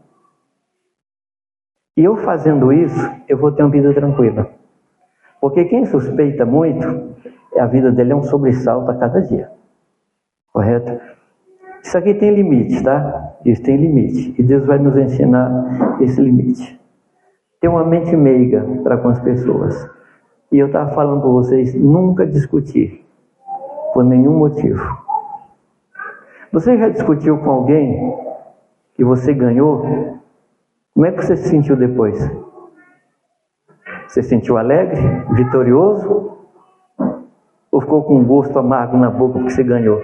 E 1.96 2.04
eu 2.04 2.14
fazendo 2.16 2.70
isso, 2.70 3.10
eu 3.26 3.38
vou 3.38 3.52
ter 3.52 3.62
uma 3.62 3.70
vida 3.70 3.94
tranquila. 3.94 4.50
Porque 5.42 5.64
quem 5.64 5.84
suspeita 5.86 6.46
muito, 6.46 6.86
a 7.58 7.66
vida 7.66 7.90
dele 7.90 8.12
é 8.12 8.16
um 8.16 8.22
sobressalto 8.22 8.88
a 8.92 8.94
cada 8.94 9.20
dia. 9.20 9.50
Correto? 10.52 11.00
Isso 11.82 11.98
aqui 11.98 12.14
tem 12.14 12.32
limite, 12.32 12.80
tá? 12.84 13.34
Isso 13.44 13.60
tem 13.60 13.76
limite. 13.76 14.36
E 14.38 14.42
Deus 14.44 14.64
vai 14.64 14.78
nos 14.78 14.96
ensinar 14.96 15.98
esse 16.00 16.20
limite. 16.20 16.80
Ter 17.60 17.66
uma 17.66 17.84
mente 17.84 18.16
meiga 18.16 18.64
para 18.84 18.96
com 18.98 19.08
as 19.08 19.18
pessoas. 19.18 19.90
E 20.52 20.60
eu 20.60 20.68
estava 20.68 20.92
falando 20.92 21.22
com 21.22 21.32
vocês, 21.32 21.74
nunca 21.74 22.24
discutir. 22.24 23.04
Por 23.92 24.04
nenhum 24.04 24.38
motivo. 24.38 24.80
Você 26.52 26.78
já 26.78 26.88
discutiu 26.88 27.38
com 27.38 27.50
alguém 27.50 28.16
que 28.94 29.02
você 29.02 29.34
ganhou? 29.34 30.20
Como 30.94 31.04
é 31.04 31.10
que 31.10 31.20
você 31.20 31.36
se 31.36 31.48
sentiu 31.48 31.74
depois? 31.74 32.30
Você 34.12 34.22
se 34.22 34.28
sentiu 34.28 34.58
alegre, 34.58 35.00
vitorioso? 35.30 36.36
Ou 37.70 37.80
ficou 37.80 38.04
com 38.04 38.16
um 38.16 38.24
gosto 38.26 38.58
amargo 38.58 38.94
na 38.94 39.08
boca 39.08 39.38
porque 39.38 39.48
você 39.48 39.64
ganhou? 39.64 40.02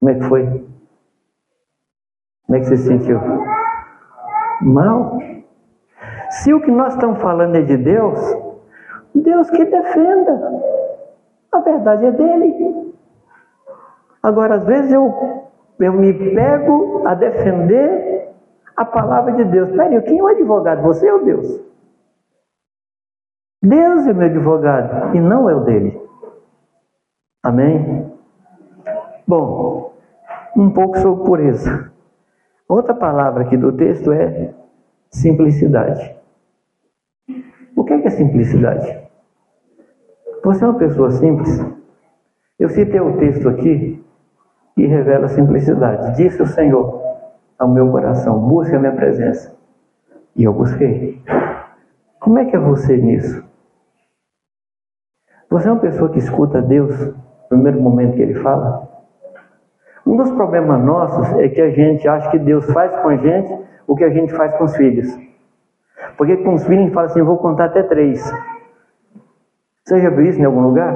Como 0.00 0.10
é 0.10 0.14
que 0.14 0.24
foi? 0.24 0.46
Como 2.46 2.56
é 2.56 2.60
que 2.60 2.64
você 2.64 2.78
se 2.78 2.86
sentiu? 2.86 3.20
Mal. 4.62 5.18
Se 6.30 6.54
o 6.54 6.62
que 6.62 6.70
nós 6.70 6.94
estamos 6.94 7.20
falando 7.20 7.56
é 7.56 7.60
de 7.60 7.76
Deus, 7.76 8.18
Deus 9.14 9.50
que 9.50 9.66
defenda. 9.66 10.62
A 11.52 11.60
verdade 11.60 12.06
é 12.06 12.10
dele. 12.10 12.94
Agora, 14.22 14.54
às 14.54 14.64
vezes 14.64 14.90
eu, 14.90 15.44
eu 15.78 15.92
me 15.92 16.10
pego 16.34 17.06
a 17.06 17.14
defender 17.14 18.14
a 18.76 18.84
palavra 18.84 19.32
de 19.32 19.44
Deus. 19.44 19.70
Peraí, 19.70 20.00
quem 20.02 20.18
é 20.18 20.22
o 20.22 20.26
advogado? 20.26 20.82
Você 20.82 21.10
ou 21.10 21.24
Deus? 21.24 21.60
Deus 23.62 24.06
é 24.06 24.12
meu 24.12 24.26
advogado 24.26 25.16
e 25.16 25.20
não 25.20 25.48
é 25.48 25.54
o 25.54 25.60
dele. 25.60 26.00
Amém? 27.42 28.12
Bom, 29.26 29.94
um 30.56 30.70
pouco 30.70 30.98
sobre 30.98 31.24
pureza. 31.24 31.90
Outra 32.68 32.94
palavra 32.94 33.44
aqui 33.44 33.56
do 33.56 33.72
texto 33.72 34.12
é 34.12 34.54
simplicidade. 35.10 36.14
O 37.76 37.84
que 37.84 37.92
é, 37.92 38.00
que 38.00 38.08
é 38.08 38.10
simplicidade? 38.10 38.98
Você 40.42 40.64
é 40.64 40.68
uma 40.68 40.78
pessoa 40.78 41.10
simples? 41.10 41.60
Eu 42.58 42.68
citei 42.68 43.00
o 43.00 43.16
texto 43.18 43.48
aqui 43.48 44.04
que 44.74 44.86
revela 44.86 45.28
simplicidade. 45.28 46.16
Disse 46.16 46.42
o 46.42 46.46
Senhor 46.46 47.03
ao 47.58 47.68
meu 47.68 47.90
coração: 47.90 48.38
busque 48.38 48.74
a 48.74 48.78
minha 48.78 48.92
presença. 48.92 49.54
E 50.36 50.44
eu 50.44 50.52
busquei. 50.52 51.22
Como 52.20 52.38
é 52.38 52.44
que 52.44 52.56
é 52.56 52.58
você 52.58 52.96
nisso? 52.96 53.44
Você 55.50 55.68
é 55.68 55.72
uma 55.72 55.80
pessoa 55.80 56.10
que 56.10 56.18
escuta 56.18 56.60
Deus 56.60 56.98
no 57.06 57.14
primeiro 57.48 57.80
momento 57.80 58.16
que 58.16 58.22
Ele 58.22 58.34
fala? 58.34 58.88
Um 60.06 60.16
dos 60.16 60.30
problemas 60.32 60.84
nossos 60.84 61.32
é 61.38 61.48
que 61.48 61.60
a 61.60 61.70
gente 61.70 62.06
acha 62.08 62.30
que 62.30 62.38
Deus 62.38 62.70
faz 62.72 62.90
com 63.00 63.08
a 63.08 63.16
gente 63.16 63.56
o 63.86 63.94
que 63.94 64.04
a 64.04 64.10
gente 64.10 64.32
faz 64.34 64.56
com 64.56 64.64
os 64.64 64.76
filhos. 64.76 65.06
Porque 66.16 66.36
com 66.38 66.54
os 66.54 66.64
filhos 66.64 66.80
a 66.80 66.84
gente 66.84 66.94
fala 66.94 67.06
assim, 67.06 67.22
vou 67.22 67.38
contar 67.38 67.66
até 67.66 67.82
três. 67.82 68.20
Você 69.84 70.00
já 70.00 70.10
viu 70.10 70.26
isso 70.26 70.40
em 70.40 70.44
algum 70.44 70.62
lugar? 70.62 70.94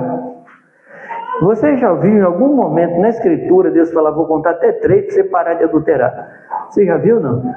Você 1.41 1.77
já 1.77 1.93
viu 1.93 2.19
em 2.19 2.23
algum 2.23 2.55
momento 2.55 2.99
na 2.99 3.11
escritura 3.11 3.71
Deus 3.71 3.93
falar, 3.93 4.11
vou 4.11 4.27
contar 4.27 4.51
até 4.51 4.73
três 4.73 5.05
para 5.05 5.15
você 5.15 5.25
parar 5.25 5.55
de 5.55 5.65
adulterar? 5.65 6.48
Você 6.69 6.85
já 6.85 6.97
viu 6.97 7.21
não? 7.21 7.55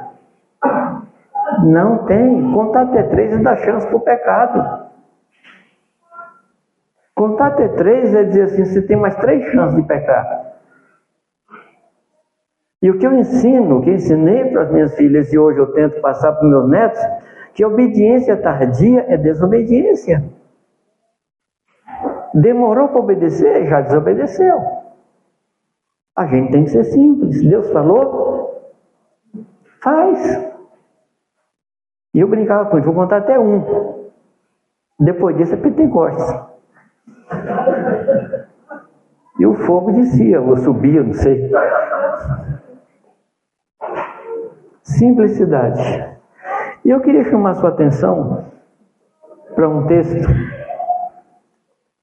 Não 1.63 2.05
tem. 2.05 2.51
Contar 2.53 2.83
até 2.83 3.03
três 3.03 3.33
é 3.33 3.37
dar 3.37 3.57
chance 3.57 3.85
para 3.87 3.97
o 3.97 4.01
pecado. 4.01 4.89
Contar 7.15 7.47
até 7.47 7.67
três 7.67 8.13
é 8.15 8.23
dizer 8.23 8.43
assim, 8.43 8.65
você 8.65 8.81
tem 8.81 8.97
mais 8.97 9.15
três 9.15 9.45
chances 9.51 9.75
de 9.75 9.83
pecar. 9.83 10.51
E 12.81 12.89
o 12.89 12.97
que 12.97 13.05
eu 13.05 13.13
ensino, 13.13 13.77
o 13.77 13.81
que 13.81 13.91
ensinei 13.91 14.45
para 14.45 14.63
as 14.63 14.71
minhas 14.71 14.95
filhas 14.95 15.31
e 15.31 15.37
hoje 15.37 15.59
eu 15.59 15.71
tento 15.71 16.01
passar 16.01 16.31
para 16.31 16.43
os 16.43 16.49
meus 16.49 16.67
netos, 16.67 16.99
que 17.53 17.63
obediência 17.63 18.35
tardia 18.37 19.05
é 19.07 19.17
desobediência. 19.17 20.23
Demorou 22.33 22.87
para 22.87 23.01
obedecer, 23.01 23.67
já 23.67 23.81
desobedeceu. 23.81 24.57
A 26.15 26.25
gente 26.25 26.51
tem 26.51 26.63
que 26.63 26.71
ser 26.71 26.85
simples. 26.85 27.41
Deus 27.47 27.69
falou, 27.71 28.30
faz. 29.81 30.51
E 32.13 32.19
eu 32.19 32.27
brincava 32.27 32.69
com 32.69 32.77
ele, 32.77 32.85
vou 32.85 32.95
contar 32.95 33.17
até 33.17 33.39
um. 33.39 34.09
Depois 34.99 35.35
disso 35.37 35.53
é 35.53 35.57
Pentecostes. 35.57 36.51
E 39.39 39.45
o 39.45 39.55
fogo 39.55 39.91
descia, 39.91 40.39
ou 40.41 40.55
subia, 40.57 41.01
não 41.01 41.13
sei. 41.13 41.51
Simplicidade. 44.83 45.81
E 46.83 46.89
eu 46.89 46.99
queria 46.99 47.23
chamar 47.23 47.55
sua 47.55 47.69
atenção 47.69 48.45
para 49.55 49.67
um 49.67 49.87
texto, 49.87 50.27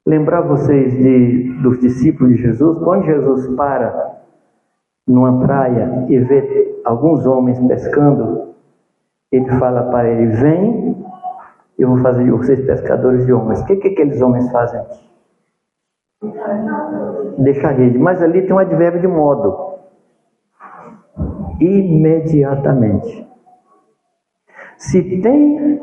lembrar 0.07 0.41
vocês 0.41 0.93
de, 0.97 1.61
dos 1.63 1.79
discípulos 1.81 2.35
de 2.35 2.43
Jesus, 2.43 2.79
quando 2.83 3.05
Jesus 3.05 3.55
para 3.55 4.17
numa 5.07 5.41
praia 5.41 6.07
e 6.09 6.19
vê 6.19 6.78
alguns 6.89 7.27
homens 7.27 7.59
pescando, 7.67 8.55
ele 9.31 9.51
fala 9.59 9.91
para 9.91 10.09
ele: 10.09 10.27
Vem, 10.37 11.05
eu 11.79 11.89
vou 11.89 11.99
fazer 11.99 12.31
vocês 12.31 12.65
pescadores 12.65 13.27
de 13.27 13.33
homens. 13.33 13.61
O 13.61 13.67
que, 13.67 13.77
que 13.77 13.89
aqueles 13.89 14.21
homens 14.23 14.51
fazem? 14.51 14.83
Deixa 17.39 17.69
a 17.69 17.73
rede. 17.73 17.99
Mas 17.99 18.23
ali 18.23 18.43
tem 18.43 18.53
um 18.53 18.59
advérbio 18.59 19.01
de 19.01 19.07
modo 19.07 19.69
imediatamente. 21.61 23.29
Se 24.77 25.21
tem 25.21 25.81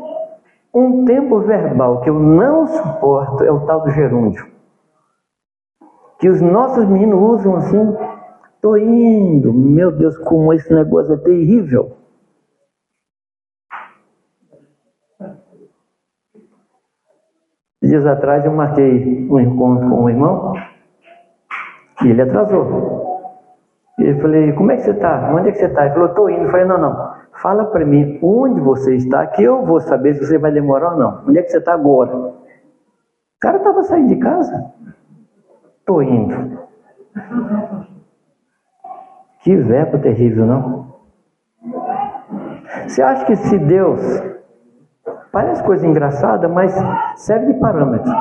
um 0.74 1.06
tempo 1.06 1.39
verbal 1.39 2.01
que 2.01 2.10
eu 2.10 2.20
não 2.20 2.66
suporto, 2.66 3.43
é 3.43 3.51
o 3.51 3.66
tal 3.66 3.82
do 3.82 3.91
gerúndio. 3.91 4.45
Que 6.20 6.30
os 6.30 6.41
nossos 6.41 6.86
meninos 6.88 7.22
usam 7.22 7.56
assim, 7.58 7.95
tô 8.62 8.76
indo, 8.78 9.53
meu 9.53 9.91
Deus, 9.91 10.18
como 10.18 10.53
esse 10.53 10.74
negócio 10.74 11.14
é 11.14 11.18
terrível. 11.18 11.97
Dias 17.82 18.06
atrás 18.06 18.43
eu 18.43 18.51
marquei 18.51 19.28
um 19.30 19.39
encontro 19.39 19.88
com 19.89 20.03
um 20.03 20.10
irmão 20.10 20.53
e 22.03 22.08
ele 22.08 22.22
atrasou. 22.22 22.95
E 23.99 24.10
eu 24.10 24.20
falei, 24.20 24.51
como 24.53 24.72
é 24.72 24.76
que 24.76 24.84
você 24.84 24.91
está? 24.91 25.32
Onde 25.34 25.49
é 25.49 25.51
que 25.51 25.60
você 25.60 25.68
está? 25.68 25.86
Ele 25.86 25.93
falou, 25.93 26.10
estou 26.10 26.30
indo. 26.30 26.43
Eu 26.43 26.51
falei, 26.51 26.66
não, 26.66 26.80
não. 26.80 27.16
Fala 27.41 27.66
para 27.66 27.86
mim 27.86 28.20
onde 28.22 28.60
você 28.60 28.95
está, 28.95 29.28
que 29.28 29.43
eu 29.43 29.66
vou 29.66 29.80
saber 29.80 30.16
se 30.16 30.26
você 30.26 30.38
vai 30.38 30.51
demorar 30.51 30.93
ou 30.93 30.99
não. 30.99 31.24
Onde 31.28 31.39
é 31.39 31.43
que 31.43 31.49
você 31.49 31.60
está 31.60 31.74
agora? 31.74 32.16
O 32.18 32.34
cara 33.39 33.58
estava 33.58 33.84
saindo 33.84 34.08
de 34.08 34.16
casa. 34.18 34.74
Estou 35.80 36.01
indo. 36.01 36.60
Que 39.46 39.56
verbo 39.56 40.00
terrível, 40.00 40.48
não? 40.48 40.88
Você 42.88 43.00
acha 43.00 43.26
que 43.26 43.36
se 43.36 43.60
Deus. 43.60 44.02
Parece 45.32 45.64
coisa 45.64 45.86
engraçada, 45.86 46.50
mas 46.50 46.74
serve 47.16 47.54
de 47.54 47.60
parâmetro. 47.60 48.12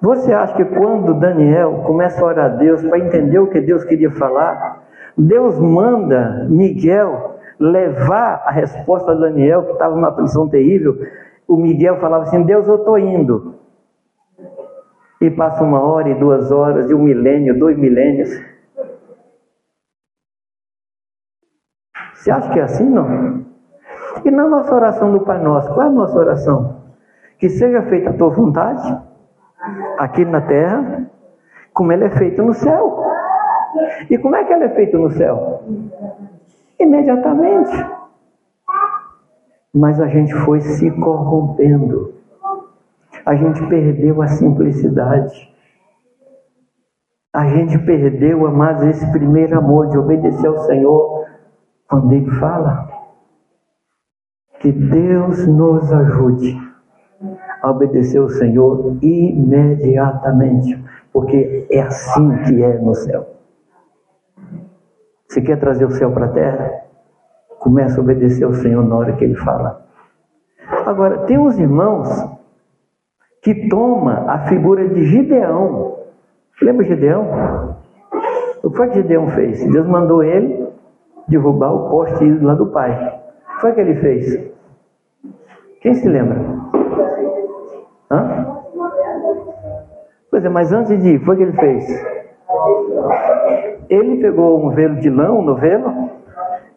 Você 0.00 0.32
acha 0.32 0.54
que 0.54 0.64
quando 0.64 1.12
Daniel 1.12 1.82
começa 1.84 2.22
a 2.22 2.24
orar 2.24 2.44
a 2.44 2.54
Deus 2.54 2.84
para 2.84 3.00
entender 3.00 3.40
o 3.40 3.48
que 3.48 3.60
Deus 3.60 3.82
queria 3.82 4.12
falar, 4.12 4.84
Deus 5.18 5.58
manda 5.58 6.46
Miguel 6.48 7.40
levar 7.58 8.44
a 8.46 8.52
resposta 8.52 9.12
de 9.12 9.22
Daniel, 9.22 9.64
que 9.64 9.72
estava 9.72 9.96
numa 9.96 10.12
prisão 10.12 10.48
terrível. 10.48 10.96
O 11.48 11.56
Miguel 11.56 11.96
falava 11.96 12.22
assim: 12.22 12.44
Deus, 12.44 12.68
eu 12.68 12.76
estou 12.76 12.96
indo. 12.96 13.56
E 15.20 15.28
passa 15.32 15.64
uma 15.64 15.80
hora, 15.80 16.08
e 16.10 16.14
duas 16.14 16.52
horas, 16.52 16.88
e 16.88 16.94
um 16.94 17.02
milênio, 17.02 17.58
dois 17.58 17.76
milênios. 17.76 18.30
Você 22.26 22.32
acha 22.32 22.50
que 22.50 22.58
é 22.58 22.62
assim, 22.64 22.90
não? 22.90 23.44
E 24.24 24.30
na 24.32 24.48
nossa 24.48 24.74
oração 24.74 25.12
do 25.12 25.20
Pai 25.20 25.40
Nosso, 25.40 25.72
qual 25.72 25.86
é 25.86 25.88
a 25.88 25.92
nossa 25.92 26.18
oração? 26.18 26.78
Que 27.38 27.48
seja 27.48 27.82
feita 27.82 28.10
a 28.10 28.14
tua 28.14 28.30
vontade 28.30 29.00
aqui 29.96 30.24
na 30.24 30.40
terra, 30.40 31.08
como 31.72 31.92
ele 31.92 32.02
é 32.02 32.10
feito 32.10 32.42
no 32.42 32.52
céu. 32.52 33.00
E 34.10 34.18
como 34.18 34.34
é 34.34 34.42
que 34.42 34.52
ele 34.52 34.64
é 34.64 34.68
feito 34.70 34.98
no 34.98 35.08
céu? 35.12 35.62
Imediatamente. 36.80 37.86
Mas 39.72 40.00
a 40.00 40.08
gente 40.08 40.34
foi 40.34 40.60
se 40.62 40.90
corrompendo. 40.90 42.12
A 43.24 43.36
gente 43.36 43.64
perdeu 43.68 44.20
a 44.20 44.26
simplicidade. 44.26 45.54
A 47.32 47.46
gente 47.46 47.78
perdeu, 47.78 48.44
amados, 48.48 48.82
esse 48.82 49.12
primeiro 49.12 49.56
amor 49.56 49.86
de 49.90 49.96
obedecer 49.96 50.48
ao 50.48 50.58
Senhor 50.64 51.24
quando 51.88 52.12
Ele 52.12 52.30
fala. 52.32 52.88
Que 54.60 54.72
Deus 54.72 55.46
nos 55.46 55.92
ajude 55.92 56.56
a 57.62 57.70
obedecer 57.70 58.20
o 58.20 58.28
Senhor 58.28 58.96
imediatamente, 59.02 60.82
porque 61.12 61.66
é 61.70 61.80
assim 61.80 62.36
que 62.44 62.62
é 62.62 62.78
no 62.78 62.94
céu. 62.94 63.26
Se 65.28 65.42
quer 65.42 65.60
trazer 65.60 65.84
o 65.84 65.90
céu 65.90 66.10
para 66.12 66.26
a 66.26 66.30
terra, 66.30 66.72
comece 67.58 67.98
a 67.98 68.02
obedecer 68.02 68.44
ao 68.44 68.54
Senhor 68.54 68.82
na 68.84 68.96
hora 68.96 69.12
que 69.12 69.24
Ele 69.24 69.34
fala. 69.36 69.86
Agora, 70.86 71.18
tem 71.26 71.38
uns 71.38 71.58
irmãos 71.58 72.08
que 73.42 73.68
toma 73.68 74.24
a 74.28 74.46
figura 74.46 74.88
de 74.88 75.04
Gideão. 75.04 75.98
Lembra 76.60 76.86
Gideão? 76.86 77.76
O 78.62 78.70
que 78.70 78.76
foi 78.76 78.88
que 78.88 79.02
Gideão 79.02 79.28
fez? 79.28 79.64
Deus 79.70 79.86
mandou 79.86 80.22
ele 80.22 80.65
derrubar 81.28 81.72
o 81.72 81.90
poste 81.90 82.24
lá 82.40 82.54
do 82.54 82.66
pai. 82.66 82.92
O 82.92 83.54
que 83.54 83.60
foi 83.60 83.72
que 83.72 83.80
ele 83.80 83.94
fez? 83.96 84.50
Quem 85.80 85.94
se 85.94 86.08
lembra? 86.08 86.38
Hã? 88.10 88.46
Pois 90.30 90.44
é, 90.44 90.48
mas 90.48 90.72
antes 90.72 91.02
de 91.02 91.10
ir, 91.10 91.24
foi 91.24 91.34
o 91.34 91.38
que 91.38 91.44
ele 91.44 91.52
fez? 91.52 92.04
Ele 93.88 94.20
pegou 94.20 94.64
um 94.64 94.70
velo 94.70 94.96
de 94.96 95.08
lã, 95.08 95.30
um 95.32 95.42
novelo, 95.42 96.10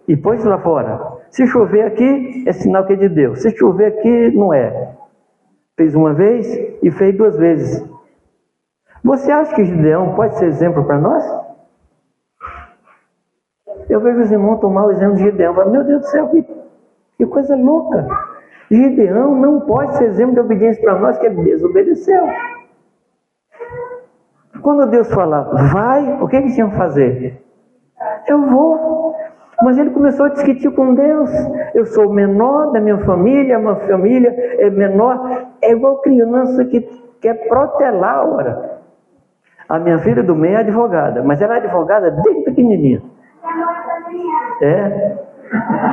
e 0.08 0.16
pôs 0.16 0.44
lá 0.44 0.58
fora. 0.60 1.00
Se 1.30 1.46
chover 1.48 1.84
aqui, 1.84 2.44
é 2.48 2.52
sinal 2.54 2.86
que 2.86 2.94
é 2.94 2.96
de 2.96 3.10
Deus. 3.10 3.42
Se 3.42 3.56
chover 3.56 3.88
aqui, 3.88 4.32
não 4.36 4.54
é. 4.54 4.96
Fez 5.78 5.96
uma 5.96 6.14
vez 6.14 6.48
e 6.82 6.92
fez 6.92 7.16
duas 7.16 7.38
vezes. 7.38 7.88
Você 9.04 9.32
acha 9.32 9.56
que 9.56 9.64
Gideão 9.64 10.16
pode 10.16 10.38
ser 10.38 10.46
exemplo 10.46 10.84
para 10.86 10.98
nós? 11.00 11.24
Eu 13.90 14.00
vejo 14.00 14.22
os 14.22 14.32
irmãos 14.32 14.60
tomar 14.60 14.86
o 14.86 14.92
exemplo 14.92 15.16
de 15.16 15.24
Gideão. 15.24 15.56
Falo, 15.56 15.72
meu 15.72 15.84
Deus 15.84 16.02
do 16.02 16.08
céu, 16.08 16.28
que, 16.30 16.46
que 17.18 17.26
coisa 17.26 17.56
louca. 17.56 18.08
Gideão 18.70 19.36
não 19.36 19.62
pode 19.62 19.98
ser 19.98 20.06
exemplo 20.06 20.36
de 20.36 20.40
obediência 20.42 20.82
para 20.82 21.00
nós, 21.00 21.18
que 21.18 21.26
ele 21.26 21.44
desobedeceu. 21.44 22.24
Quando 24.62 24.86
Deus 24.88 25.12
fala, 25.12 25.50
vai, 25.74 26.22
o 26.22 26.28
que 26.28 26.36
eles 26.36 26.54
tinham 26.54 26.70
que 26.70 26.78
fazer? 26.78 27.42
Eu 28.28 28.46
vou. 28.46 29.16
Mas 29.64 29.78
ele 29.78 29.90
começou 29.90 30.28
a 30.28 30.30
discutir 30.30 30.72
com 30.72 30.94
Deus. 30.94 31.32
Eu 31.74 31.86
sou 31.88 32.08
o 32.08 32.14
menor 32.14 32.72
da 32.72 32.80
minha 32.80 33.00
família, 33.00 33.58
minha 33.58 33.76
família 33.76 34.30
é 34.60 34.70
menor. 34.70 35.48
É 35.62 35.72
igual 35.72 35.98
criança 36.02 36.64
que 36.66 36.82
quer 37.20 37.48
protelar 37.48 38.18
a 38.18 38.24
hora. 38.24 38.80
A 39.68 39.80
minha 39.80 39.98
filha 40.00 40.24
do 40.24 40.36
meio 40.36 40.56
é 40.56 40.60
advogada, 40.60 41.24
mas 41.24 41.42
ela 41.42 41.56
é 41.56 41.58
advogada 41.58 42.12
desde 42.12 42.44
pequenininha. 42.44 43.02
É? 44.62 45.18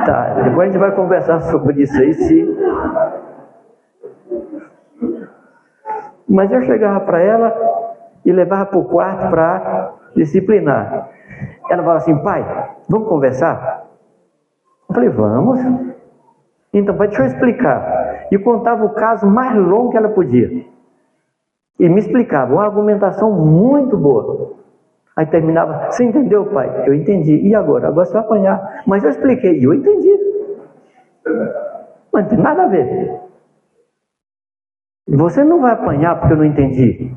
Tá, 0.05 0.33
depois 0.43 0.69
a 0.69 0.71
gente 0.71 0.77
vai 0.79 0.91
conversar 0.95 1.41
sobre 1.41 1.81
isso 1.81 1.99
aí, 1.99 2.13
se... 2.13 2.57
Mas 6.27 6.51
eu 6.51 6.61
chegava 6.63 6.99
para 6.99 7.21
ela 7.21 7.55
e 8.25 8.31
levava 8.31 8.65
para 8.65 8.77
o 8.77 8.85
quarto 8.85 9.29
para 9.29 9.93
disciplinar. 10.15 11.09
Ela 11.69 11.83
falava 11.83 11.97
assim, 11.97 12.17
pai, 12.21 12.45
vamos 12.89 13.07
conversar? 13.07 13.87
Eu 14.89 14.95
falei, 14.95 15.09
vamos. 15.09 15.59
Então, 16.73 16.95
deixa 16.97 17.21
eu 17.21 17.27
explicar. 17.27 18.27
E 18.31 18.37
contava 18.37 18.83
o 18.85 18.89
caso 18.89 19.25
mais 19.25 19.55
longo 19.55 19.91
que 19.91 19.97
ela 19.97 20.09
podia. 20.09 20.65
E 21.79 21.89
me 21.89 21.99
explicava, 21.99 22.53
uma 22.53 22.65
argumentação 22.65 23.31
muito 23.31 23.95
boa. 23.95 24.56
Aí 25.17 25.25
terminava, 25.25 25.89
você 25.89 26.03
entendeu, 26.03 26.45
pai? 26.45 26.83
Eu 26.85 26.93
entendi. 26.93 27.37
E 27.37 27.55
agora? 27.55 27.87
Agora 27.87 28.05
você 28.05 28.13
vai 28.13 28.21
apanhar. 28.21 28.83
Mas 28.85 29.03
eu 29.03 29.09
expliquei, 29.09 29.59
e 29.59 29.63
eu 29.63 29.73
entendi. 29.73 30.15
Mas 32.13 32.23
não 32.23 32.29
tem 32.29 32.37
nada 32.37 32.63
a 32.63 32.67
ver. 32.67 33.19
Você 35.09 35.43
não 35.43 35.59
vai 35.59 35.71
apanhar 35.71 36.19
porque 36.19 36.33
eu 36.33 36.37
não 36.37 36.45
entendi. 36.45 37.11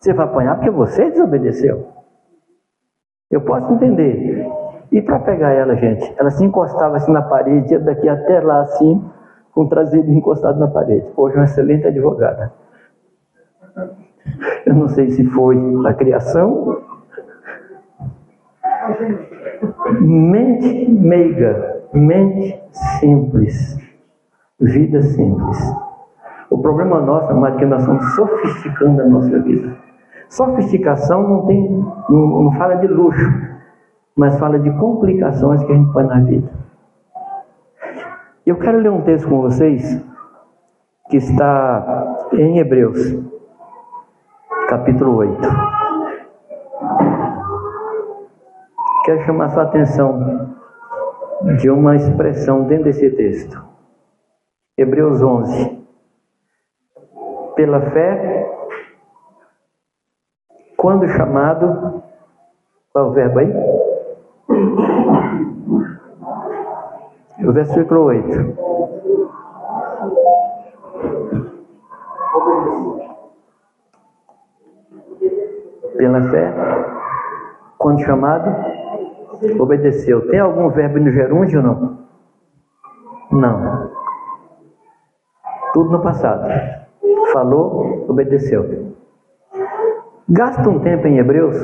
Você 0.00 0.14
vai 0.14 0.24
apanhar 0.24 0.54
porque 0.54 0.70
você 0.70 1.10
desobedeceu. 1.10 1.88
Eu 3.30 3.42
posso 3.42 3.70
entender. 3.74 4.50
E 4.90 5.02
para 5.02 5.18
pegar 5.18 5.52
ela, 5.52 5.74
gente, 5.76 6.10
ela 6.18 6.30
se 6.30 6.42
encostava 6.42 6.96
assim 6.96 7.12
na 7.12 7.22
parede, 7.22 7.78
daqui 7.78 8.08
até 8.08 8.40
lá 8.40 8.62
assim, 8.62 9.04
com 9.52 9.64
o 9.64 9.68
traseiro 9.68 10.10
encostado 10.10 10.58
na 10.58 10.68
parede. 10.68 11.06
Hoje 11.14 11.36
uma 11.36 11.44
excelente 11.44 11.86
advogada. 11.86 12.52
Eu 14.64 14.74
não 14.74 14.88
sei 14.88 15.10
se 15.10 15.24
foi 15.24 15.56
a 15.86 15.92
criação. 15.92 16.81
Mente 20.00 20.90
meiga, 20.90 21.82
mente 21.92 22.60
simples, 22.98 23.78
vida 24.60 25.02
simples. 25.02 25.58
O 26.50 26.58
problema 26.58 27.00
nosso, 27.00 27.30
amado, 27.30 27.56
é 27.56 27.58
que 27.60 27.66
nós 27.66 27.80
estamos 27.80 28.04
sofisticando 28.14 29.02
a 29.02 29.06
nossa 29.06 29.38
vida. 29.40 29.76
Sofisticação 30.28 31.28
não 31.28 31.46
tem, 31.46 31.70
não, 32.08 32.42
não 32.44 32.52
fala 32.52 32.74
de 32.76 32.88
luxo, 32.88 33.24
mas 34.16 34.38
fala 34.38 34.58
de 34.58 34.70
complicações 34.78 35.62
que 35.62 35.72
a 35.72 35.76
gente 35.76 35.92
põe 35.92 36.04
na 36.04 36.20
vida. 36.20 36.50
Eu 38.44 38.56
quero 38.56 38.78
ler 38.78 38.90
um 38.90 39.02
texto 39.02 39.28
com 39.28 39.42
vocês 39.42 40.04
que 41.08 41.18
está 41.18 42.26
em 42.32 42.58
Hebreus, 42.58 42.98
capítulo 44.68 45.16
8. 45.16 45.81
Quero 49.04 49.24
chamar 49.24 49.50
sua 49.50 49.64
atenção 49.64 50.54
de 51.58 51.68
uma 51.70 51.96
expressão 51.96 52.64
dentro 52.64 52.84
desse 52.84 53.10
texto. 53.10 53.62
Hebreus 54.78 55.20
11. 55.20 55.82
Pela 57.56 57.80
fé 57.90 58.42
quando 60.82 61.06
chamado, 61.06 62.02
qual 62.92 63.06
é 63.06 63.08
o 63.08 63.12
verbo 63.12 63.38
aí? 63.38 63.54
O 67.46 67.52
versículo 67.52 68.02
8. 68.02 68.56
Pela 75.96 76.30
fé, 76.30 76.52
quando 77.78 78.04
chamado, 78.04 78.71
obedeceu. 79.58 80.28
Tem 80.28 80.40
algum 80.40 80.68
verbo 80.70 80.98
no 80.98 81.10
gerúndio 81.10 81.60
ou 81.60 81.64
não? 81.66 81.98
Não. 83.30 83.90
Tudo 85.72 85.90
no 85.90 86.02
passado. 86.02 86.48
Falou, 87.32 88.04
obedeceu. 88.08 88.92
Gasta 90.28 90.68
um 90.68 90.80
tempo 90.80 91.06
em 91.06 91.18
Hebreus 91.18 91.56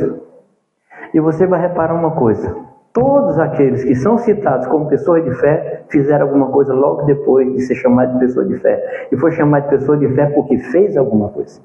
e 1.12 1.20
você 1.20 1.46
vai 1.46 1.60
reparar 1.60 1.94
uma 1.94 2.12
coisa. 2.12 2.56
Todos 2.92 3.38
aqueles 3.38 3.84
que 3.84 3.94
são 3.94 4.18
citados 4.18 4.66
como 4.66 4.88
pessoas 4.88 5.22
de 5.22 5.32
fé 5.36 5.84
fizeram 5.88 6.26
alguma 6.26 6.50
coisa 6.50 6.74
logo 6.74 7.02
depois 7.02 7.52
de 7.52 7.60
ser 7.60 7.76
chamado 7.76 8.14
de 8.14 8.18
pessoa 8.18 8.44
de 8.46 8.56
fé. 8.58 9.08
E 9.12 9.16
foi 9.16 9.32
chamado 9.32 9.64
de 9.64 9.70
pessoa 9.70 9.96
de 9.96 10.08
fé 10.14 10.26
porque 10.26 10.58
fez 10.58 10.96
alguma 10.96 11.28
coisa. 11.28 11.60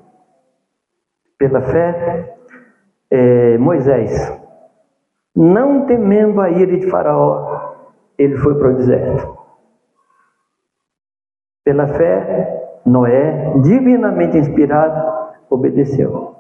Pela 1.37 1.61
fé, 1.61 2.35
é, 3.09 3.57
Moisés, 3.57 4.42
não 5.35 5.85
temendo 5.85 6.39
a 6.39 6.49
ira 6.49 6.77
de 6.77 6.89
Faraó, 6.89 7.75
ele 8.17 8.37
foi 8.37 8.55
para 8.55 8.69
o 8.69 8.75
deserto. 8.75 9.37
Pela 11.63 11.87
fé, 11.87 12.81
Noé, 12.85 13.57
divinamente 13.61 14.37
inspirado, 14.37 15.31
obedeceu. 15.49 16.35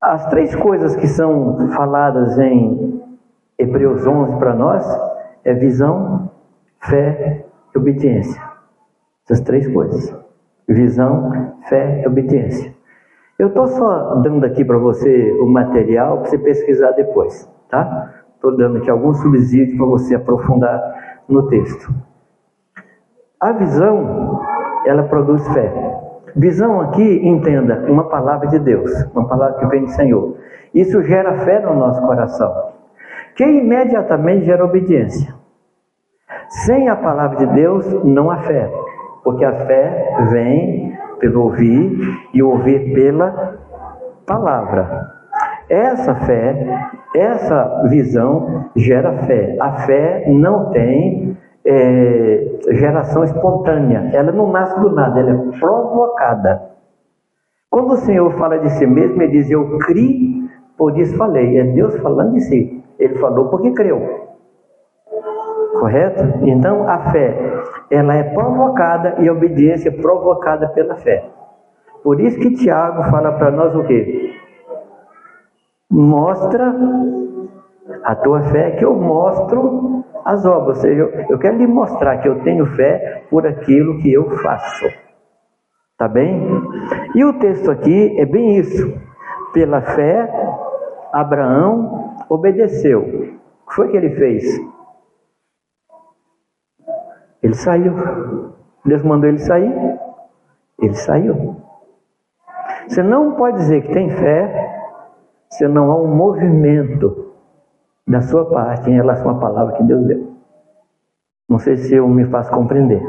As 0.00 0.26
três 0.26 0.54
coisas 0.54 0.96
que 0.96 1.06
são 1.06 1.70
faladas 1.70 2.38
em 2.38 3.02
Hebreus 3.58 4.06
11 4.06 4.38
para 4.38 4.54
nós 4.54 4.84
é 5.44 5.52
visão, 5.52 6.30
fé 6.80 7.44
e 7.74 7.78
obediência. 7.78 8.40
Essas 9.24 9.40
três 9.42 9.70
coisas: 9.72 10.16
visão, 10.66 11.54
fé 11.68 12.02
e 12.02 12.06
obediência. 12.06 12.74
Eu 13.40 13.46
estou 13.46 13.68
só 13.68 14.16
dando 14.16 14.44
aqui 14.44 14.62
para 14.62 14.76
você 14.76 15.32
o 15.40 15.46
material 15.46 16.18
para 16.18 16.26
você 16.28 16.36
pesquisar 16.36 16.90
depois, 16.90 17.50
tá? 17.70 18.12
Estou 18.34 18.54
dando 18.54 18.76
aqui 18.76 18.90
alguns 18.90 19.16
subsídios 19.22 19.78
para 19.78 19.86
você 19.86 20.14
aprofundar 20.14 21.22
no 21.26 21.48
texto. 21.48 21.90
A 23.40 23.52
visão, 23.52 24.42
ela 24.84 25.04
produz 25.04 25.48
fé. 25.54 25.72
Visão 26.36 26.82
aqui, 26.82 27.26
entenda, 27.26 27.86
uma 27.88 28.10
palavra 28.10 28.46
de 28.48 28.58
Deus, 28.58 28.90
uma 29.14 29.26
palavra 29.26 29.58
que 29.58 29.66
vem 29.68 29.84
do 29.84 29.90
Senhor. 29.92 30.36
Isso 30.74 31.02
gera 31.02 31.38
fé 31.38 31.60
no 31.60 31.74
nosso 31.74 32.06
coração, 32.06 32.52
que 33.34 33.44
imediatamente 33.46 34.44
gera 34.44 34.66
obediência. 34.66 35.34
Sem 36.66 36.90
a 36.90 36.96
palavra 36.96 37.38
de 37.38 37.46
Deus, 37.54 37.90
não 38.04 38.30
há 38.30 38.36
fé, 38.36 38.70
porque 39.24 39.46
a 39.46 39.64
fé 39.64 40.14
vem 40.30 40.79
pelo 41.20 41.44
ouvir 41.44 42.00
e 42.34 42.42
ouvir 42.42 42.92
pela 42.92 43.58
palavra. 44.26 45.08
Essa 45.68 46.14
fé, 46.16 46.90
essa 47.14 47.84
visão 47.88 48.70
gera 48.74 49.12
fé. 49.24 49.56
A 49.60 49.72
fé 49.86 50.24
não 50.28 50.70
tem 50.70 51.36
é, 51.64 52.58
geração 52.70 53.22
espontânea, 53.22 54.10
ela 54.12 54.32
não 54.32 54.50
nasce 54.50 54.80
do 54.80 54.90
nada, 54.90 55.20
ela 55.20 55.30
é 55.30 55.58
provocada. 55.58 56.70
Quando 57.70 57.92
o 57.92 57.98
Senhor 57.98 58.32
fala 58.32 58.58
de 58.58 58.70
si 58.70 58.86
mesmo, 58.86 59.22
ele 59.22 59.32
diz: 59.32 59.48
Eu 59.48 59.78
criei, 59.78 60.42
por 60.76 60.98
isso 60.98 61.16
falei. 61.16 61.58
É 61.58 61.64
Deus 61.64 61.96
falando 61.98 62.32
de 62.32 62.40
si. 62.40 62.82
Ele 62.98 63.14
falou 63.16 63.48
porque 63.48 63.70
creu. 63.72 64.28
Correto? 65.80 66.22
Então 66.46 66.86
a 66.86 67.10
fé, 67.10 67.34
ela 67.90 68.14
é 68.14 68.22
provocada 68.22 69.14
e 69.18 69.26
a 69.26 69.32
obediência 69.32 69.88
é 69.88 69.92
provocada 69.92 70.68
pela 70.68 70.94
fé. 70.96 71.24
Por 72.04 72.20
isso 72.20 72.38
que 72.38 72.54
Tiago 72.54 73.02
fala 73.04 73.32
para 73.32 73.50
nós 73.50 73.74
o 73.74 73.82
quê? 73.84 74.34
Mostra 75.90 76.74
a 78.04 78.14
tua 78.14 78.42
fé 78.42 78.72
que 78.72 78.84
eu 78.84 78.94
mostro 78.94 80.04
as 80.22 80.44
obras. 80.44 80.76
Ou 80.76 80.82
seja, 80.82 81.26
eu 81.30 81.38
quero 81.38 81.56
lhe 81.56 81.66
mostrar 81.66 82.18
que 82.18 82.28
eu 82.28 82.40
tenho 82.40 82.66
fé 82.76 83.24
por 83.30 83.46
aquilo 83.46 83.98
que 84.00 84.12
eu 84.12 84.28
faço. 84.42 84.86
Tá 85.96 86.06
bem? 86.06 86.46
E 87.14 87.24
o 87.24 87.38
texto 87.38 87.70
aqui 87.70 88.20
é 88.20 88.26
bem 88.26 88.58
isso. 88.58 88.92
Pela 89.54 89.80
fé, 89.80 90.30
Abraão 91.10 92.16
obedeceu. 92.28 93.00
O 93.00 93.68
que 93.70 93.74
foi 93.74 93.88
que 93.88 93.96
ele 93.96 94.10
fez? 94.10 94.44
Ele 97.42 97.54
saiu. 97.54 97.94
Deus 98.84 99.02
mandou 99.02 99.28
ele 99.28 99.38
sair. 99.38 99.98
Ele 100.78 100.94
saiu. 100.94 101.56
Você 102.86 103.02
não 103.02 103.36
pode 103.36 103.58
dizer 103.58 103.82
que 103.82 103.92
tem 103.92 104.10
fé 104.10 104.70
se 105.48 105.66
não 105.68 105.90
há 105.90 105.96
um 105.96 106.14
movimento 106.14 107.34
da 108.06 108.20
sua 108.20 108.48
parte 108.50 108.90
em 108.90 108.94
relação 108.94 109.30
à 109.30 109.38
palavra 109.38 109.76
que 109.76 109.84
Deus 109.84 110.04
deu. 110.06 110.30
Não 111.48 111.58
sei 111.58 111.76
se 111.76 111.94
eu 111.94 112.08
me 112.08 112.24
faço 112.26 112.50
compreender. 112.50 113.02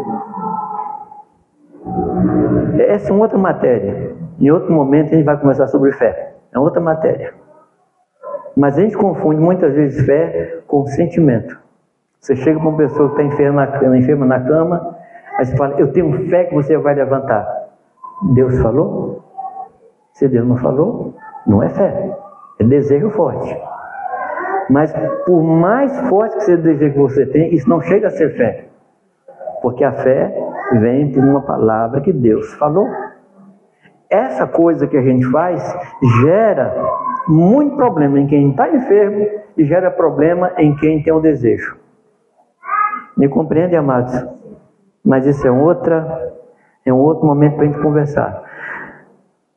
essa 2.90 3.10
é 3.10 3.14
uma 3.14 3.24
outra 3.24 3.38
matéria. 3.38 4.16
Em 4.40 4.50
outro 4.50 4.74
momento 4.74 5.14
a 5.14 5.16
gente 5.16 5.24
vai 5.24 5.40
conversar 5.40 5.68
sobre 5.68 5.92
fé. 5.94 6.36
É 6.52 6.60
outra 6.60 6.82
matéria. 6.82 7.34
Mas 8.56 8.78
a 8.78 8.82
gente 8.82 8.98
confunde 8.98 9.40
muitas 9.40 9.74
vezes 9.74 10.06
fé 10.06 10.62
com 10.68 10.86
sentimento. 10.88 11.61
Você 12.22 12.36
chega 12.36 12.60
para 12.60 12.70
uma 12.70 12.78
pessoa 12.78 13.10
que 13.10 13.20
está 13.20 13.34
enferma 13.34 13.66
na, 13.66 13.98
enferma 13.98 14.26
na 14.28 14.40
cama, 14.40 14.96
aí 15.40 15.44
você 15.44 15.58
fala, 15.58 15.74
eu 15.80 15.92
tenho 15.92 16.30
fé 16.30 16.44
que 16.44 16.54
você 16.54 16.78
vai 16.78 16.94
levantar. 16.94 17.48
Deus 18.36 18.60
falou? 18.60 19.24
Se 20.14 20.28
Deus 20.28 20.48
não 20.48 20.58
falou, 20.58 21.16
não 21.48 21.64
é 21.64 21.70
fé. 21.70 22.16
É 22.60 22.64
desejo 22.64 23.10
forte. 23.10 23.60
Mas 24.70 24.94
por 25.26 25.42
mais 25.42 26.00
forte 26.10 26.36
que 26.36 26.44
seja 26.44 26.60
o 26.60 26.64
desejo 26.64 26.94
que 26.94 27.00
você 27.00 27.26
tem, 27.26 27.56
isso 27.56 27.68
não 27.68 27.82
chega 27.82 28.06
a 28.06 28.12
ser 28.12 28.38
fé. 28.38 28.66
Porque 29.64 29.84
a 29.84 29.92
fé 29.92 30.32
vem 30.74 31.12
por 31.12 31.24
uma 31.24 31.42
palavra 31.42 32.02
que 32.02 32.14
Deus 32.14 32.54
falou. 32.54 32.88
Essa 34.08 34.46
coisa 34.46 34.86
que 34.86 34.96
a 34.96 35.02
gente 35.02 35.26
faz 35.32 35.60
gera 36.22 36.72
muito 37.28 37.76
problema 37.76 38.20
em 38.20 38.28
quem 38.28 38.52
está 38.52 38.70
enfermo 38.70 39.28
e 39.58 39.66
gera 39.66 39.90
problema 39.90 40.52
em 40.60 40.76
quem 40.76 41.02
tem 41.02 41.12
o 41.12 41.20
desejo. 41.20 41.82
Me 43.18 43.28
compreende, 43.28 43.76
amados? 43.76 44.14
Mas 45.04 45.26
isso 45.26 45.46
é 45.48 45.52
outra, 45.52 46.34
é 46.86 46.94
um 46.94 47.00
outro 47.00 47.26
momento 47.26 47.56
para 47.56 47.64
a 47.64 47.68
gente 47.68 47.82
conversar. 47.82 48.44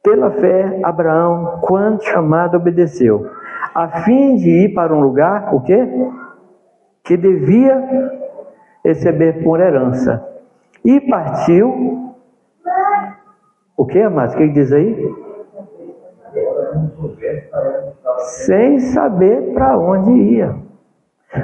Pela 0.02 0.30
fé, 0.30 0.80
Abraão, 0.82 1.60
quando 1.62 2.02
chamado, 2.02 2.56
obedeceu, 2.56 3.30
a 3.74 3.88
fim 4.02 4.36
de 4.36 4.50
ir 4.50 4.74
para 4.74 4.94
um 4.94 5.00
lugar, 5.00 5.54
o 5.54 5.60
quê? 5.60 5.88
Que 7.02 7.16
devia 7.16 8.10
receber 8.84 9.42
por 9.42 9.60
herança. 9.60 10.26
E 10.84 11.00
partiu, 11.00 12.14
o 13.76 13.86
que, 13.86 14.00
amados? 14.00 14.34
O 14.34 14.38
que 14.38 14.48
diz 14.48 14.72
aí? 14.72 15.14
Sem 18.18 18.78
saber 18.78 19.54
para 19.54 19.78
onde 19.78 20.12
ia. 20.12 20.63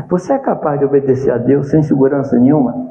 Você 0.09 0.33
é 0.33 0.39
capaz 0.39 0.79
de 0.79 0.85
obedecer 0.85 1.33
a 1.33 1.39
Deus 1.39 1.69
sem 1.71 1.83
segurança 1.83 2.39
nenhuma? 2.39 2.91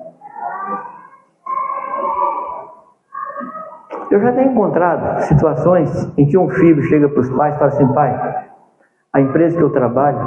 Eu 4.12 4.20
já 4.20 4.34
tenho 4.34 4.52
encontrado 4.52 5.22
situações 5.22 6.12
em 6.18 6.28
que 6.28 6.38
um 6.38 6.50
filho 6.50 6.82
chega 6.84 7.08
para 7.08 7.22
os 7.22 7.30
pais 7.30 7.56
e 7.56 7.60
fala 7.60 7.72
assim: 7.72 7.94
pai, 7.94 8.46
a 9.14 9.22
empresa 9.22 9.56
que 9.56 9.64
eu 9.64 9.70
trabalho 9.70 10.18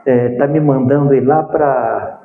está 0.00 0.10
é, 0.10 0.36
tá 0.36 0.46
me 0.46 0.58
mandando 0.58 1.14
ir 1.14 1.20
lá 1.20 1.42
para. 1.42 2.20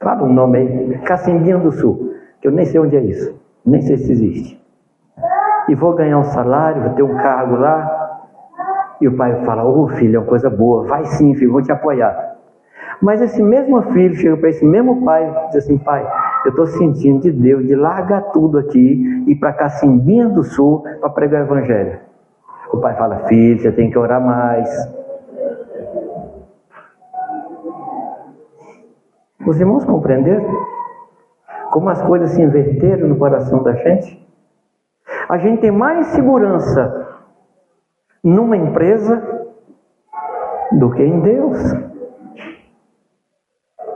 Fala 0.00 0.24
um 0.24 0.32
nome 0.32 0.58
aí, 0.58 0.98
Cacimbinha 0.98 1.58
do 1.58 1.72
Sul, 1.72 2.14
que 2.40 2.48
eu 2.48 2.52
nem 2.52 2.64
sei 2.64 2.80
onde 2.80 2.96
é 2.96 3.00
isso, 3.00 3.40
nem 3.64 3.80
sei 3.82 3.96
se 3.96 4.12
existe. 4.12 4.60
E 5.68 5.74
vou 5.74 5.94
ganhar 5.94 6.18
um 6.18 6.24
salário, 6.24 6.82
vou 6.82 6.92
ter 6.94 7.02
um 7.02 7.16
cargo 7.16 7.56
lá. 7.56 7.96
E 9.00 9.08
o 9.08 9.16
pai 9.16 9.44
fala: 9.44 9.64
Ô 9.64 9.84
oh, 9.84 9.88
filho, 9.88 10.16
é 10.16 10.18
uma 10.18 10.26
coisa 10.26 10.50
boa, 10.50 10.84
vai 10.84 11.04
sim, 11.06 11.34
filho, 11.34 11.52
vou 11.52 11.62
te 11.62 11.70
apoiar. 11.70 12.27
Mas 13.00 13.20
esse 13.20 13.42
mesmo 13.42 13.80
filho 13.92 14.14
chega 14.16 14.36
para 14.36 14.48
esse 14.48 14.64
mesmo 14.64 15.04
pai 15.04 15.28
e 15.28 15.46
diz 15.48 15.56
assim: 15.56 15.78
pai, 15.78 16.06
eu 16.44 16.50
estou 16.50 16.66
sentindo 16.66 17.20
de 17.20 17.30
Deus 17.30 17.66
de 17.66 17.74
largar 17.74 18.22
tudo 18.32 18.58
aqui 18.58 19.24
e 19.26 19.34
para 19.34 19.52
Cacimbinha 19.52 20.28
do 20.28 20.42
Sul 20.42 20.82
para 21.00 21.10
pregar 21.10 21.42
o 21.42 21.44
Evangelho. 21.44 22.00
O 22.72 22.78
pai 22.78 22.96
fala: 22.96 23.26
filho, 23.28 23.60
você 23.60 23.70
tem 23.70 23.90
que 23.90 23.98
orar 23.98 24.20
mais. 24.20 24.68
Os 29.46 29.58
irmãos 29.58 29.84
compreenderam 29.84 30.44
como 31.70 31.88
as 31.88 32.02
coisas 32.02 32.30
se 32.30 32.42
inverteram 32.42 33.08
no 33.08 33.16
coração 33.16 33.62
da 33.62 33.72
gente? 33.72 34.26
A 35.28 35.38
gente 35.38 35.60
tem 35.60 35.70
mais 35.70 36.08
segurança 36.08 37.06
numa 38.22 38.56
empresa 38.56 39.46
do 40.72 40.90
que 40.90 41.02
em 41.02 41.20
Deus. 41.20 41.87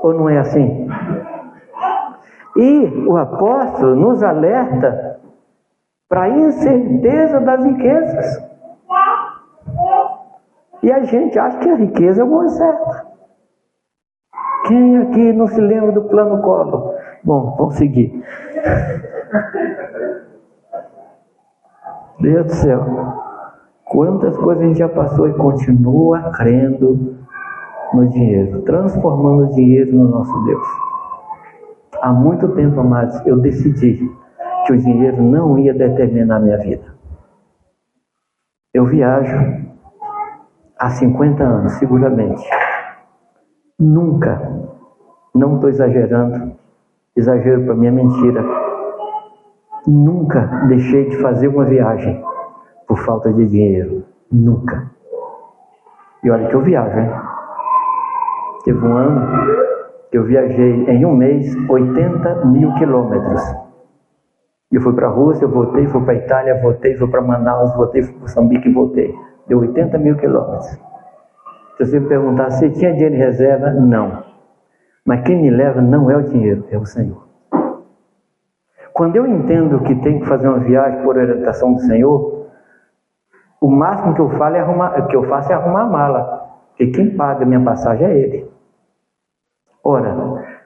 Ou 0.03 0.13
não 0.13 0.29
é 0.29 0.39
assim? 0.39 0.89
E 2.57 3.07
o 3.07 3.17
apóstolo 3.17 3.95
nos 3.95 4.23
alerta 4.23 5.21
para 6.09 6.23
a 6.25 6.29
incerteza 6.29 7.41
das 7.41 7.65
riquezas. 7.65 8.53
E 10.83 10.93
a 10.93 11.03
gente 11.05 11.39
acha 11.39 11.59
que 11.59 11.71
a 11.71 11.77
riqueza 11.77 12.21
é 12.21 12.25
uma 12.25 12.49
certa. 12.49 13.07
Quem 14.67 14.99
aqui 14.99 15.33
não 15.33 15.47
se 15.47 15.61
lembra 15.61 15.93
do 15.93 16.03
plano 16.03 16.43
Collor? 16.43 16.95
Bom, 17.25 17.55
vamos 17.57 17.77
seguir. 17.77 18.13
Deus 22.21 22.47
do 22.47 22.53
céu. 22.53 22.81
Quantas 23.85 24.37
coisas 24.37 24.63
a 24.63 24.67
gente 24.67 24.79
já 24.79 24.89
passou 24.89 25.29
e 25.29 25.35
continua 25.35 26.33
crendo 26.33 27.22
no 27.95 28.09
dinheiro, 28.09 28.63
transformando 28.63 29.45
o 29.45 29.55
dinheiro 29.55 29.95
no 29.95 30.09
nosso 30.09 30.45
Deus. 30.45 30.67
Há 32.01 32.13
muito 32.13 32.49
tempo, 32.49 32.81
amados, 32.81 33.25
eu 33.27 33.39
decidi 33.39 34.11
que 34.67 34.73
o 34.73 34.79
dinheiro 34.79 35.23
não 35.23 35.59
ia 35.59 35.75
determinar 35.75 36.37
a 36.37 36.41
minha 36.41 36.59
vida. 36.59 36.95
Eu 38.73 38.87
viajo 38.87 39.37
há 40.79 40.91
50 40.91 41.45
anos, 41.45 41.73
seguramente. 41.75 42.43
Nunca, 43.79 44.41
não 45.35 45.57
estou 45.57 45.69
exagerando, 45.69 46.53
exagero 47.17 47.65
para 47.65 47.75
mim 47.75 47.87
é 47.87 47.91
mentira. 47.91 48.45
Nunca 49.87 50.41
deixei 50.69 51.09
de 51.09 51.17
fazer 51.19 51.49
uma 51.49 51.65
viagem 51.65 52.23
por 52.87 52.99
falta 52.99 53.33
de 53.33 53.47
dinheiro. 53.47 54.05
Nunca. 54.31 54.91
E 56.25 56.31
olha 56.31 56.49
que 56.49 56.55
eu 56.55 56.63
viajo, 56.63 56.99
hein? 56.99 57.32
Teve 58.65 58.79
um 58.79 58.97
ano 58.97 59.21
que 60.11 60.19
eu 60.19 60.25
viajei 60.25 60.85
em 60.89 61.05
um 61.05 61.17
mês 61.17 61.55
80 61.69 62.45
mil 62.47 62.73
quilômetros. 62.75 63.43
Eu 64.71 64.81
fui 64.81 64.95
para 64.95 65.09
a 65.09 65.11
Rússia, 65.11 65.47
voltei, 65.47 65.87
fui 65.87 66.03
para 66.03 66.15
a 66.15 66.17
Itália, 66.17 66.61
voltei, 66.63 66.97
fui 66.97 67.09
para 67.09 67.21
Manaus, 67.21 67.75
voltei, 67.75 68.03
fui 68.03 68.13
para 68.13 68.23
Moçambique 68.23 68.69
e 68.69 68.73
voltei. 68.73 69.15
Deu 69.47 69.59
80 69.59 69.99
mil 69.99 70.17
quilômetros. 70.17 70.67
Se 71.77 71.87
você 71.87 72.01
me 72.01 72.09
perguntar 72.09 72.51
se 72.51 72.71
tinha 72.71 72.93
dinheiro 72.93 73.15
em 73.15 73.19
reserva, 73.19 73.71
não. 73.71 74.23
Mas 75.05 75.23
quem 75.23 75.43
me 75.43 75.51
leva 75.51 75.81
não 75.81 76.11
é 76.11 76.17
o 76.17 76.23
dinheiro, 76.23 76.65
é 76.71 76.79
o 76.79 76.87
Senhor. 76.87 77.27
Quando 78.93 79.17
eu 79.17 79.27
entendo 79.27 79.81
que 79.81 79.95
tenho 79.97 80.21
que 80.21 80.27
fazer 80.29 80.47
uma 80.47 80.61
viagem 80.61 81.03
por 81.03 81.17
orientação 81.17 81.73
do 81.73 81.81
Senhor, 81.81 82.47
o 83.61 83.69
máximo 83.69 84.15
que 84.15 84.21
eu, 84.21 84.31
falo 84.31 84.57
é 84.57 84.61
arrumar, 84.61 85.07
que 85.07 85.17
eu 85.17 85.25
faço 85.25 85.51
é 85.51 85.55
arrumar 85.55 85.83
a 85.83 85.91
mala. 85.91 86.43
Porque 86.69 86.89
quem 86.89 87.17
paga 87.17 87.45
a 87.45 87.47
minha 87.47 87.63
passagem 87.63 88.07
é 88.07 88.19
Ele. 88.19 88.52
Ora, 89.85 90.15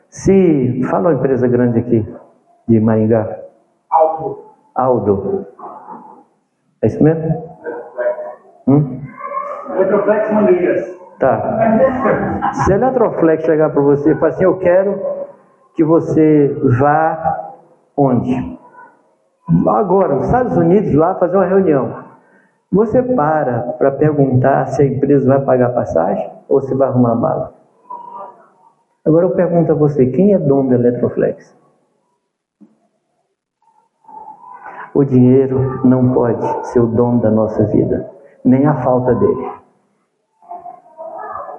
se. 0.08 0.82
Fala 0.90 1.08
uma 1.08 1.14
empresa 1.14 1.48
grande 1.48 1.78
aqui, 1.78 2.14
de 2.68 2.80
Maringá. 2.80 3.38
Aldo. 3.90 4.38
Aldo. 4.74 5.46
É 6.82 6.86
isso 6.86 7.02
mesmo? 7.02 7.44
Hum? 8.66 9.00
Eletroflex 9.74 10.32
Mangueiras. 10.32 10.96
Tá. 11.18 12.52
Se 12.52 12.72
a 12.72 12.76
Eletroflex 12.76 13.44
chegar 13.44 13.70
para 13.70 13.80
você 13.80 14.12
e 14.12 14.14
falar 14.16 14.28
assim, 14.28 14.44
eu 14.44 14.58
quero 14.58 15.00
que 15.74 15.82
você 15.82 16.54
vá 16.78 17.52
onde? 17.96 18.58
Agora, 19.68 20.14
nos 20.14 20.26
Estados 20.26 20.56
Unidos, 20.56 20.94
lá 20.94 21.14
fazer 21.14 21.36
uma 21.36 21.46
reunião. 21.46 22.04
Você 22.72 23.02
para 23.02 23.74
para 23.78 23.92
perguntar 23.92 24.66
se 24.66 24.82
a 24.82 24.86
empresa 24.86 25.26
vai 25.26 25.40
pagar 25.40 25.70
passagem 25.70 26.28
ou 26.48 26.60
se 26.60 26.74
vai 26.74 26.88
arrumar 26.88 27.14
bala? 27.14 27.54
Agora 29.06 29.26
eu 29.26 29.30
pergunto 29.30 29.70
a 29.70 29.74
você, 29.74 30.06
quem 30.06 30.34
é 30.34 30.38
dono 30.38 30.68
da 30.68 30.74
Eletroflex? 30.74 31.56
O 34.92 35.04
dinheiro 35.04 35.86
não 35.86 36.12
pode 36.12 36.66
ser 36.68 36.80
o 36.80 36.86
dono 36.86 37.20
da 37.20 37.30
nossa 37.30 37.64
vida, 37.66 38.10
nem 38.44 38.66
a 38.66 38.74
falta 38.82 39.14
dele. 39.14 39.50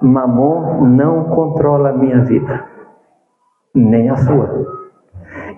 Mamon 0.02 0.84
não 0.88 1.24
controla 1.30 1.88
a 1.88 1.92
minha 1.92 2.22
vida, 2.24 2.66
nem 3.74 4.10
a 4.10 4.16
sua. 4.16 4.66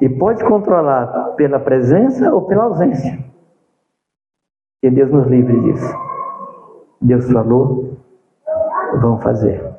E 0.00 0.08
pode 0.08 0.44
controlar 0.44 1.34
pela 1.36 1.58
presença 1.58 2.32
ou 2.32 2.42
pela 2.42 2.64
ausência. 2.64 3.18
Que 4.80 4.90
Deus 4.90 5.10
nos 5.10 5.26
livre 5.26 5.60
disso. 5.60 5.94
Deus 7.00 7.30
falou, 7.30 7.96
vamos 9.00 9.22
fazer. 9.22 9.70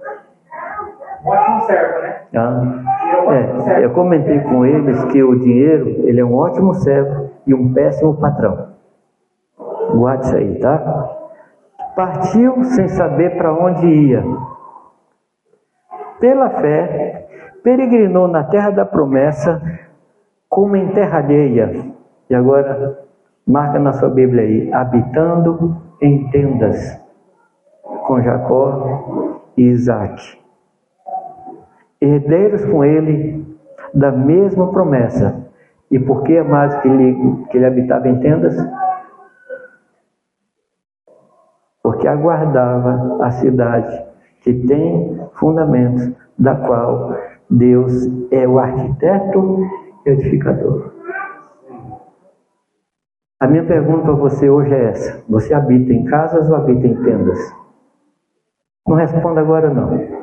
Ah, 2.34 2.84
é, 3.34 3.84
eu 3.84 3.92
comentei 3.92 4.40
com 4.40 4.66
eles 4.66 5.04
que 5.06 5.22
o 5.22 5.38
dinheiro 5.38 5.88
ele 6.08 6.22
é 6.22 6.26
um 6.26 6.34
ótimo 6.34 6.74
servo 6.74 7.30
e 7.46 7.54
um 7.54 7.74
péssimo 7.74 8.16
patrão. 8.16 8.72
Guarde 9.94 10.26
isso 10.26 10.36
aí, 10.36 10.60
tá? 10.60 11.10
Partiu 11.96 12.64
sem 12.64 12.88
saber 12.88 13.38
para 13.38 13.54
onde 13.54 13.86
ia. 13.86 14.24
Pela 16.20 16.50
fé, 16.50 17.28
peregrinou 17.64 18.28
na 18.28 18.44
terra 18.44 18.70
da 18.70 18.86
promessa 18.86 19.62
como 20.48 20.76
em 20.76 20.88
terra 20.90 21.18
alheia. 21.20 21.92
E 22.30 22.36
agora, 22.36 23.00
marca 23.46 23.78
na 23.80 23.92
sua 23.94 24.10
Bíblia 24.10 24.44
aí, 24.44 24.74
habitando 24.74 25.78
em 26.02 26.30
tendas 26.30 27.02
com 28.08 28.22
Jacó 28.22 29.44
e 29.58 29.64
Isaac. 29.64 30.41
Herdeiros 32.02 32.66
com 32.66 32.84
ele 32.84 33.46
da 33.94 34.12
mesma 34.12 34.72
promessa. 34.72 35.48
E 35.92 36.00
por 36.00 36.24
que, 36.24 36.42
mais 36.42 36.74
que 36.82 36.88
ele, 36.88 37.46
que 37.50 37.58
ele 37.58 37.66
habitava 37.66 38.08
em 38.08 38.20
tendas? 38.20 38.56
Porque 41.84 42.08
aguardava 42.08 43.24
a 43.24 43.32
cidade 43.32 44.04
que 44.42 44.54
tem 44.54 45.20
fundamentos, 45.34 46.12
da 46.38 46.56
qual 46.56 47.16
Deus 47.50 48.08
é 48.32 48.48
o 48.48 48.58
arquiteto 48.58 49.60
e 50.06 50.10
edificador. 50.10 50.92
A 53.40 53.48
minha 53.48 53.64
pergunta 53.66 54.04
para 54.04 54.14
você 54.14 54.50
hoje 54.50 54.74
é 54.74 54.86
essa: 54.86 55.24
você 55.28 55.54
habita 55.54 55.92
em 55.94 56.06
casas 56.06 56.50
ou 56.50 56.56
habita 56.56 56.88
em 56.88 56.96
tendas? 57.04 57.40
Não 58.88 58.96
responda 58.96 59.42
agora 59.42 59.70
não. 59.70 60.21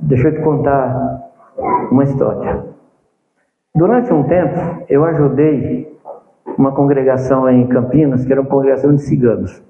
Deixa 0.00 0.28
eu 0.28 0.34
te 0.34 0.40
contar 0.40 1.30
uma 1.90 2.04
história. 2.04 2.64
Durante 3.74 4.12
um 4.12 4.24
tempo, 4.24 4.84
eu 4.88 5.04
ajudei 5.04 5.98
uma 6.58 6.72
congregação 6.72 7.48
em 7.48 7.66
Campinas, 7.66 8.24
que 8.24 8.32
era 8.32 8.40
uma 8.40 8.50
congregação 8.50 8.94
de 8.94 9.02
ciganos. 9.02 9.62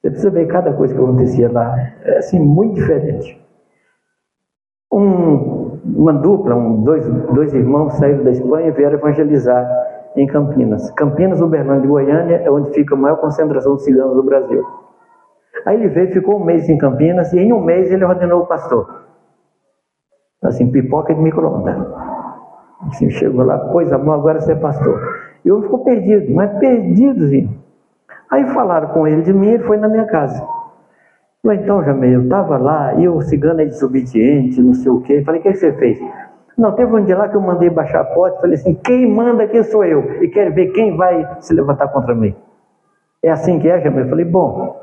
Você 0.00 0.10
precisa 0.10 0.30
ver 0.30 0.46
cada 0.46 0.72
coisa 0.72 0.94
que 0.94 1.00
acontecia 1.00 1.50
lá. 1.50 1.76
É 2.04 2.18
assim, 2.18 2.38
muito 2.38 2.74
diferente. 2.74 3.44
Um, 4.92 5.78
uma 5.84 6.12
dupla, 6.12 6.54
um, 6.54 6.82
dois, 6.82 7.06
dois 7.32 7.52
irmãos 7.52 7.94
saíram 7.94 8.22
da 8.22 8.30
Espanha 8.30 8.68
e 8.68 8.72
vieram 8.72 8.98
evangelizar 8.98 9.66
em 10.14 10.26
Campinas. 10.26 10.90
Campinas, 10.92 11.40
Uberlândia 11.40 11.86
e 11.86 11.90
Goiânia 11.90 12.36
é 12.36 12.50
onde 12.50 12.70
fica 12.70 12.94
a 12.94 12.98
maior 12.98 13.16
concentração 13.16 13.76
de 13.76 13.82
ciganos 13.82 14.14
do 14.14 14.22
Brasil. 14.22 14.64
Aí 15.66 15.76
ele 15.76 15.88
veio, 15.88 16.12
ficou 16.12 16.40
um 16.40 16.44
mês 16.44 16.68
em 16.68 16.78
Campinas 16.78 17.32
e 17.32 17.40
em 17.40 17.52
um 17.52 17.60
mês 17.60 17.90
ele 17.90 18.04
ordenou 18.04 18.42
o 18.42 18.46
pastor. 18.46 19.05
Assim, 20.46 20.70
pipoca 20.70 21.14
de 21.14 21.20
micro-ondas. 21.20 21.76
Assim, 22.88 23.10
chegou 23.10 23.44
lá, 23.44 23.58
pôs 23.58 23.92
a 23.92 23.98
mão, 23.98 24.14
agora 24.14 24.40
você 24.40 24.52
é 24.52 24.56
pastor. 24.56 25.00
Eu 25.44 25.62
ficou 25.62 25.80
perdido, 25.80 26.32
mas 26.34 26.58
perdidozinho. 26.58 27.58
Aí 28.30 28.46
falaram 28.48 28.88
com 28.88 29.06
ele 29.06 29.22
de 29.22 29.32
mim, 29.32 29.48
ele 29.48 29.64
foi 29.64 29.76
na 29.76 29.88
minha 29.88 30.04
casa. 30.04 30.46
Falei, 31.42 31.60
então, 31.60 31.84
Jamei, 31.84 32.14
eu 32.14 32.24
estava 32.24 32.58
lá 32.58 32.94
e 32.94 33.08
o 33.08 33.20
cigano 33.20 33.60
é 33.60 33.64
desobediente, 33.64 34.60
não 34.60 34.74
sei 34.74 34.90
o 34.90 35.00
quê. 35.00 35.22
Falei, 35.24 35.40
o 35.40 35.42
que, 35.44 35.54
você 35.54 35.72
fez? 35.74 35.98
Não, 36.58 36.72
teve 36.72 36.92
um 36.92 37.04
dia 37.04 37.16
lá 37.16 37.28
que 37.28 37.36
eu 37.36 37.40
mandei 37.40 37.70
baixar 37.70 38.00
a 38.00 38.04
porta, 38.04 38.40
falei 38.40 38.54
assim, 38.54 38.74
quem 38.74 39.08
manda 39.08 39.44
aqui 39.44 39.62
sou 39.62 39.84
eu, 39.84 40.22
e 40.22 40.28
quero 40.28 40.52
ver 40.54 40.68
quem 40.72 40.96
vai 40.96 41.36
se 41.40 41.54
levantar 41.54 41.88
contra 41.88 42.14
mim. 42.14 42.34
É 43.22 43.30
assim 43.30 43.58
que 43.60 43.68
é, 43.68 43.80
Jamei? 43.80 44.04
Eu 44.04 44.08
falei, 44.08 44.24
bom, 44.24 44.76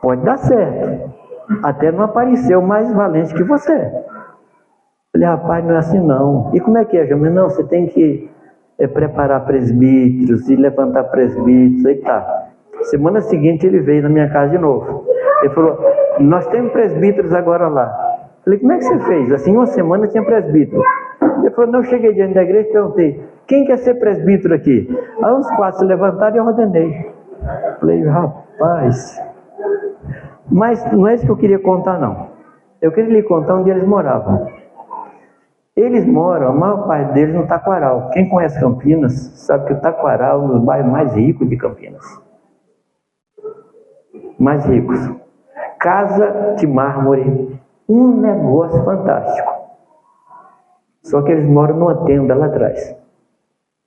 pode 0.00 0.22
dar 0.22 0.36
certo. 0.36 1.10
Até 1.62 1.90
não 1.90 2.04
apareceu 2.04 2.62
mais 2.62 2.92
valente 2.94 3.34
que 3.34 3.42
você. 3.42 3.90
Falei, 5.12 5.28
rapaz, 5.28 5.62
não 5.62 5.74
é 5.74 5.78
assim 5.78 6.00
não. 6.00 6.50
E 6.54 6.60
como 6.60 6.78
é 6.78 6.86
que 6.86 6.96
é, 6.96 7.06
Jamil? 7.06 7.30
Não, 7.30 7.50
você 7.50 7.62
tem 7.64 7.86
que 7.86 8.30
é, 8.78 8.86
preparar 8.86 9.44
presbíteros 9.44 10.48
e 10.48 10.56
levantar 10.56 11.04
presbíteros, 11.04 11.84
aí 11.84 11.96
tá. 11.96 12.48
Semana 12.84 13.20
seguinte 13.20 13.66
ele 13.66 13.80
veio 13.80 14.02
na 14.02 14.08
minha 14.08 14.30
casa 14.30 14.52
de 14.52 14.58
novo. 14.58 15.04
Ele 15.42 15.52
falou, 15.52 15.78
nós 16.18 16.46
temos 16.46 16.72
presbíteros 16.72 17.34
agora 17.34 17.68
lá. 17.68 17.94
Falei, 18.42 18.58
como 18.58 18.72
é 18.72 18.78
que 18.78 18.84
você 18.84 18.98
fez? 19.00 19.32
Assim, 19.32 19.54
uma 19.54 19.66
semana 19.66 20.08
tinha 20.08 20.24
presbítero. 20.24 20.82
Ele 21.40 21.50
falou, 21.50 21.70
não, 21.70 21.82
cheguei 21.82 22.14
diante 22.14 22.32
da 22.32 22.42
igreja 22.42 22.70
e 22.70 22.72
perguntei, 22.72 23.24
quem 23.46 23.66
quer 23.66 23.76
ser 23.78 23.94
presbítero 23.96 24.54
aqui? 24.54 24.88
Aí 25.22 25.32
os 25.34 25.50
quatro 25.56 25.80
se 25.80 25.84
levantaram 25.84 26.36
e 26.36 26.38
eu 26.38 26.46
ordenei. 26.46 27.12
Falei, 27.78 28.02
rapaz. 28.04 29.20
Mas 30.50 30.90
não 30.90 31.06
é 31.06 31.14
isso 31.14 31.26
que 31.26 31.32
eu 31.32 31.36
queria 31.36 31.58
contar, 31.58 31.98
não. 32.00 32.28
Eu 32.80 32.90
queria 32.92 33.12
lhe 33.12 33.22
contar 33.22 33.56
onde 33.56 33.70
eles 33.70 33.86
moravam. 33.86 34.61
Eles 35.74 36.06
moram, 36.06 36.48
a 36.48 36.52
maior 36.52 36.86
parte 36.86 37.14
deles 37.14 37.34
no 37.34 37.46
Taquaral. 37.46 38.10
Quem 38.10 38.28
conhece 38.28 38.60
Campinas 38.60 39.12
sabe 39.46 39.66
que 39.66 39.72
o 39.72 39.80
Taquaral 39.80 40.42
é 40.42 40.44
um 40.44 40.48
dos 40.48 40.64
bairros 40.64 40.92
mais 40.92 41.14
ricos 41.14 41.48
de 41.48 41.56
Campinas. 41.56 42.04
Mais 44.38 44.64
ricos. 44.66 44.98
Casa 45.78 46.54
de 46.58 46.66
mármore, 46.66 47.58
um 47.88 48.20
negócio 48.20 48.84
fantástico. 48.84 49.52
Só 51.02 51.22
que 51.22 51.32
eles 51.32 51.46
moram 51.46 51.76
numa 51.76 52.04
tenda 52.04 52.34
lá 52.34 52.46
atrás. 52.46 52.94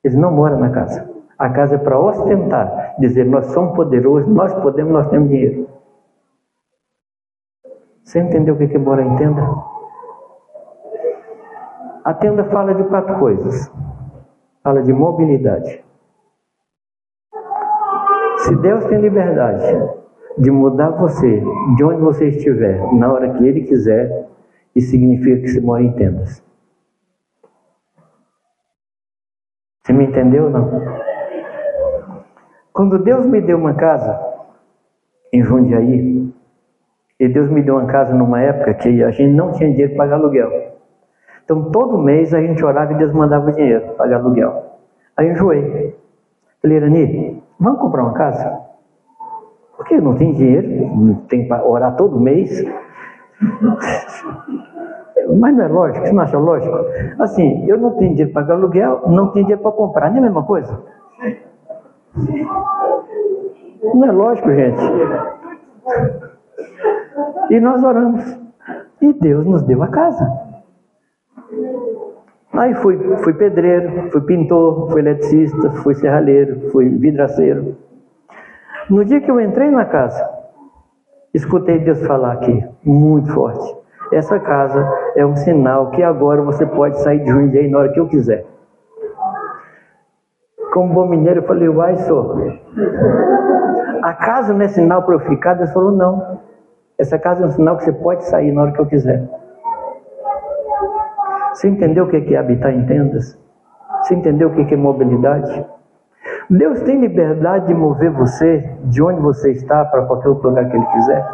Eles 0.04 0.18
não 0.18 0.32
moram 0.32 0.60
na 0.60 0.72
casa. 0.72 1.10
A 1.38 1.50
casa 1.50 1.76
é 1.76 1.78
para 1.78 2.00
ostentar, 2.00 2.96
dizer 2.98 3.26
nós 3.26 3.48
somos 3.48 3.76
poderosos, 3.76 4.28
nós 4.28 4.54
podemos, 4.56 4.92
nós 4.92 5.10
temos 5.10 5.30
dinheiro. 5.30 5.68
Você 8.04 8.20
entendeu 8.20 8.56
o 8.56 8.58
que 8.58 8.74
é 8.74 8.78
morar 8.78 9.04
em 9.04 9.16
tenda? 9.18 9.42
A 12.06 12.14
tenda 12.14 12.44
fala 12.44 12.76
de 12.76 12.84
quatro 12.84 13.18
coisas. 13.18 13.74
Fala 14.64 14.84
de 14.84 14.94
mobilidade. 14.94 15.84
Se 18.38 18.56
Deus 18.58 18.86
tem 18.86 19.02
liberdade 19.02 19.66
de 20.38 20.52
mudar 20.52 20.92
você 20.92 21.42
de 21.76 21.84
onde 21.84 22.02
você 22.02 22.28
estiver, 22.28 22.94
na 22.94 23.12
hora 23.12 23.34
que 23.34 23.44
Ele 23.44 23.64
quiser, 23.64 24.28
isso 24.76 24.92
significa 24.92 25.42
que 25.42 25.48
você 25.48 25.60
mora 25.60 25.82
em 25.82 25.94
tendas. 25.94 26.46
Você 29.84 29.92
me 29.92 30.06
entendeu 30.06 30.44
ou 30.44 30.50
não? 30.52 30.70
Quando 32.72 33.00
Deus 33.00 33.26
me 33.26 33.42
deu 33.42 33.58
uma 33.58 33.74
casa 33.74 34.20
em 35.34 35.42
Jundiaí, 35.42 36.32
e 37.20 37.28
Deus 37.30 37.50
me 37.50 37.64
deu 37.64 37.78
uma 37.78 37.88
casa 37.88 38.14
numa 38.14 38.42
época 38.42 38.76
que 38.76 39.02
a 39.02 39.10
gente 39.10 39.34
não 39.34 39.54
tinha 39.54 39.72
dinheiro 39.72 39.96
para 39.96 40.06
pagar 40.06 40.18
aluguel. 40.18 40.65
Então, 41.46 41.70
todo 41.72 41.98
mês 42.00 42.34
a 42.34 42.42
gente 42.42 42.66
orava 42.66 42.92
e 42.92 42.98
Deus 42.98 43.14
mandava 43.14 43.52
dinheiro 43.52 43.94
pagar 43.96 44.18
aluguel. 44.18 44.80
Aí 45.16 45.28
eu 45.28 45.34
enjoei. 45.34 45.96
Falei, 46.60 46.78
Irani, 46.78 47.44
vamos 47.60 47.80
comprar 47.80 48.02
uma 48.02 48.14
casa? 48.14 48.60
Porque 49.78 50.02
não 50.02 50.16
tem 50.16 50.34
dinheiro, 50.34 51.22
tem 51.30 51.48
para 51.48 51.64
orar 51.64 51.96
todo 51.96 52.20
mês. 52.20 52.66
Mas 55.38 55.56
não 55.56 55.64
é 55.64 55.68
lógico, 55.68 56.06
você 56.06 56.14
não 56.14 56.24
acha 56.24 56.38
lógico? 56.38 56.76
Assim, 57.20 57.66
eu 57.68 57.78
não 57.78 57.92
tenho 57.92 58.12
dinheiro 58.12 58.32
para 58.32 58.42
pagar 58.42 58.56
aluguel, 58.56 59.04
não 59.08 59.32
tenho 59.32 59.46
dinheiro 59.46 59.62
para 59.62 59.72
comprar, 59.72 60.10
não 60.10 60.18
é 60.18 60.20
a 60.20 60.24
mesma 60.24 60.44
coisa? 60.44 60.82
Não 63.94 64.06
é 64.06 64.12
lógico, 64.12 64.52
gente. 64.52 64.82
E 67.50 67.60
nós 67.60 67.84
oramos. 67.84 68.24
E 69.02 69.14
Deus 69.14 69.46
nos 69.46 69.62
deu 69.64 69.84
a 69.84 69.88
casa. 69.88 70.45
Aí 72.54 72.74
fui, 72.76 72.98
fui 73.18 73.34
pedreiro, 73.34 74.10
fui 74.12 74.22
pintor, 74.22 74.90
fui 74.90 75.02
eletricista, 75.02 75.72
fui 75.72 75.94
serralheiro, 75.94 76.72
fui 76.72 76.88
vidraceiro. 76.90 77.76
No 78.90 79.04
dia 79.04 79.20
que 79.20 79.30
eu 79.30 79.42
entrei 79.42 79.70
na 79.70 79.86
casa, 79.86 80.30
escutei 81.34 81.80
Deus 81.80 82.06
falar 82.06 82.34
aqui, 82.34 82.66
muito 82.84 83.32
forte. 83.34 83.76
Essa 84.12 84.40
casa 84.40 84.88
é 85.16 85.26
um 85.26 85.36
sinal 85.36 85.92
que 85.92 86.02
agora 86.04 86.42
você 86.42 86.66
pode 86.66 87.02
sair 87.02 87.20
de 87.20 87.30
Jundiaí 87.30 87.70
na 87.70 87.80
hora 87.80 87.92
que 87.92 88.00
eu 88.00 88.08
quiser. 88.08 88.46
Como 90.72 90.94
bom 90.94 91.08
mineiro, 91.08 91.40
eu 91.40 91.44
falei, 91.44 91.68
uai, 91.68 91.98
senhor. 91.98 92.60
A 94.04 94.14
casa 94.14 94.54
não 94.54 94.62
é 94.62 94.68
sinal 94.68 95.04
para 95.04 95.16
eu 95.16 95.20
ficar? 95.20 95.56
Deus 95.56 95.72
falou, 95.74 95.92
não. 95.92 96.40
Essa 96.98 97.18
casa 97.18 97.44
é 97.44 97.48
um 97.48 97.52
sinal 97.52 97.78
que 97.78 97.84
você 97.84 97.94
pode 97.94 98.24
sair 98.26 98.52
na 98.52 98.62
hora 98.62 98.72
que 98.72 98.80
eu 98.80 98.86
quiser. 98.86 99.28
Você 101.56 101.70
entendeu 101.70 102.04
o 102.04 102.10
que 102.10 102.36
é 102.36 102.38
habitar 102.38 102.74
em 102.74 102.86
tendas? 102.86 103.40
Você 104.02 104.14
entendeu 104.14 104.50
o 104.50 104.54
que 104.54 104.74
é 104.74 104.78
mobilidade? 104.78 105.66
Deus 106.50 106.82
tem 106.82 107.00
liberdade 107.00 107.68
de 107.68 107.74
mover 107.74 108.12
você 108.12 108.78
de 108.84 109.02
onde 109.02 109.22
você 109.22 109.52
está 109.52 109.86
para 109.86 110.06
qualquer 110.06 110.28
outro 110.28 110.50
lugar 110.50 110.70
que 110.70 110.76
Ele 110.76 110.86
quiser. 110.88 111.26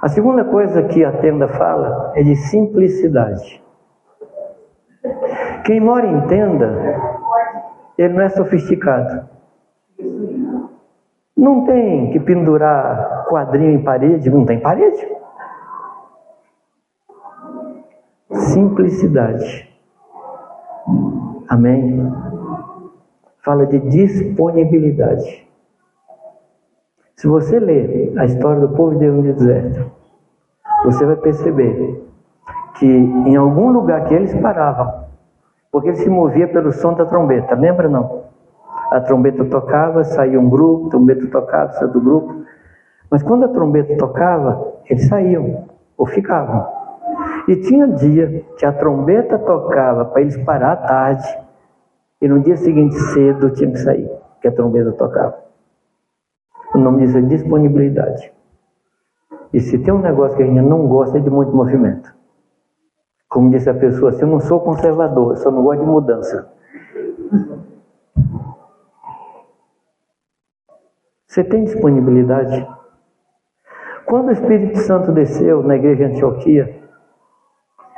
A 0.00 0.08
segunda 0.08 0.44
coisa 0.44 0.84
que 0.84 1.04
a 1.04 1.10
tenda 1.10 1.48
fala 1.48 2.12
é 2.14 2.22
de 2.22 2.36
simplicidade. 2.36 3.60
Quem 5.64 5.80
mora 5.80 6.06
em 6.06 6.20
tenda, 6.28 7.00
ele 7.98 8.14
não 8.14 8.22
é 8.22 8.28
sofisticado. 8.28 9.28
Não 11.36 11.66
tem 11.66 12.12
que 12.12 12.20
pendurar 12.20 13.26
quadrinho 13.28 13.72
em 13.72 13.82
parede, 13.82 14.30
não 14.30 14.46
tem 14.46 14.60
parede. 14.60 15.16
Simplicidade. 18.56 19.68
Amém? 21.46 22.10
Fala 23.44 23.66
de 23.66 23.78
disponibilidade. 23.80 25.46
Se 27.16 27.26
você 27.26 27.60
ler 27.60 28.14
a 28.16 28.24
história 28.24 28.60
do 28.60 28.70
povo 28.70 28.92
de 28.92 29.00
Deus 29.00 29.16
no 29.16 29.22
deserto, 29.22 29.90
você 30.84 31.04
vai 31.04 31.16
perceber 31.16 32.02
que 32.78 32.86
em 32.86 33.36
algum 33.36 33.70
lugar 33.70 34.04
que 34.06 34.14
eles 34.14 34.34
paravam, 34.40 35.04
Porque 35.70 35.88
ele 35.88 35.96
se 35.98 36.08
movia 36.08 36.48
pelo 36.48 36.72
som 36.72 36.94
da 36.94 37.04
trombeta, 37.04 37.54
lembra 37.54 37.86
não? 37.90 38.22
A 38.90 39.00
trombeta 39.00 39.44
tocava, 39.44 40.02
saía 40.04 40.40
um 40.40 40.48
grupo, 40.48 40.86
a 40.86 40.90
trombeta 40.90 41.26
tocava, 41.26 41.72
saía 41.72 41.88
do 41.88 42.00
grupo. 42.00 42.46
Mas 43.10 43.22
quando 43.22 43.44
a 43.44 43.48
trombeta 43.48 43.94
tocava, 43.98 44.72
eles 44.88 45.06
saíam 45.08 45.64
ou 45.98 46.06
ficavam. 46.06 46.85
E 47.48 47.56
tinha 47.56 47.86
dia 47.86 48.44
que 48.58 48.66
a 48.66 48.72
trombeta 48.72 49.38
tocava 49.38 50.04
para 50.04 50.20
eles 50.20 50.36
parar 50.38 50.72
à 50.72 50.76
tarde, 50.76 51.38
e 52.20 52.26
no 52.26 52.40
dia 52.40 52.56
seguinte 52.56 52.94
cedo 52.94 53.50
tinha 53.50 53.70
que 53.70 53.78
sair, 53.78 54.10
que 54.40 54.48
a 54.48 54.52
trombeta 54.52 54.92
tocava. 54.92 55.36
O 56.74 56.78
nome 56.78 57.06
disso 57.06 57.18
é 57.18 57.22
disponibilidade. 57.22 58.32
E 59.52 59.60
se 59.60 59.78
tem 59.78 59.94
um 59.94 60.00
negócio 60.00 60.36
que 60.36 60.42
a 60.42 60.46
gente 60.46 60.60
não 60.60 60.88
gosta 60.88 61.18
é 61.18 61.20
de 61.20 61.30
muito 61.30 61.54
movimento. 61.54 62.12
Como 63.28 63.50
disse 63.50 63.70
a 63.70 63.74
pessoa, 63.74 64.12
se 64.12 64.22
eu 64.22 64.28
não 64.28 64.40
sou 64.40 64.60
conservador, 64.60 65.32
eu 65.32 65.36
só 65.36 65.50
não 65.50 65.62
gosto 65.62 65.80
de 65.80 65.86
mudança. 65.86 66.50
Você 71.26 71.44
tem 71.44 71.64
disponibilidade? 71.64 72.66
Quando 74.06 74.28
o 74.28 74.32
Espírito 74.32 74.78
Santo 74.78 75.12
desceu 75.12 75.62
na 75.62 75.76
igreja 75.76 76.06
de 76.06 76.14
Antioquia, 76.14 76.85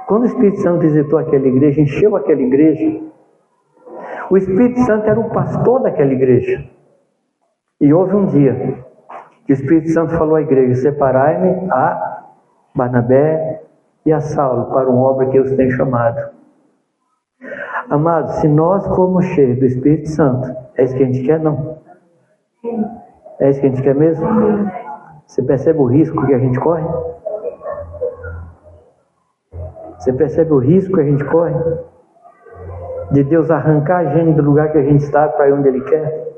quando 0.09 0.23
o 0.23 0.27
Espírito 0.27 0.63
Santo 0.63 0.81
visitou 0.81 1.19
aquela 1.19 1.47
igreja, 1.47 1.83
encheu 1.83 2.17
aquela 2.17 2.41
igreja, 2.41 2.99
o 4.31 4.39
Espírito 4.39 4.81
Santo 4.81 5.07
era 5.07 5.21
o 5.21 5.29
pastor 5.29 5.83
daquela 5.83 6.11
igreja. 6.11 6.65
E 7.79 7.93
houve 7.93 8.17
um 8.17 8.25
dia 8.25 8.87
que 9.45 9.53
o 9.53 9.55
Espírito 9.55 9.91
Santo 9.91 10.17
falou 10.17 10.37
à 10.37 10.41
igreja: 10.41 10.77
Separai-me 10.77 11.71
a 11.71 12.25
Barnabé 12.75 13.63
e 14.07 14.11
a 14.11 14.19
Saulo 14.19 14.73
para 14.73 14.89
uma 14.89 15.03
obra 15.03 15.27
que 15.27 15.37
eu 15.37 15.43
os 15.43 15.53
tenho 15.53 15.73
chamado. 15.73 16.31
Amados, 17.91 18.37
se 18.37 18.49
nós 18.49 18.87
formos 18.97 19.27
cheios 19.27 19.59
do 19.59 19.67
Espírito 19.67 20.09
Santo, 20.09 20.49
é 20.79 20.85
isso 20.85 20.97
que 20.97 21.03
a 21.03 21.07
gente 21.07 21.23
quer? 21.23 21.39
Não. 21.39 21.81
É 23.41 23.51
isso 23.51 23.61
que 23.61 23.67
a 23.67 23.69
gente 23.69 23.83
quer 23.83 23.95
mesmo? 23.95 24.27
Você 25.27 25.43
percebe 25.43 25.79
o 25.81 25.85
risco 25.85 26.25
que 26.25 26.33
a 26.33 26.39
gente 26.39 26.59
corre? 26.59 26.87
Você 29.99 30.13
percebe 30.13 30.53
o 30.53 30.59
risco 30.59 30.95
que 30.95 31.01
a 31.01 31.05
gente 31.05 31.25
corre? 31.25 31.55
De 33.11 33.25
Deus 33.25 33.51
arrancar 33.51 33.99
a 33.99 34.17
gente 34.17 34.37
do 34.37 34.43
lugar 34.43 34.71
que 34.71 34.79
a 34.79 34.83
gente 34.83 35.03
está 35.03 35.29
para 35.29 35.53
onde 35.53 35.69
Ele 35.69 35.81
quer? 35.83 36.29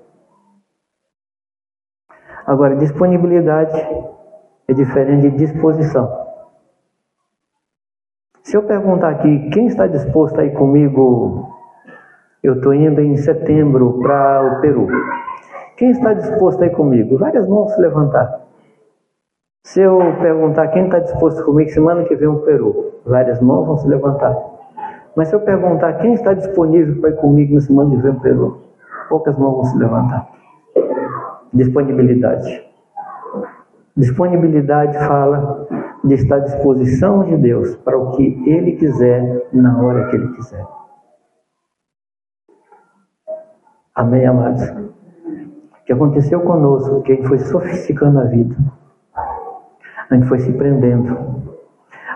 Agora, 2.46 2.74
disponibilidade 2.76 3.76
é 4.66 4.72
diferente 4.72 5.28
de 5.30 5.36
disposição. 5.36 6.20
Se 8.42 8.56
eu 8.56 8.62
perguntar 8.62 9.10
aqui, 9.10 9.50
quem 9.50 9.66
está 9.66 9.86
disposto 9.86 10.40
a 10.40 10.44
ir 10.44 10.54
comigo? 10.54 11.48
Eu 12.42 12.54
estou 12.54 12.72
indo 12.72 13.00
em 13.00 13.16
setembro 13.16 14.00
para 14.00 14.42
o 14.42 14.60
Peru. 14.62 14.88
Quem 15.76 15.90
está 15.90 16.14
disposto 16.14 16.62
a 16.62 16.66
ir 16.66 16.70
comigo? 16.70 17.18
Várias 17.18 17.46
mãos 17.46 17.74
se 17.74 17.80
levantar. 17.80 18.40
Se 19.62 19.82
eu 19.82 19.98
perguntar 20.20 20.68
quem 20.68 20.84
está 20.86 20.98
disposto 20.98 21.44
comigo 21.44 21.70
semana 21.70 22.04
que 22.04 22.16
vem 22.16 22.28
o 22.28 22.40
Peru, 22.40 22.89
várias 23.04 23.40
mãos 23.40 23.66
vão 23.66 23.76
se 23.78 23.88
levantar. 23.88 24.36
Mas 25.16 25.28
se 25.28 25.34
eu 25.34 25.40
perguntar 25.40 25.94
quem 25.94 26.14
está 26.14 26.32
disponível 26.32 27.00
para 27.00 27.10
ir 27.10 27.16
comigo 27.16 27.54
na 27.54 27.60
semana 27.60 27.90
que 27.90 28.02
vem 28.02 28.12
o 28.12 28.20
Peru, 28.20 28.62
poucas 29.08 29.36
mãos 29.36 29.54
vão 29.56 29.64
se 29.64 29.78
levantar. 29.78 30.28
Disponibilidade. 31.52 32.64
Disponibilidade 33.96 34.96
fala 34.98 35.66
de 36.04 36.14
estar 36.14 36.36
à 36.36 36.40
disposição 36.40 37.24
de 37.24 37.36
Deus 37.36 37.76
para 37.76 37.98
o 37.98 38.12
que 38.12 38.42
Ele 38.46 38.72
quiser, 38.72 39.48
na 39.52 39.82
hora 39.82 40.08
que 40.08 40.16
Ele 40.16 40.28
quiser. 40.28 40.64
Amém, 43.94 44.24
amados? 44.24 44.62
O 44.62 45.84
que 45.84 45.92
aconteceu 45.92 46.40
conosco, 46.40 47.02
que 47.02 47.12
a 47.12 47.16
gente 47.16 47.28
foi 47.28 47.38
sofisticando 47.38 48.20
a 48.20 48.24
vida 48.24 48.56
a 50.10 50.16
gente 50.16 50.26
foi 50.26 50.40
se 50.40 50.52
prendendo. 50.52 51.49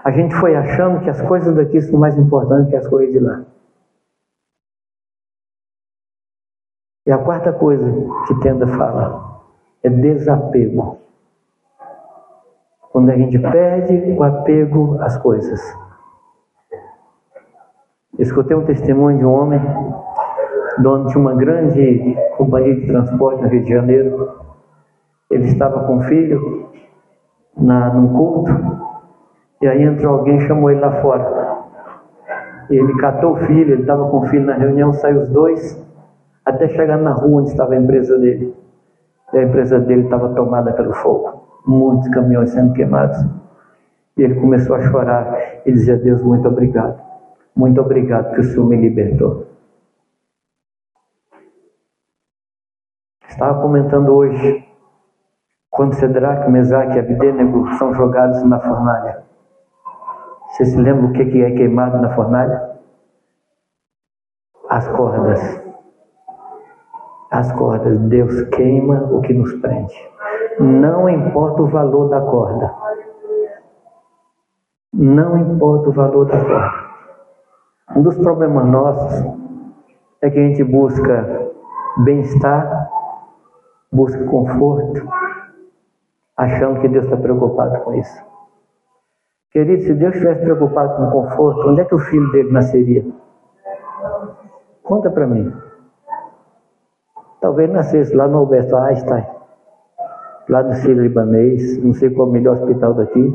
A 0.04 0.10
gente 0.10 0.34
foi 0.34 0.54
achando 0.54 1.00
que 1.00 1.08
as 1.08 1.22
coisas 1.22 1.56
daqui 1.56 1.80
são 1.80 1.98
mais 1.98 2.16
importantes 2.18 2.68
que 2.68 2.76
as 2.76 2.86
coisas 2.86 3.10
de 3.10 3.18
lá. 3.18 3.42
E 7.06 7.10
a 7.10 7.16
quarta 7.16 7.54
coisa 7.54 7.90
que 8.26 8.38
Tenda 8.40 8.66
fala 8.66 9.40
é 9.82 9.88
desapego. 9.88 10.98
Quando 12.92 13.10
a 13.10 13.16
gente 13.16 13.38
perde 13.38 14.12
o 14.12 14.22
apego 14.22 15.00
às 15.00 15.16
coisas. 15.16 15.60
Escutei 18.18 18.56
um 18.56 18.64
testemunho 18.64 19.18
de 19.18 19.24
um 19.24 19.32
homem, 19.32 19.60
dono 20.82 21.06
de 21.08 21.16
uma 21.16 21.34
grande 21.34 22.14
companhia 22.36 22.74
de 22.74 22.86
transporte 22.86 23.42
no 23.42 23.48
Rio 23.48 23.64
de 23.64 23.70
Janeiro. 23.70 24.38
Ele 25.30 25.46
estava 25.46 25.84
com 25.86 25.96
um 25.96 26.02
filho 26.02 26.70
na, 27.56 27.92
num 27.92 28.14
culto, 28.14 28.83
e 29.64 29.66
aí 29.66 29.82
entrou 29.82 30.18
alguém 30.18 30.36
e 30.36 30.46
chamou 30.46 30.70
ele 30.70 30.80
lá 30.80 31.00
fora. 31.00 31.24
Ele 32.68 32.94
catou 32.98 33.32
o 33.32 33.36
filho, 33.46 33.72
ele 33.72 33.80
estava 33.80 34.10
com 34.10 34.18
o 34.18 34.26
filho 34.26 34.44
na 34.44 34.52
reunião, 34.52 34.92
saiu 34.92 35.22
os 35.22 35.28
dois, 35.30 35.82
até 36.44 36.68
chegar 36.68 36.98
na 36.98 37.12
rua 37.12 37.40
onde 37.40 37.48
estava 37.48 37.72
a 37.72 37.78
empresa 37.78 38.18
dele. 38.18 38.54
E 39.32 39.38
a 39.38 39.42
empresa 39.42 39.80
dele 39.80 40.02
estava 40.02 40.34
tomada 40.34 40.70
pelo 40.74 40.92
fogo, 40.92 41.46
muitos 41.66 42.06
caminhões 42.10 42.50
sendo 42.50 42.74
queimados. 42.74 43.16
E 44.18 44.22
ele 44.22 44.34
começou 44.34 44.76
a 44.76 44.82
chorar 44.82 45.34
e 45.64 45.72
dizia: 45.72 45.96
Deus, 45.96 46.22
muito 46.22 46.46
obrigado, 46.46 47.00
muito 47.56 47.80
obrigado 47.80 48.34
que 48.34 48.40
o 48.40 48.44
Senhor 48.44 48.66
me 48.66 48.76
libertou. 48.76 49.46
Estava 53.26 53.62
comentando 53.62 54.14
hoje 54.14 54.62
quando 55.70 55.94
Sedraque, 55.94 56.50
Mesaque 56.50 56.96
e 56.96 57.00
Abdenego 57.00 57.66
são 57.78 57.94
jogados 57.94 58.42
na 58.44 58.60
fornalha. 58.60 59.24
Você 60.54 60.66
se 60.66 60.76
lembra 60.76 61.06
o 61.06 61.12
que 61.12 61.42
é 61.42 61.50
queimado 61.50 62.00
na 62.00 62.14
fornalha? 62.14 62.78
As 64.70 64.86
cordas. 64.86 65.60
As 67.28 67.50
cordas. 67.50 67.98
Deus 68.02 68.40
queima 68.50 69.02
o 69.12 69.20
que 69.20 69.34
nos 69.34 69.52
prende. 69.54 69.96
Não 70.60 71.08
importa 71.08 71.60
o 71.60 71.66
valor 71.66 72.08
da 72.08 72.20
corda. 72.20 72.72
Não 74.92 75.36
importa 75.38 75.88
o 75.88 75.92
valor 75.92 76.24
da 76.26 76.38
corda. 76.38 76.84
Um 77.96 78.02
dos 78.02 78.16
problemas 78.18 78.64
nossos 78.64 79.26
é 80.22 80.30
que 80.30 80.38
a 80.38 80.42
gente 80.42 80.62
busca 80.62 81.50
bem-estar, 82.04 82.90
busca 83.90 84.24
conforto, 84.26 85.04
achando 86.36 86.80
que 86.80 86.86
Deus 86.86 87.06
está 87.06 87.16
preocupado 87.16 87.80
com 87.80 87.94
isso. 87.94 88.33
Querido, 89.54 89.84
se 89.84 89.94
Deus 89.94 90.12
estivesse 90.14 90.40
preocupado 90.40 90.96
com 90.96 91.04
o 91.04 91.10
conforto, 91.12 91.68
onde 91.68 91.80
é 91.82 91.84
que 91.84 91.94
o 91.94 91.98
filho 92.00 92.28
dele 92.32 92.50
nasceria? 92.50 93.06
Conta 94.82 95.08
para 95.12 95.28
mim. 95.28 95.52
Talvez 97.40 97.70
nascesse 97.70 98.12
lá 98.16 98.26
no 98.26 98.38
Alberto 98.38 98.74
Einstein, 98.74 99.24
lá 100.48 100.60
do 100.60 100.74
Sírio 100.74 101.02
Libanês, 101.02 101.80
não 101.84 101.92
sei 101.94 102.10
qual 102.10 102.26
é 102.26 102.30
o 102.30 102.32
melhor 102.32 102.56
hospital 102.56 102.94
daqui. 102.94 103.32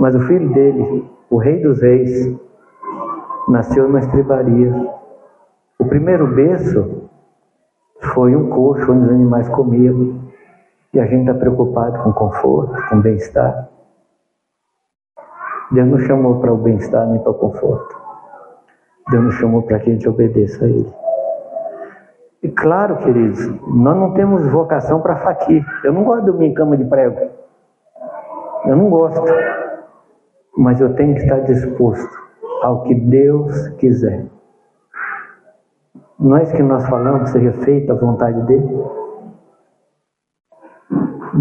Mas 0.00 0.14
o 0.14 0.20
filho 0.20 0.50
dele, 0.54 1.06
o 1.28 1.36
rei 1.36 1.62
dos 1.62 1.82
reis, 1.82 2.34
nasceu 3.46 3.82
numa 3.82 3.98
estribaria. 3.98 4.72
O 5.78 5.84
primeiro 5.84 6.28
berço 6.28 7.10
foi 8.14 8.34
um 8.34 8.48
coxo 8.48 8.90
onde 8.90 9.04
os 9.04 9.10
animais 9.10 9.48
comiam. 9.50 10.23
E 10.94 11.00
a 11.00 11.06
gente 11.06 11.22
está 11.22 11.34
preocupado 11.34 12.00
com 12.04 12.12
conforto, 12.12 12.88
com 12.88 13.00
bem-estar. 13.00 13.68
Deus 15.72 15.88
não 15.88 15.98
chamou 15.98 16.38
para 16.40 16.52
o 16.52 16.56
bem-estar 16.56 17.04
nem 17.08 17.20
para 17.20 17.32
o 17.32 17.34
conforto. 17.34 18.00
Deus 19.10 19.24
nos 19.24 19.34
chamou 19.34 19.62
para 19.62 19.80
que 19.80 19.90
a 19.90 19.92
gente 19.92 20.08
obedeça 20.08 20.64
a 20.64 20.68
Ele. 20.68 20.92
E 22.44 22.48
claro, 22.48 22.96
queridos, 22.98 23.44
nós 23.66 23.96
não 23.96 24.12
temos 24.12 24.46
vocação 24.46 25.00
para 25.00 25.16
faquir. 25.16 25.66
Eu 25.82 25.92
não 25.92 26.04
gosto 26.04 26.20
de 26.20 26.26
dormir 26.30 26.46
em 26.46 26.54
cama 26.54 26.76
de 26.76 26.84
prego. 26.84 27.28
Eu 28.64 28.76
não 28.76 28.88
gosto. 28.88 29.24
Mas 30.56 30.80
eu 30.80 30.94
tenho 30.94 31.14
que 31.14 31.22
estar 31.22 31.40
disposto 31.40 32.16
ao 32.62 32.82
que 32.82 32.94
Deus 32.94 33.68
quiser. 33.78 34.26
Não 36.20 36.36
é 36.36 36.44
isso 36.44 36.54
que 36.54 36.62
nós 36.62 36.86
falamos, 36.88 37.30
seja 37.30 37.52
feita 37.64 37.92
a 37.92 37.96
vontade 37.96 38.40
dele? 38.42 39.03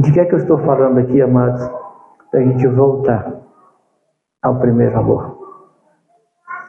De 0.02 0.12
que 0.12 0.20
é 0.20 0.26
que 0.26 0.34
eu 0.34 0.40
estou 0.40 0.58
falando 0.58 0.98
aqui, 0.98 1.22
amados? 1.22 1.62
Da 2.32 2.40
gente 2.40 2.66
voltar 2.68 3.32
ao 4.42 4.60
primeiro 4.60 4.98
amor. 4.98 5.38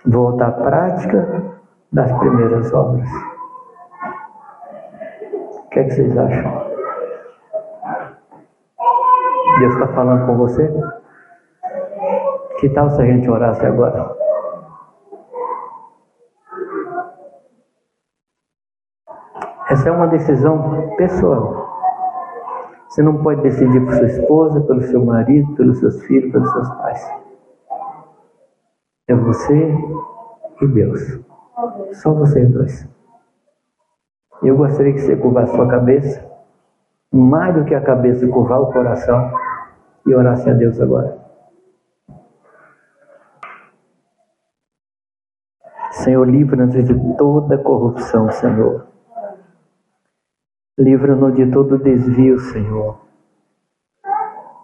Voltar 0.05 0.49
à 0.49 0.53
prática 0.53 1.57
das 1.91 2.13
primeiras 2.19 2.71
obras. 2.75 3.09
O 5.57 5.69
que 5.71 5.81
é 5.81 5.85
que 5.85 5.91
vocês 5.91 6.19
acham? 6.19 6.65
Deus 9.59 9.73
está 9.73 9.89
falando 9.89 10.27
com 10.27 10.37
você? 10.37 10.71
Que 12.61 12.69
tal 12.71 12.91
se 12.91 13.01
a 13.01 13.07
gente 13.07 13.31
orasse 13.31 13.65
agora? 13.65 14.15
Essa 19.71 19.89
é 19.89 19.93
uma 19.93 20.09
decisão 20.09 20.95
pessoal. 20.99 21.64
Você 22.95 23.03
não 23.03 23.25
pode 23.25 23.43
decidir 23.43 23.85
por 23.85 23.93
sua 23.93 24.07
esposa, 24.07 24.61
pelo 24.61 24.81
seu 24.83 25.05
marido, 25.05 25.53
pelos 25.57 25.81
seus 25.81 26.01
filhos, 26.05 26.31
pelos 26.31 26.49
seus 26.53 26.69
pais. 26.77 27.05
É 29.09 29.15
você 29.17 29.75
e 30.63 30.67
Deus. 30.69 31.21
Só 31.95 32.15
vocês 32.15 32.49
dois. 32.49 32.89
Eu 34.45 34.57
gostaria 34.57 34.93
que 34.93 35.01
você 35.01 35.17
curvasse 35.17 35.57
sua 35.57 35.67
cabeça, 35.67 36.25
mais 37.13 37.53
do 37.57 37.65
que 37.65 37.75
a 37.75 37.81
cabeça, 37.81 38.29
curvar 38.29 38.61
o 38.61 38.73
coração 38.73 39.29
e 40.07 40.15
orasse 40.15 40.49
a 40.49 40.53
Deus 40.53 40.81
agora. 40.81 41.19
Senhor, 45.91 46.29
livra-nos 46.29 46.73
de 46.73 47.17
toda 47.17 47.59
corrupção, 47.59 48.31
Senhor. 48.31 48.94
Livra-nos 50.77 51.37
de 51.37 51.47
todo 51.53 51.79
desvio, 51.79 52.37
Senhor. 52.41 52.99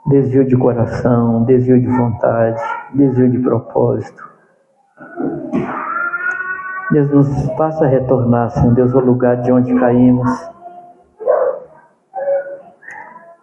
Desvio 0.08 0.44
de 0.44 0.56
coração, 0.56 1.44
desvio 1.44 1.80
de 1.80 1.86
vontade, 1.86 2.60
desvio 2.92 3.30
de 3.30 3.38
propósito. 3.38 4.28
Deus 6.90 7.08
nos 7.12 7.52
faça 7.56 7.86
retornar, 7.86 8.50
Senhor 8.50 8.74
Deus, 8.74 8.92
ao 8.92 9.00
lugar 9.02 9.40
de 9.42 9.52
onde 9.52 9.72
caímos. 9.78 10.28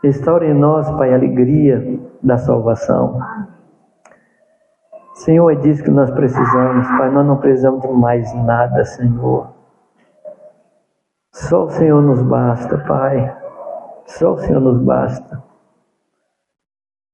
Restaure 0.03 0.47
em 0.47 0.53
nós, 0.53 0.91
Pai, 0.91 1.13
a 1.13 1.15
alegria 1.15 2.01
da 2.21 2.37
salvação. 2.37 3.17
Senhor, 5.13 5.49
é 5.51 5.55
disso 5.55 5.85
que 5.85 5.91
nós 5.91 6.11
precisamos, 6.11 6.85
Pai. 6.97 7.09
Nós 7.11 7.25
não 7.25 7.37
precisamos 7.37 7.81
de 7.81 7.87
mais 7.93 8.33
nada, 8.43 8.83
Senhor. 8.83 9.56
Só 11.37 11.65
o 11.65 11.69
Senhor 11.69 12.01
nos 12.01 12.23
basta, 12.23 12.79
Pai. 12.79 13.37
Só 14.07 14.33
o 14.33 14.37
Senhor 14.39 14.59
nos 14.59 14.81
basta. 14.81 15.43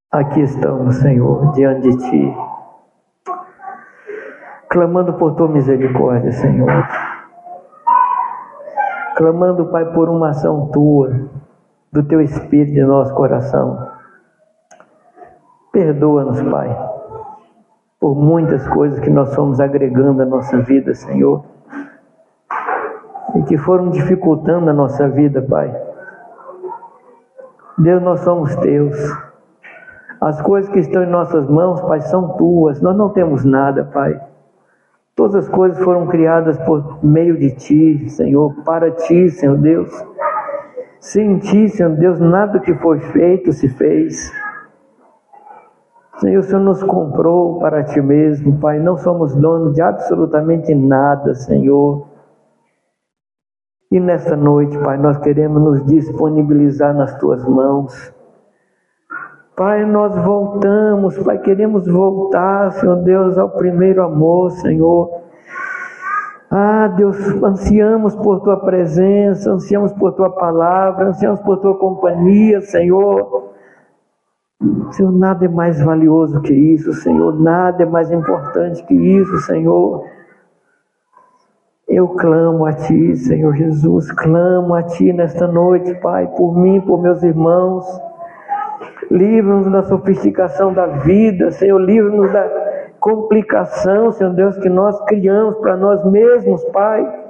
Aqui 0.09 0.39
estamos, 0.41 0.95
Senhor, 0.95 1.51
diante 1.51 1.89
de 1.89 1.97
Ti, 1.97 2.37
clamando 4.69 5.13
por 5.13 5.35
Tua 5.35 5.49
misericórdia, 5.49 6.31
Senhor. 6.31 6.69
Clamando, 9.17 9.65
Pai, 9.65 9.91
por 9.91 10.07
uma 10.07 10.29
ação 10.29 10.69
Tua, 10.71 11.29
do 11.91 12.01
Teu 12.03 12.21
Espírito 12.21 12.79
em 12.79 12.85
nosso 12.85 13.13
coração. 13.13 13.89
Perdoa-nos, 15.73 16.41
Pai 16.43 16.93
por 17.99 18.15
muitas 18.15 18.67
coisas 18.67 18.99
que 18.99 19.09
nós 19.09 19.33
fomos 19.33 19.61
agregando 19.61 20.21
à 20.21 20.25
nossa 20.25 20.57
vida, 20.59 20.93
Senhor, 20.93 21.45
e 23.35 23.43
que 23.43 23.57
foram 23.57 23.89
dificultando 23.89 24.69
a 24.69 24.73
nossa 24.73 25.07
vida, 25.09 25.41
Pai. 25.41 25.73
Deus, 27.77 28.01
nós 28.01 28.19
somos 28.21 28.55
teus. 28.57 28.95
As 30.21 30.41
coisas 30.41 30.71
que 30.71 30.79
estão 30.79 31.03
em 31.03 31.09
nossas 31.09 31.49
mãos, 31.49 31.81
Pai, 31.81 32.01
são 32.01 32.37
tuas. 32.37 32.81
Nós 32.81 32.95
não 32.95 33.09
temos 33.09 33.43
nada, 33.43 33.83
Pai. 33.83 34.19
Todas 35.15 35.35
as 35.35 35.49
coisas 35.49 35.83
foram 35.83 36.07
criadas 36.07 36.57
por 36.59 37.03
meio 37.03 37.37
de 37.37 37.51
Ti, 37.55 38.09
Senhor, 38.09 38.53
para 38.63 38.91
Ti, 38.91 39.29
Senhor 39.29 39.57
Deus. 39.57 39.91
Sem 40.99 41.39
Ti, 41.39 41.69
Senhor 41.69 41.91
Deus, 41.95 42.19
nada 42.19 42.59
que 42.59 42.73
foi 42.75 42.99
feito 42.99 43.51
se 43.51 43.67
fez. 43.67 44.31
Senhor, 46.17 46.39
o 46.39 46.43
Senhor 46.43 46.61
nos 46.61 46.81
comprou 46.83 47.59
para 47.59 47.83
Ti 47.83 48.01
mesmo, 48.01 48.57
Pai. 48.59 48.79
Não 48.79 48.97
somos 48.97 49.35
donos 49.35 49.73
de 49.73 49.81
absolutamente 49.81 50.73
nada, 50.73 51.35
Senhor. 51.35 52.12
E 53.93 53.99
nesta 53.99 54.35
noite, 54.35 54.75
Pai, 54.79 54.97
nós 54.97 55.19
queremos 55.19 55.61
nos 55.61 55.85
disponibilizar 55.85 56.95
nas 56.95 57.15
Tuas 57.19 57.47
mãos. 57.47 58.11
Pai, 59.55 59.85
nós 59.85 60.15
voltamos, 60.15 61.15
Pai, 61.19 61.37
queremos 61.37 61.85
voltar, 61.87 62.71
Senhor 62.71 62.95
Deus, 63.03 63.37
ao 63.37 63.51
primeiro 63.51 64.01
amor, 64.01 64.49
Senhor. 64.49 65.11
Ah, 66.49 66.87
Deus, 66.87 67.19
ansiamos 67.43 68.15
por 68.15 68.39
Tua 68.41 68.57
presença, 68.61 69.51
ansiamos 69.51 69.93
por 69.93 70.13
Tua 70.13 70.31
palavra, 70.31 71.09
ansiamos 71.09 71.39
por 71.41 71.57
Tua 71.57 71.77
companhia, 71.77 72.61
Senhor. 72.61 73.51
Senhor, 74.89 75.11
nada 75.11 75.45
é 75.45 75.47
mais 75.47 75.79
valioso 75.79 76.41
que 76.41 76.51
isso, 76.51 76.93
Senhor, 76.93 77.39
nada 77.39 77.83
é 77.83 77.85
mais 77.85 78.11
importante 78.11 78.83
que 78.87 78.95
isso, 78.95 79.37
Senhor. 79.41 80.03
Eu 81.87 82.07
clamo 82.07 82.65
a 82.65 82.73
Ti, 82.73 83.15
Senhor 83.15 83.53
Jesus, 83.55 84.11
clamo 84.11 84.73
a 84.73 84.83
Ti 84.83 85.11
nesta 85.11 85.47
noite, 85.47 85.93
Pai, 85.95 86.27
por 86.27 86.57
mim, 86.57 86.79
por 86.79 87.01
meus 87.01 87.21
irmãos. 87.23 87.85
Livra-nos 89.11 89.71
da 89.71 89.83
sofisticação 89.83 90.73
da 90.73 90.87
vida, 90.87 91.51
Senhor, 91.51 91.77
livra-nos 91.77 92.31
da 92.31 92.49
complicação, 92.99 94.11
Senhor 94.11 94.33
Deus, 94.33 94.57
que 94.57 94.69
nós 94.69 94.99
criamos 95.05 95.57
para 95.57 95.75
nós 95.75 96.03
mesmos, 96.05 96.63
Pai. 96.65 97.21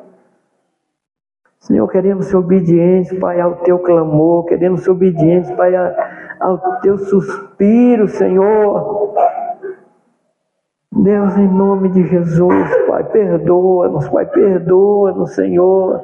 Senhor, 1.59 1.87
queremos 1.87 2.27
ser 2.27 2.37
obedientes, 2.37 3.17
Pai, 3.19 3.41
ao 3.41 3.55
Teu 3.55 3.79
clamor, 3.79 4.45
queremos 4.45 4.83
ser 4.83 4.91
obedientes, 4.91 5.51
Pai, 5.51 5.73
ao 6.39 6.59
teu 6.81 6.97
suspiro, 6.97 8.07
Senhor. 8.07 9.13
Deus, 10.95 11.35
em 11.37 11.47
nome 11.47 11.89
de 11.89 12.03
Jesus, 12.03 12.85
Pai, 12.87 13.03
perdoa-nos, 13.05 14.07
Pai, 14.09 14.27
perdoa-nos, 14.27 15.33
Senhor. 15.33 16.03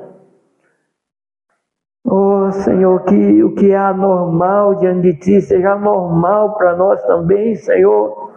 Oh, 2.03 2.49
Senhor, 2.51 3.03
que 3.03 3.43
o 3.43 3.53
que 3.53 3.71
é 3.71 3.77
anormal 3.77 4.75
diante 4.75 5.01
de 5.01 5.19
Ti 5.19 5.41
seja 5.41 5.75
normal 5.75 6.55
para 6.55 6.75
nós 6.75 6.99
também, 7.03 7.53
Senhor. 7.53 8.31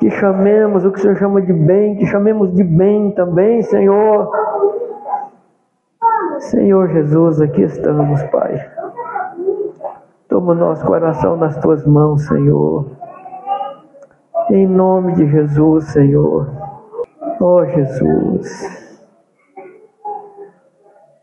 Que 0.00 0.10
chamemos 0.10 0.84
o 0.84 0.90
que 0.90 0.98
o 0.98 1.02
Senhor 1.02 1.16
chama 1.16 1.40
de 1.40 1.52
bem, 1.52 1.96
que 1.96 2.06
chamemos 2.06 2.52
de 2.52 2.64
bem 2.64 3.12
também, 3.12 3.62
Senhor. 3.62 4.28
Senhor 6.40 6.88
Jesus, 6.88 7.40
aqui 7.40 7.62
estamos, 7.62 8.20
Pai. 8.24 8.70
Toma 10.28 10.52
o 10.52 10.56
nosso 10.56 10.84
coração 10.84 11.36
nas 11.36 11.56
tuas 11.58 11.86
mãos, 11.86 12.26
Senhor. 12.26 12.97
Em 14.50 14.66
nome 14.66 15.14
de 15.14 15.28
Jesus, 15.30 15.86
Senhor. 15.92 16.48
Oh, 17.40 17.64
Jesus. 17.66 18.77